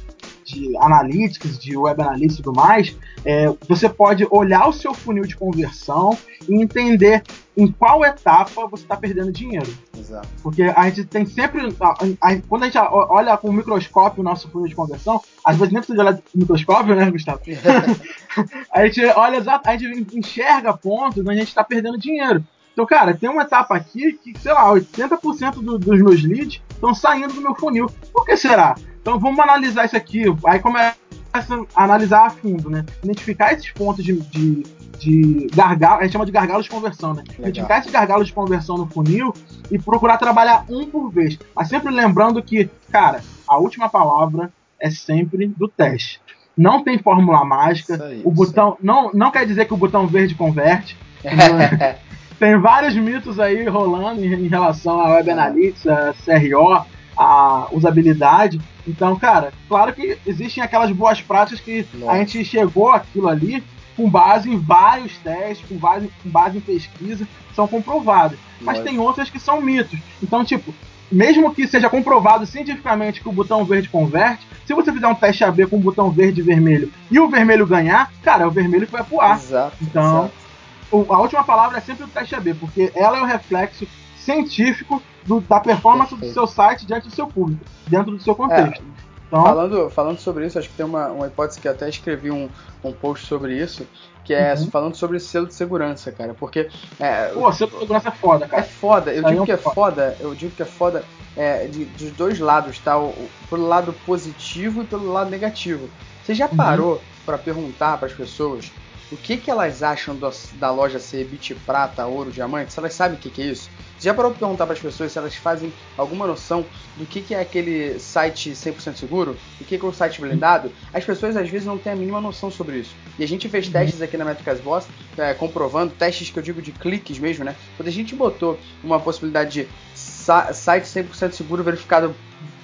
de 0.47 0.77
analytics, 0.79 1.59
de 1.59 1.77
web 1.77 2.01
analytics 2.01 2.39
e 2.39 2.43
tudo 2.43 2.57
mais, 2.57 2.97
é, 3.25 3.47
você 3.69 3.89
pode 3.89 4.27
olhar 4.31 4.69
o 4.69 4.73
seu 4.73 4.95
funil 4.95 5.25
de 5.25 5.37
conversão 5.37 6.17
e 6.49 6.63
entender 6.63 7.25
em 7.57 7.67
qual 7.67 8.05
etapa 8.05 8.67
você 8.69 8.85
está 8.85 8.97
perdendo 8.97 9.33
dinheiro. 9.33 9.67
Exato. 9.99 10.29
Porque 10.43 10.63
a 10.63 10.89
gente 10.89 11.05
tem 11.05 11.27
sempre. 11.27 11.75
A, 11.81 11.95
a, 12.21 12.41
quando 12.49 12.63
a 12.63 12.67
gente 12.67 12.79
olha 12.79 13.37
com 13.37 13.49
o 13.49 13.53
microscópio 13.53 14.21
o 14.21 14.25
nosso 14.25 14.49
funil 14.49 14.69
de 14.69 14.75
conversão, 14.75 15.21
às 15.45 15.57
vezes 15.57 15.73
nem 15.73 15.83
precisa 15.83 16.01
olhar 16.01 16.15
com 16.15 16.23
microscópio, 16.35 16.95
né, 16.95 17.11
Gustavo? 17.11 17.41
a 18.73 18.87
gente 18.87 19.05
olha 19.05 19.43
a 19.65 19.77
gente 19.77 20.19
enxerga 20.19 20.77
pontos 20.77 21.19
onde 21.19 21.31
a 21.31 21.35
gente 21.35 21.49
está 21.49 21.65
perdendo 21.65 21.99
dinheiro. 21.99 22.45
Então, 22.73 22.85
cara, 22.85 23.15
tem 23.15 23.31
uma 23.31 23.43
etapa 23.43 23.75
aqui 23.75 24.13
que, 24.13 24.39
sei 24.39 24.53
lá, 24.53 24.71
80% 24.71 25.55
do, 25.63 25.79
dos 25.79 25.99
meus 25.99 26.23
leads 26.23 26.61
estão 26.69 26.95
saindo 26.95 27.33
do 27.33 27.41
meu 27.41 27.55
funil. 27.55 27.91
Por 28.13 28.27
que 28.27 28.37
será? 28.37 28.75
Então 29.07 29.21
vamos 29.21 29.38
analisar 29.38 29.85
isso 29.85 29.97
aqui. 29.97 30.25
Aí 30.45 30.59
começa 30.59 30.97
a 31.33 31.85
analisar 31.85 32.27
a 32.27 32.31
fundo, 32.31 32.69
né? 32.69 32.85
Identificar 33.05 33.53
esses 33.53 33.71
pontos 33.71 34.05
de, 34.05 34.14
de, 34.14 34.64
de 34.99 35.47
gargalo, 35.55 36.01
a 36.01 36.03
gente 36.03 36.12
chama 36.12 36.27
de 36.27 36.33
gargalos 36.33 36.64
de 36.64 36.71
conversão, 36.73 37.14
né? 37.14 37.23
Legal. 37.29 37.42
Identificar 37.42 37.79
esses 37.79 37.92
gargalos 37.92 38.27
de 38.27 38.33
conversão 38.33 38.77
no 38.77 38.85
funil 38.88 39.33
e 39.71 39.79
procurar 39.79 40.19
trabalhar 40.19 40.64
um 40.69 40.87
por 40.87 41.09
vez. 41.09 41.38
Mas 41.55 41.69
sempre 41.69 41.95
lembrando 41.95 42.42
que, 42.42 42.69
cara, 42.90 43.23
a 43.47 43.57
última 43.59 43.88
palavra 43.88 44.53
é 44.81 44.90
sempre 44.90 45.47
do 45.47 45.69
teste. 45.69 46.21
Não 46.57 46.83
tem 46.83 46.99
fórmula 46.99 47.45
mágica. 47.45 48.07
Aí, 48.07 48.23
o 48.25 48.31
botão 48.33 48.77
não, 48.83 49.12
não 49.14 49.31
quer 49.31 49.47
dizer 49.47 49.66
que 49.66 49.75
o 49.75 49.77
botão 49.77 50.09
verde 50.09 50.35
converte. 50.35 50.99
tem 52.40 52.59
vários 52.59 52.97
mitos 52.97 53.38
aí 53.38 53.69
rolando 53.69 54.25
em, 54.25 54.33
em 54.35 54.49
relação 54.49 55.01
a 55.01 55.11
Web 55.11 55.31
Analytics, 55.31 55.87
a 55.87 56.12
CRO, 56.12 56.85
a 57.16 57.68
usabilidade. 57.72 58.61
Então, 58.87 59.16
cara, 59.16 59.52
claro 59.68 59.92
que 59.92 60.18
existem 60.26 60.62
aquelas 60.62 60.90
boas 60.92 61.20
práticas 61.20 61.61
que 61.61 61.87
Nossa. 61.94 62.12
a 62.12 62.18
gente 62.18 62.44
chegou 62.44 62.90
aquilo 62.90 63.29
ali 63.29 63.62
com 63.96 64.09
base 64.09 64.50
em 64.50 64.59
vários 64.59 65.16
testes, 65.18 65.66
com 65.66 65.76
base, 65.76 66.11
com 66.22 66.29
base 66.29 66.59
em 66.59 66.61
pesquisa, 66.61 67.26
são 67.55 67.66
comprovadas. 67.66 68.38
Mas 68.61 68.81
tem 68.81 68.98
outras 68.98 69.31
que 69.31 69.40
são 69.40 69.61
mitos. 69.61 69.98
Então, 70.22 70.44
tipo, 70.44 70.74
mesmo 71.11 71.55
que 71.55 71.66
seja 71.66 71.88
comprovado 71.88 72.44
cientificamente 72.44 73.22
que 73.22 73.29
o 73.29 73.33
botão 73.33 73.64
verde 73.64 73.88
converte, 73.88 74.46
se 74.66 74.74
você 74.74 74.92
fizer 74.92 75.07
um 75.07 75.14
teste 75.14 75.44
AB 75.44 75.66
com 75.66 75.76
o 75.76 75.81
botão 75.81 76.11
verde 76.11 76.40
e 76.40 76.44
vermelho 76.44 76.92
e 77.11 77.18
o 77.18 77.29
vermelho 77.29 77.66
ganhar, 77.66 78.12
cara, 78.22 78.44
é 78.44 78.46
o 78.46 78.50
vermelho 78.50 78.87
que 78.87 78.92
vai 78.92 79.05
pro 79.05 79.20
ar. 79.20 79.37
Exato, 79.37 79.76
então, 79.81 80.18
exato 80.18 80.46
a 80.92 81.20
última 81.20 81.44
palavra 81.44 81.79
é 81.79 81.81
sempre 81.81 82.05
o 82.05 82.09
teste 82.09 82.35
AB, 82.35 82.55
porque 82.55 82.92
ela 82.94 83.18
é 83.18 83.22
o 83.22 83.26
reflexo 83.26 83.87
científico 84.27 85.01
do, 85.25 85.41
da 85.41 85.61
performance 85.61 86.11
Perfeito. 86.11 86.33
do 86.33 86.35
seu 86.35 86.47
site 86.47 86.85
diante 86.85 87.09
do 87.09 87.15
seu 87.15 87.27
público, 87.27 87.65
dentro 87.87 88.11
do 88.11 88.23
seu 88.23 88.35
contexto. 88.35 88.83
É, 88.83 89.07
então, 89.29 89.43
falando, 89.43 89.91
falando 89.91 90.19
sobre 90.19 90.47
isso, 90.47 90.59
acho 90.59 90.69
que 90.69 90.75
tem 90.75 90.87
uma, 90.87 91.09
uma 91.09 91.27
hipótese 91.27 91.61
que 91.61 91.67
eu 91.67 91.73
até 91.73 91.89
escrevi 91.89 92.31
um, 92.31 92.49
um 92.85 92.93
post 92.93 93.27
sobre 93.27 93.57
isso, 93.57 93.87
que 94.25 94.35
é 94.35 94.55
uhum. 94.55 94.71
falando 94.71 94.95
sobre 94.95 95.19
selo 95.19 95.47
de 95.47 95.55
segurança, 95.55 96.12
cara. 96.12 96.35
Porque. 96.35 96.69
É, 96.99 97.29
Pô, 97.29 97.53
selo 97.53 97.71
de 97.71 97.79
segurança 97.79 98.09
é 98.09 98.12
foda, 98.12 98.47
cara. 98.47 98.62
É 98.62 98.65
foda. 98.65 99.12
Eu 99.12 99.25
digo 99.25 99.43
é 99.43 99.47
que 99.47 99.53
é 99.53 99.57
foda, 99.57 100.17
eu 100.21 100.35
digo 100.35 100.53
que 100.55 100.62
é 100.62 100.67
foda 100.67 101.05
é, 101.37 101.67
de, 101.67 101.85
dos 101.85 102.11
dois 102.12 102.39
lados, 102.39 102.79
tá? 102.79 102.99
O, 102.99 103.09
o, 103.09 103.29
pelo 103.49 103.67
lado 103.67 103.93
positivo 104.05 104.83
e 104.83 104.87
pelo 104.87 105.12
lado 105.12 105.31
negativo. 105.31 105.89
Você 106.25 106.35
já 106.35 106.47
uhum. 106.47 106.57
parou 106.57 106.93
uhum. 106.95 107.01
para 107.25 107.39
perguntar 107.39 107.99
para 107.99 108.07
as 108.07 108.15
pessoas 108.15 108.71
o 109.11 109.17
que, 109.17 109.37
que 109.37 109.51
elas 109.51 109.83
acham 109.83 110.15
do, 110.17 110.29
da 110.55 110.71
loja 110.71 110.99
ser 110.99 111.25
bit 111.25 111.55
prata, 111.67 112.07
ouro, 112.07 112.31
diamante, 112.31 112.73
se 112.73 112.79
elas 112.79 112.95
sabem 112.95 113.17
o 113.17 113.21
que, 113.21 113.31
que 113.31 113.43
é 113.43 113.47
isso. 113.47 113.71
Já 114.01 114.13
parou 114.13 114.31
para 114.31 114.41
perguntar 114.41 114.67
para 114.67 114.75
as 114.75 114.81
pessoas 114.81 115.11
se 115.11 115.19
elas 115.19 115.35
fazem 115.35 115.73
alguma 115.97 116.27
noção 116.27 116.67
do 116.97 117.07
que, 117.07 117.21
que 117.23 117.35
é 117.35 117.41
aquele 117.41 117.99
site 117.99 118.51
100% 118.51 118.97
seguro? 118.97 119.37
O 119.61 119.65
que, 119.65 119.79
que 119.79 119.85
é 119.85 119.89
o 119.89 119.93
site 119.93 120.21
blindado? 120.21 120.71
As 120.93 121.05
pessoas 121.05 121.37
às 121.37 121.49
vezes 121.49 121.67
não 121.67 121.79
têm 121.79 121.93
a 121.93 121.97
mínima 121.97 122.21
noção 122.21 122.51
sobre 122.51 122.79
isso. 122.79 122.95
E 123.19 123.25
a 123.25 123.29
gente 123.29 123.49
fez 123.49 123.69
testes 123.69 124.03
aqui 124.03 124.17
na 124.17 124.25
Métricas 124.25 124.61
Boss, 124.61 124.87
é, 125.17 125.33
comprovando, 125.33 125.95
testes 125.95 126.31
que 126.31 126.39
eu 126.39 126.43
digo 126.43 126.61
de 126.61 126.73
cliques 126.73 127.19
mesmo, 127.19 127.45
né? 127.45 127.57
Quando 127.77 127.89
a 127.89 127.93
gente 127.93 128.15
botou 128.15 128.59
uma 128.85 129.01
possibilidade 129.01 129.65
de 129.65 129.69
site 129.95 130.85
100% 130.85 131.33
seguro 131.33 131.65
verificado 131.65 132.15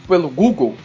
pelo 0.06 0.28
Google, 0.28 0.76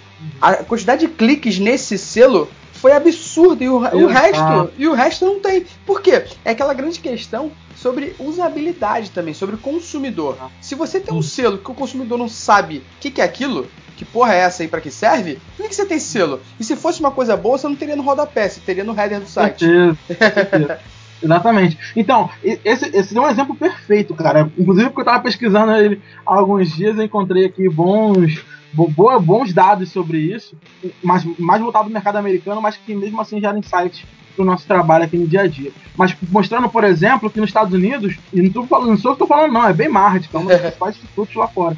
a 0.42 0.56
quantidade 0.64 1.06
de 1.06 1.14
cliques 1.14 1.60
nesse 1.60 1.98
selo 1.98 2.50
foi 2.78 2.94
absurdo 2.94 3.64
e 3.64 3.70
o, 3.70 3.78
o 3.78 4.08
resto 4.08 4.72
e 4.78 4.88
o 4.88 4.94
resto 4.94 5.26
não 5.26 5.40
tem. 5.40 5.66
Por 5.86 6.02
quê? 6.02 6.24
É 6.46 6.52
aquela 6.52 6.74
grande 6.74 7.00
questão 7.00 7.52
sobre 7.76 8.16
usabilidade 8.20 9.12
também, 9.12 9.34
sobre 9.34 9.58
consumidor. 9.58 10.38
Se 10.62 10.76
você 10.76 11.00
tem 11.00 11.14
um 11.14 11.22
selo 11.22 11.58
que 11.58 11.72
o 11.72 11.76
consumidor 11.76 12.18
não 12.18 12.28
sabe 12.28 12.78
o 12.78 12.82
que, 13.00 13.12
que, 13.12 13.22
é 13.22 13.24
aquilo, 13.24 13.68
que 13.96 14.06
porra 14.06 14.34
é 14.34 14.40
essa 14.40 14.64
aí 14.64 14.68
para 14.68 14.82
que 14.82 14.92
serve, 14.92 15.40
por 15.56 15.64
que, 15.64 15.70
que, 15.70 15.76
você 15.76 15.86
tem 15.86 16.00
selo? 16.00 16.40
E 16.60 16.64
se 16.64 16.76
fosse 16.76 17.00
uma 17.00 17.12
coisa 17.12 17.36
boa, 17.36 17.58
você 17.58 17.68
não 17.68 17.76
teria 17.76 17.96
no 17.96 18.04
rodapé, 18.04 18.50
você 18.50 18.60
teria 18.60 18.84
no 18.84 18.98
header 19.00 19.20
do 19.20 19.28
site. 19.28 19.66
Exatamente. 21.22 21.80
Então, 21.96 22.30
esse, 22.44 22.96
esse 22.96 23.18
é 23.18 23.20
um 23.20 23.28
exemplo 23.28 23.56
perfeito, 23.56 24.14
cara. 24.14 24.52
Inclusive, 24.56 24.90
porque 24.90 25.00
eu 25.00 25.04
estava 25.04 25.24
pesquisando 25.24 25.72
ele 25.72 26.00
há 26.26 26.36
alguns 26.36 26.72
dias, 26.76 26.96
eu 26.96 27.04
encontrei 27.04 27.46
aqui 27.46 27.68
bons 27.68 28.46
boa, 28.90 29.20
bons 29.20 29.54
dados 29.54 29.92
sobre 29.92 30.20
isso, 30.20 30.56
mas 31.04 31.26
mais 31.40 31.62
voltado 31.62 31.86
ao 31.86 31.92
mercado 31.92 32.18
americano, 32.18 32.62
mas 32.62 32.78
que 32.78 32.94
mesmo 32.94 33.20
assim 33.20 33.40
geram 33.40 33.58
insights 33.58 34.04
para 34.36 34.44
o 34.44 34.46
nosso 34.46 34.68
trabalho 34.68 35.04
aqui 35.04 35.18
no 35.18 35.28
dia 35.28 35.42
a 35.42 35.48
dia. 35.48 35.72
Mas 35.96 36.16
mostrando, 36.30 36.70
por 36.70 36.84
exemplo, 36.84 37.30
que 37.30 37.40
nos 37.40 37.50
Estados 37.50 37.74
Unidos, 37.74 38.18
e 38.32 38.42
não, 38.42 38.52
tô 38.52 38.64
falando, 38.66 38.90
não 38.90 38.98
sou 38.98 39.12
eu 39.12 39.16
que 39.16 39.24
estou 39.24 39.36
falando, 39.36 39.52
não, 39.52 39.68
é 39.68 39.74
bem 39.74 39.90
Market, 39.90 40.30
que 40.30 40.36
é 40.36 40.40
um 40.40 40.46
dos 40.46 40.56
principais 40.62 40.96
institutos 40.96 41.36
lá 41.36 41.48
fora. 41.48 41.76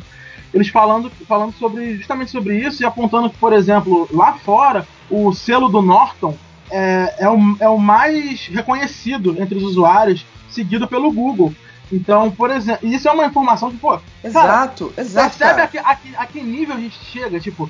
Eles 0.54 0.68
falando, 0.68 1.10
falando 1.28 1.54
sobre 1.54 1.96
justamente 1.96 2.32
sobre 2.32 2.58
isso 2.58 2.82
e 2.82 2.86
apontando 2.86 3.30
que, 3.30 3.38
por 3.38 3.54
exemplo, 3.54 4.10
lá 4.12 4.34
fora, 4.34 4.86
o 5.10 5.32
selo 5.32 5.70
do 5.70 5.82
Norton 5.82 6.36
é, 6.72 7.16
é, 7.20 7.30
o, 7.30 7.40
é 7.60 7.70
o 7.70 7.78
mais 7.78 8.48
reconhecido 8.48 9.36
entre 9.40 9.58
os 9.58 9.64
usuários, 9.64 10.26
seguido 10.50 10.88
pelo 10.88 11.12
Google. 11.12 11.54
Então, 11.91 12.30
por 12.32 12.52
exemplo, 12.52 12.88
isso 12.88 13.08
é 13.08 13.12
uma 13.12 13.25
informação 13.25 13.71
que, 13.71 13.78
pô. 13.78 14.00
Exato, 14.23 14.90
cara, 14.90 15.02
exato. 15.02 15.37
Percebe 15.37 15.62
a 15.62 15.67
que, 15.67 15.77
a, 15.77 15.96
que, 15.96 16.15
a 16.15 16.25
que, 16.25 16.42
nível 16.42 16.75
a 16.75 16.79
gente 16.79 16.98
chega? 17.06 17.40
Tipo, 17.40 17.69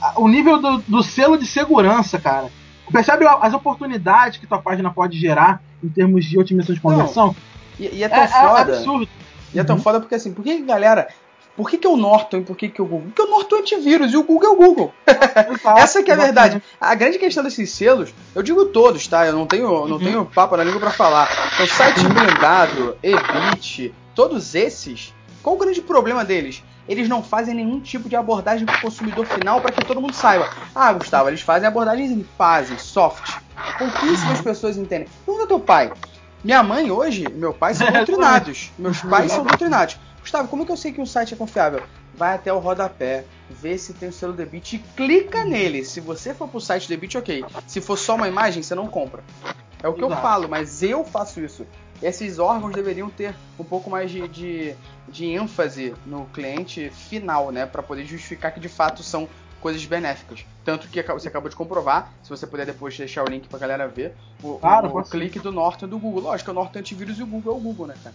a, 0.00 0.20
o 0.20 0.28
nível 0.28 0.60
do, 0.60 0.78
do, 0.78 1.02
selo 1.02 1.38
de 1.38 1.46
segurança, 1.46 2.18
cara. 2.18 2.50
Percebe 2.90 3.24
as 3.26 3.54
oportunidades 3.54 4.38
que 4.38 4.46
tua 4.46 4.60
página 4.60 4.90
pode 4.90 5.16
gerar 5.16 5.62
em 5.82 5.88
termos 5.88 6.24
de 6.24 6.36
otimização 6.38 6.74
de 6.74 6.80
conversão? 6.80 7.26
Não, 7.26 7.36
e, 7.78 7.98
e, 7.98 8.02
é 8.02 8.08
tão 8.08 8.18
é, 8.18 8.24
é 8.24 8.28
foda. 8.28 8.58
É 8.58 8.76
absurdo. 8.76 9.08
E 9.54 9.58
é 9.58 9.64
tão 9.64 9.76
uhum. 9.76 9.82
foda 9.82 10.00
porque 10.00 10.14
assim, 10.14 10.32
por 10.32 10.42
que 10.42 10.60
galera 10.62 11.08
por 11.56 11.68
que, 11.68 11.78
que 11.78 11.86
é 11.86 11.90
o 11.90 11.96
Norton 11.96 12.38
e 12.38 12.42
por 12.42 12.56
que, 12.56 12.68
que 12.68 12.80
é 12.80 12.84
o 12.84 12.86
Google? 12.86 13.06
Porque 13.08 13.22
o 13.22 13.30
Norton 13.30 13.56
é 13.56 13.58
antivírus 13.60 14.12
e 14.12 14.16
o 14.16 14.22
Google 14.22 14.48
é 14.48 14.52
o 14.52 14.56
Google. 14.56 14.94
Essa 15.76 16.02
que 16.02 16.10
é 16.10 16.14
a 16.14 16.16
verdade. 16.16 16.62
A 16.80 16.94
grande 16.94 17.18
questão 17.18 17.42
desses 17.42 17.70
selos, 17.70 18.14
eu 18.34 18.42
digo 18.42 18.66
todos, 18.66 19.06
tá? 19.06 19.26
Eu 19.26 19.32
não 19.32 19.46
tenho, 19.46 19.68
uhum. 19.68 19.88
não 19.88 19.98
tenho 19.98 20.24
papo 20.24 20.56
na 20.56 20.64
língua 20.64 20.80
para 20.80 20.90
falar. 20.90 21.28
Então, 21.54 21.66
site 21.66 22.00
blindado, 22.06 22.96
Ebit, 23.02 23.94
todos 24.14 24.54
esses 24.54 25.12
Qual 25.42 25.56
o 25.56 25.58
grande 25.58 25.80
problema 25.80 26.24
deles? 26.24 26.62
Eles 26.88 27.08
não 27.08 27.22
fazem 27.22 27.54
nenhum 27.54 27.80
tipo 27.80 28.08
de 28.08 28.16
abordagem 28.16 28.66
para 28.66 28.76
o 28.76 28.80
consumidor 28.80 29.24
final 29.26 29.60
para 29.60 29.72
que 29.72 29.84
todo 29.84 30.00
mundo 30.00 30.12
saiba. 30.12 30.50
Ah, 30.74 30.92
Gustavo, 30.92 31.28
eles 31.28 31.40
fazem 31.40 31.68
abordagens 31.68 32.26
fazem, 32.36 32.76
soft. 32.78 33.38
Pouquíssimas 33.78 34.40
pessoas 34.40 34.76
entendem. 34.76 35.08
Pergunta 35.24 35.46
teu 35.46 35.60
pai. 35.60 35.92
Minha 36.42 36.62
mãe 36.62 36.90
hoje, 36.90 37.26
meu 37.32 37.54
pai 37.54 37.74
são 37.74 37.86
doutrinados. 37.92 38.70
Meus 38.78 39.00
pais 39.02 39.32
são 39.32 39.44
doutrinados. 39.44 39.98
Gustavo, 40.20 40.48
como 40.48 40.66
que 40.66 40.72
eu 40.72 40.76
sei 40.76 40.92
que 40.92 41.00
um 41.00 41.06
site 41.06 41.34
é 41.34 41.36
confiável? 41.36 41.82
Vai 42.14 42.34
até 42.34 42.52
o 42.52 42.58
rodapé, 42.58 43.24
vê 43.48 43.78
se 43.78 43.94
tem 43.94 44.10
o 44.10 44.12
selo 44.12 44.32
debit 44.32 44.76
e 44.76 44.78
clica 44.78 45.44
nele. 45.44 45.84
Se 45.84 46.00
você 46.00 46.34
for 46.34 46.48
pro 46.48 46.60
site 46.60 46.88
debit, 46.88 47.16
ok. 47.16 47.44
Se 47.66 47.80
for 47.80 47.96
só 47.96 48.14
uma 48.16 48.28
imagem, 48.28 48.62
você 48.62 48.74
não 48.74 48.86
compra. 48.86 49.22
É 49.82 49.88
o 49.88 49.94
que 49.94 50.00
Exato. 50.00 50.12
eu 50.12 50.22
falo, 50.22 50.48
mas 50.48 50.82
eu 50.82 51.04
faço 51.04 51.40
isso. 51.40 51.66
Esses 52.02 52.38
órgãos 52.38 52.72
deveriam 52.72 53.10
ter 53.10 53.34
um 53.58 53.64
pouco 53.64 53.90
mais 53.90 54.10
de, 54.10 54.26
de, 54.28 54.74
de 55.08 55.26
ênfase 55.26 55.94
no 56.06 56.26
cliente 56.26 56.90
final, 56.90 57.50
né? 57.50 57.66
Para 57.66 57.82
poder 57.82 58.04
justificar 58.04 58.52
que 58.52 58.60
de 58.60 58.68
fato 58.68 59.02
são 59.02 59.28
coisas 59.60 59.84
benéficas. 59.84 60.44
Tanto 60.64 60.88
que 60.88 61.02
você 61.02 61.28
acabou 61.28 61.48
de 61.48 61.56
comprovar, 61.56 62.12
se 62.22 62.30
você 62.30 62.46
puder 62.46 62.66
depois 62.66 62.96
deixar 62.96 63.22
o 63.22 63.26
link 63.28 63.48
pra 63.48 63.58
galera 63.58 63.86
ver, 63.86 64.14
o, 64.42 64.58
claro, 64.58 64.88
o, 64.88 64.98
o 64.98 65.04
clique 65.04 65.38
do 65.38 65.52
Norton 65.52 65.88
do 65.88 65.98
Google. 65.98 66.22
Lógico, 66.22 66.50
é 66.50 66.52
o 66.52 66.54
Norton 66.54 66.78
antivírus 66.78 67.18
e 67.18 67.22
o 67.22 67.26
Google 67.26 67.54
é 67.54 67.56
o 67.56 67.60
Google, 67.60 67.86
né, 67.86 67.94
cara? 68.02 68.14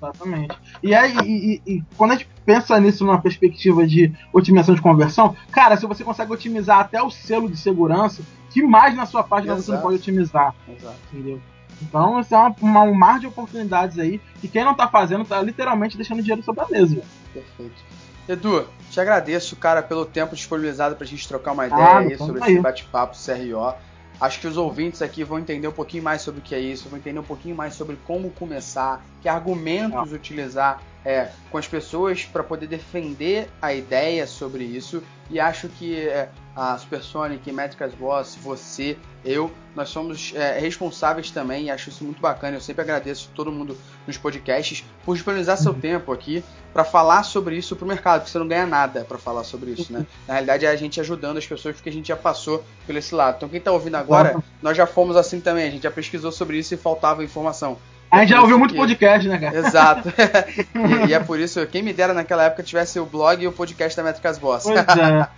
Exatamente. 0.00 0.56
E 0.82 0.94
aí, 0.94 1.14
e, 1.24 1.62
e, 1.66 1.74
e, 1.74 1.84
quando 1.96 2.12
a 2.12 2.14
gente 2.14 2.28
pensa 2.46 2.80
nisso 2.80 3.04
numa 3.04 3.20
perspectiva 3.20 3.86
de 3.86 4.12
otimização 4.32 4.74
de 4.74 4.80
conversão, 4.80 5.36
cara, 5.52 5.76
se 5.76 5.86
você 5.86 6.02
consegue 6.02 6.32
otimizar 6.32 6.80
até 6.80 7.02
o 7.02 7.10
selo 7.10 7.50
de 7.50 7.56
segurança, 7.56 8.22
que 8.48 8.62
mais 8.62 8.96
na 8.96 9.04
sua 9.04 9.22
página 9.22 9.52
Exato. 9.52 9.66
você 9.66 9.72
não 9.72 9.82
pode 9.82 9.96
otimizar? 9.96 10.54
Exato. 10.66 10.96
Entendeu? 11.12 11.40
Então, 11.82 12.20
isso 12.20 12.34
é 12.34 12.38
uma, 12.38 12.56
uma, 12.60 12.82
um 12.82 12.94
mar 12.94 13.20
de 13.20 13.26
oportunidades 13.26 13.98
aí, 13.98 14.20
e 14.42 14.48
quem 14.48 14.64
não 14.64 14.74
tá 14.74 14.88
fazendo 14.88 15.24
tá 15.24 15.40
literalmente 15.42 15.96
deixando 15.96 16.22
dinheiro 16.22 16.42
sobre 16.42 16.62
a 16.62 16.68
mesa. 16.68 17.02
Perfeito. 17.32 17.90
Edu, 18.28 18.66
te 18.90 19.00
agradeço, 19.00 19.56
cara, 19.56 19.82
pelo 19.82 20.04
tempo 20.04 20.36
disponibilizado 20.36 20.94
pra 20.94 21.06
gente 21.06 21.26
trocar 21.26 21.52
uma 21.52 21.66
ideia 21.66 21.82
ah, 21.82 21.98
aí 21.98 22.16
sobre 22.16 22.42
aí. 22.42 22.52
esse 22.52 22.62
bate-papo 22.62 23.16
CRO. 23.16 23.74
Acho 24.20 24.38
que 24.38 24.46
os 24.46 24.56
ouvintes 24.56 25.00
aqui 25.00 25.24
vão 25.24 25.38
entender 25.38 25.66
um 25.66 25.72
pouquinho 25.72 26.02
mais 26.02 26.20
sobre 26.20 26.40
o 26.40 26.42
que 26.42 26.54
é 26.54 26.60
isso, 26.60 26.88
vão 26.88 26.98
entender 26.98 27.18
um 27.18 27.24
pouquinho 27.24 27.56
mais 27.56 27.74
sobre 27.74 27.96
como 28.06 28.30
começar, 28.30 29.02
que 29.22 29.28
argumentos 29.28 30.12
ah. 30.12 30.14
utilizar 30.14 30.82
é, 31.04 31.28
com 31.50 31.58
as 31.58 31.66
pessoas 31.66 32.24
para 32.24 32.42
poder 32.42 32.66
defender 32.66 33.48
a 33.60 33.72
ideia 33.72 34.26
sobre 34.26 34.64
isso. 34.64 35.02
E 35.30 35.38
acho 35.38 35.68
que 35.68 35.96
é, 35.96 36.28
a 36.56 36.76
Supersonic, 36.76 37.50
Métricas 37.52 37.94
Boss, 37.94 38.36
você, 38.42 38.98
eu, 39.24 39.50
nós 39.76 39.88
somos 39.88 40.32
é, 40.34 40.58
responsáveis 40.58 41.30
também 41.30 41.66
e 41.66 41.70
acho 41.70 41.88
isso 41.88 42.02
muito 42.02 42.20
bacana. 42.20 42.56
Eu 42.56 42.60
sempre 42.60 42.82
agradeço 42.82 43.30
todo 43.34 43.52
mundo 43.52 43.78
nos 44.06 44.18
podcasts 44.18 44.84
por 45.04 45.14
disponibilizar 45.14 45.56
seu 45.56 45.72
uhum. 45.72 45.80
tempo 45.80 46.12
aqui 46.12 46.42
para 46.72 46.84
falar 46.84 47.22
sobre 47.22 47.56
isso 47.56 47.76
pro 47.76 47.86
mercado, 47.86 48.20
porque 48.20 48.32
você 48.32 48.38
não 48.38 48.48
ganha 48.48 48.66
nada 48.66 49.04
para 49.04 49.18
falar 49.18 49.44
sobre 49.44 49.70
isso, 49.70 49.92
né? 49.92 50.04
Na 50.26 50.34
realidade 50.34 50.66
é 50.66 50.68
a 50.68 50.76
gente 50.76 51.00
ajudando 51.00 51.36
as 51.36 51.46
pessoas 51.46 51.76
porque 51.76 51.88
a 51.88 51.92
gente 51.92 52.08
já 52.08 52.16
passou 52.16 52.64
por 52.84 52.96
esse 52.96 53.14
lado. 53.14 53.36
Então 53.36 53.48
quem 53.48 53.60
tá 53.60 53.70
ouvindo 53.70 53.94
agora, 53.94 54.42
nós 54.60 54.76
já 54.76 54.86
fomos 54.86 55.16
assim 55.16 55.40
também, 55.40 55.68
a 55.68 55.70
gente 55.70 55.84
já 55.84 55.90
pesquisou 55.90 56.32
sobre 56.32 56.58
isso 56.58 56.74
e 56.74 56.76
faltava 56.76 57.22
informação. 57.22 57.78
A 58.10 58.20
gente 58.20 58.30
já 58.30 58.40
ouviu 58.40 58.58
muito 58.58 58.72
que... 58.72 58.80
podcast, 58.80 59.28
né, 59.28 59.38
cara? 59.38 59.56
Exato. 59.56 60.08
e, 61.06 61.10
e, 61.10 61.14
é 61.14 61.20
por 61.20 61.38
isso, 61.38 61.64
quem 61.66 61.82
me 61.82 61.92
dera 61.92 62.12
naquela 62.12 62.44
época 62.44 62.62
tivesse 62.62 62.98
o 62.98 63.06
blog 63.06 63.42
e 63.42 63.46
o 63.46 63.52
podcast 63.52 63.96
da 63.96 64.02
Métricas 64.02 64.38
Boss. 64.38 64.64
Pois 64.64 64.76
é. 64.78 65.28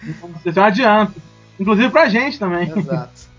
Isso 0.47 0.59
é 0.59 0.63
um 0.63 0.65
adianto. 0.65 1.21
Inclusive 1.61 1.91
pra 1.91 2.09
gente 2.09 2.39
também. 2.39 2.73
Exato. 2.75 3.33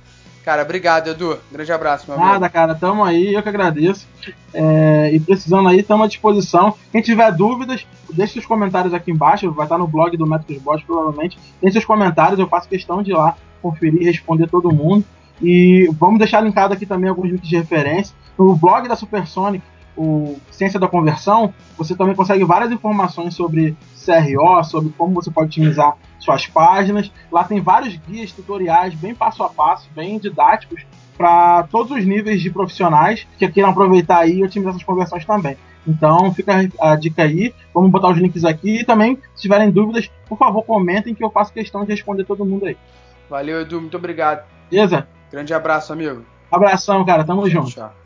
Cara, 0.44 0.62
obrigado, 0.62 1.10
Edu. 1.10 1.40
Grande 1.52 1.72
abraço, 1.72 2.06
meu 2.08 2.18
Nada, 2.18 2.30
amigo. 2.30 2.42
Nada, 2.42 2.54
cara. 2.54 2.76
Tamo 2.76 3.04
aí, 3.04 3.34
eu 3.34 3.42
que 3.42 3.50
agradeço. 3.50 4.06
É, 4.54 5.10
e 5.14 5.20
precisando 5.20 5.70
aí, 5.70 5.80
estamos 5.80 6.06
à 6.06 6.08
disposição. 6.08 6.76
Quem 6.92 7.02
tiver 7.02 7.32
dúvidas, 7.32 7.88
deixe 8.12 8.34
seus 8.34 8.46
comentários 8.46 8.94
aqui 8.94 9.10
embaixo. 9.10 9.52
Vai 9.54 9.66
estar 9.66 9.78
no 9.78 9.88
blog 9.88 10.16
do 10.18 10.28
Métricas 10.28 10.62
Boss, 10.62 10.84
provavelmente. 10.84 11.40
Deixe 11.62 11.74
seus 11.74 11.86
comentários, 11.86 12.40
eu 12.40 12.48
faço 12.48 12.68
questão 12.68 13.02
de 13.02 13.12
ir 13.12 13.16
lá 13.16 13.38
conferir 13.62 14.02
e 14.02 14.06
responder 14.06 14.48
todo 14.48 14.74
mundo. 14.74 15.06
E 15.42 15.90
vamos 15.98 16.20
deixar 16.20 16.42
linkado 16.42 16.74
aqui 16.74 16.86
também 16.86 17.10
alguns 17.10 17.32
links 17.32 17.48
de 17.48 17.56
referência. 17.56 18.14
No 18.38 18.56
blog 18.56 18.88
da 18.88 18.96
Supersonic, 18.96 19.64
o 19.96 20.38
Ciência 20.50 20.80
da 20.80 20.88
Conversão, 20.88 21.54
você 21.78 21.96
também 21.96 22.16
consegue 22.16 22.44
várias 22.44 22.72
informações 22.72 23.36
sobre 23.36 23.78
CRO, 24.04 24.64
sobre 24.64 24.92
como 24.98 25.14
você 25.14 25.30
pode 25.30 25.48
otimizar 25.48 25.96
suas 26.20 26.48
páginas. 26.48 27.12
Lá 27.32 27.44
tem 27.44 27.62
vários 27.62 27.96
guias, 27.96 28.32
tutoriais 28.32 28.96
bem 28.96 29.14
passo 29.14 29.44
a 29.44 29.50
passo, 29.50 29.90
bem 29.96 30.18
didáticos 30.18 30.86
para 31.18 31.64
todos 31.64 31.96
os 31.96 32.06
níveis 32.06 32.42
de 32.42 32.50
profissionais 32.50 33.28
que 33.38 33.48
queiram 33.48 33.70
aproveitar 33.70 34.20
aí 34.20 34.40
e 34.40 34.44
otimizar 34.44 34.74
suas 34.74 34.84
conversões 34.84 35.26
também. 35.26 35.56
Então 35.86 36.34
fica 36.34 36.70
a 36.80 36.96
dica 36.96 37.24
aí, 37.24 37.54
vamos 37.74 37.92
botar 37.92 38.10
os 38.10 38.18
links 38.18 38.46
aqui 38.46 38.80
e 38.80 38.86
também, 38.86 39.20
se 39.36 39.44
tiverem 39.44 39.70
dúvidas, 39.70 40.10
por 40.28 40.38
favor 40.38 40.64
comentem 40.64 41.14
que 41.14 41.24
eu 41.24 41.30
faço 41.30 41.54
questão 41.54 41.84
de 41.84 41.92
responder 41.92 42.24
todo 42.24 42.46
mundo 42.46 42.66
aí. 42.66 42.78
Valeu, 43.30 43.62
Edu, 43.62 43.82
muito 43.82 43.98
obrigado. 43.98 44.46
Beleza? 44.72 45.08
Grande 45.32 45.54
abraço, 45.54 45.92
amigo. 45.92 46.24
Abração, 46.52 47.04
cara, 47.06 47.24
tamo 47.24 47.50
junto. 47.50 47.72
Tchau. 47.72 48.03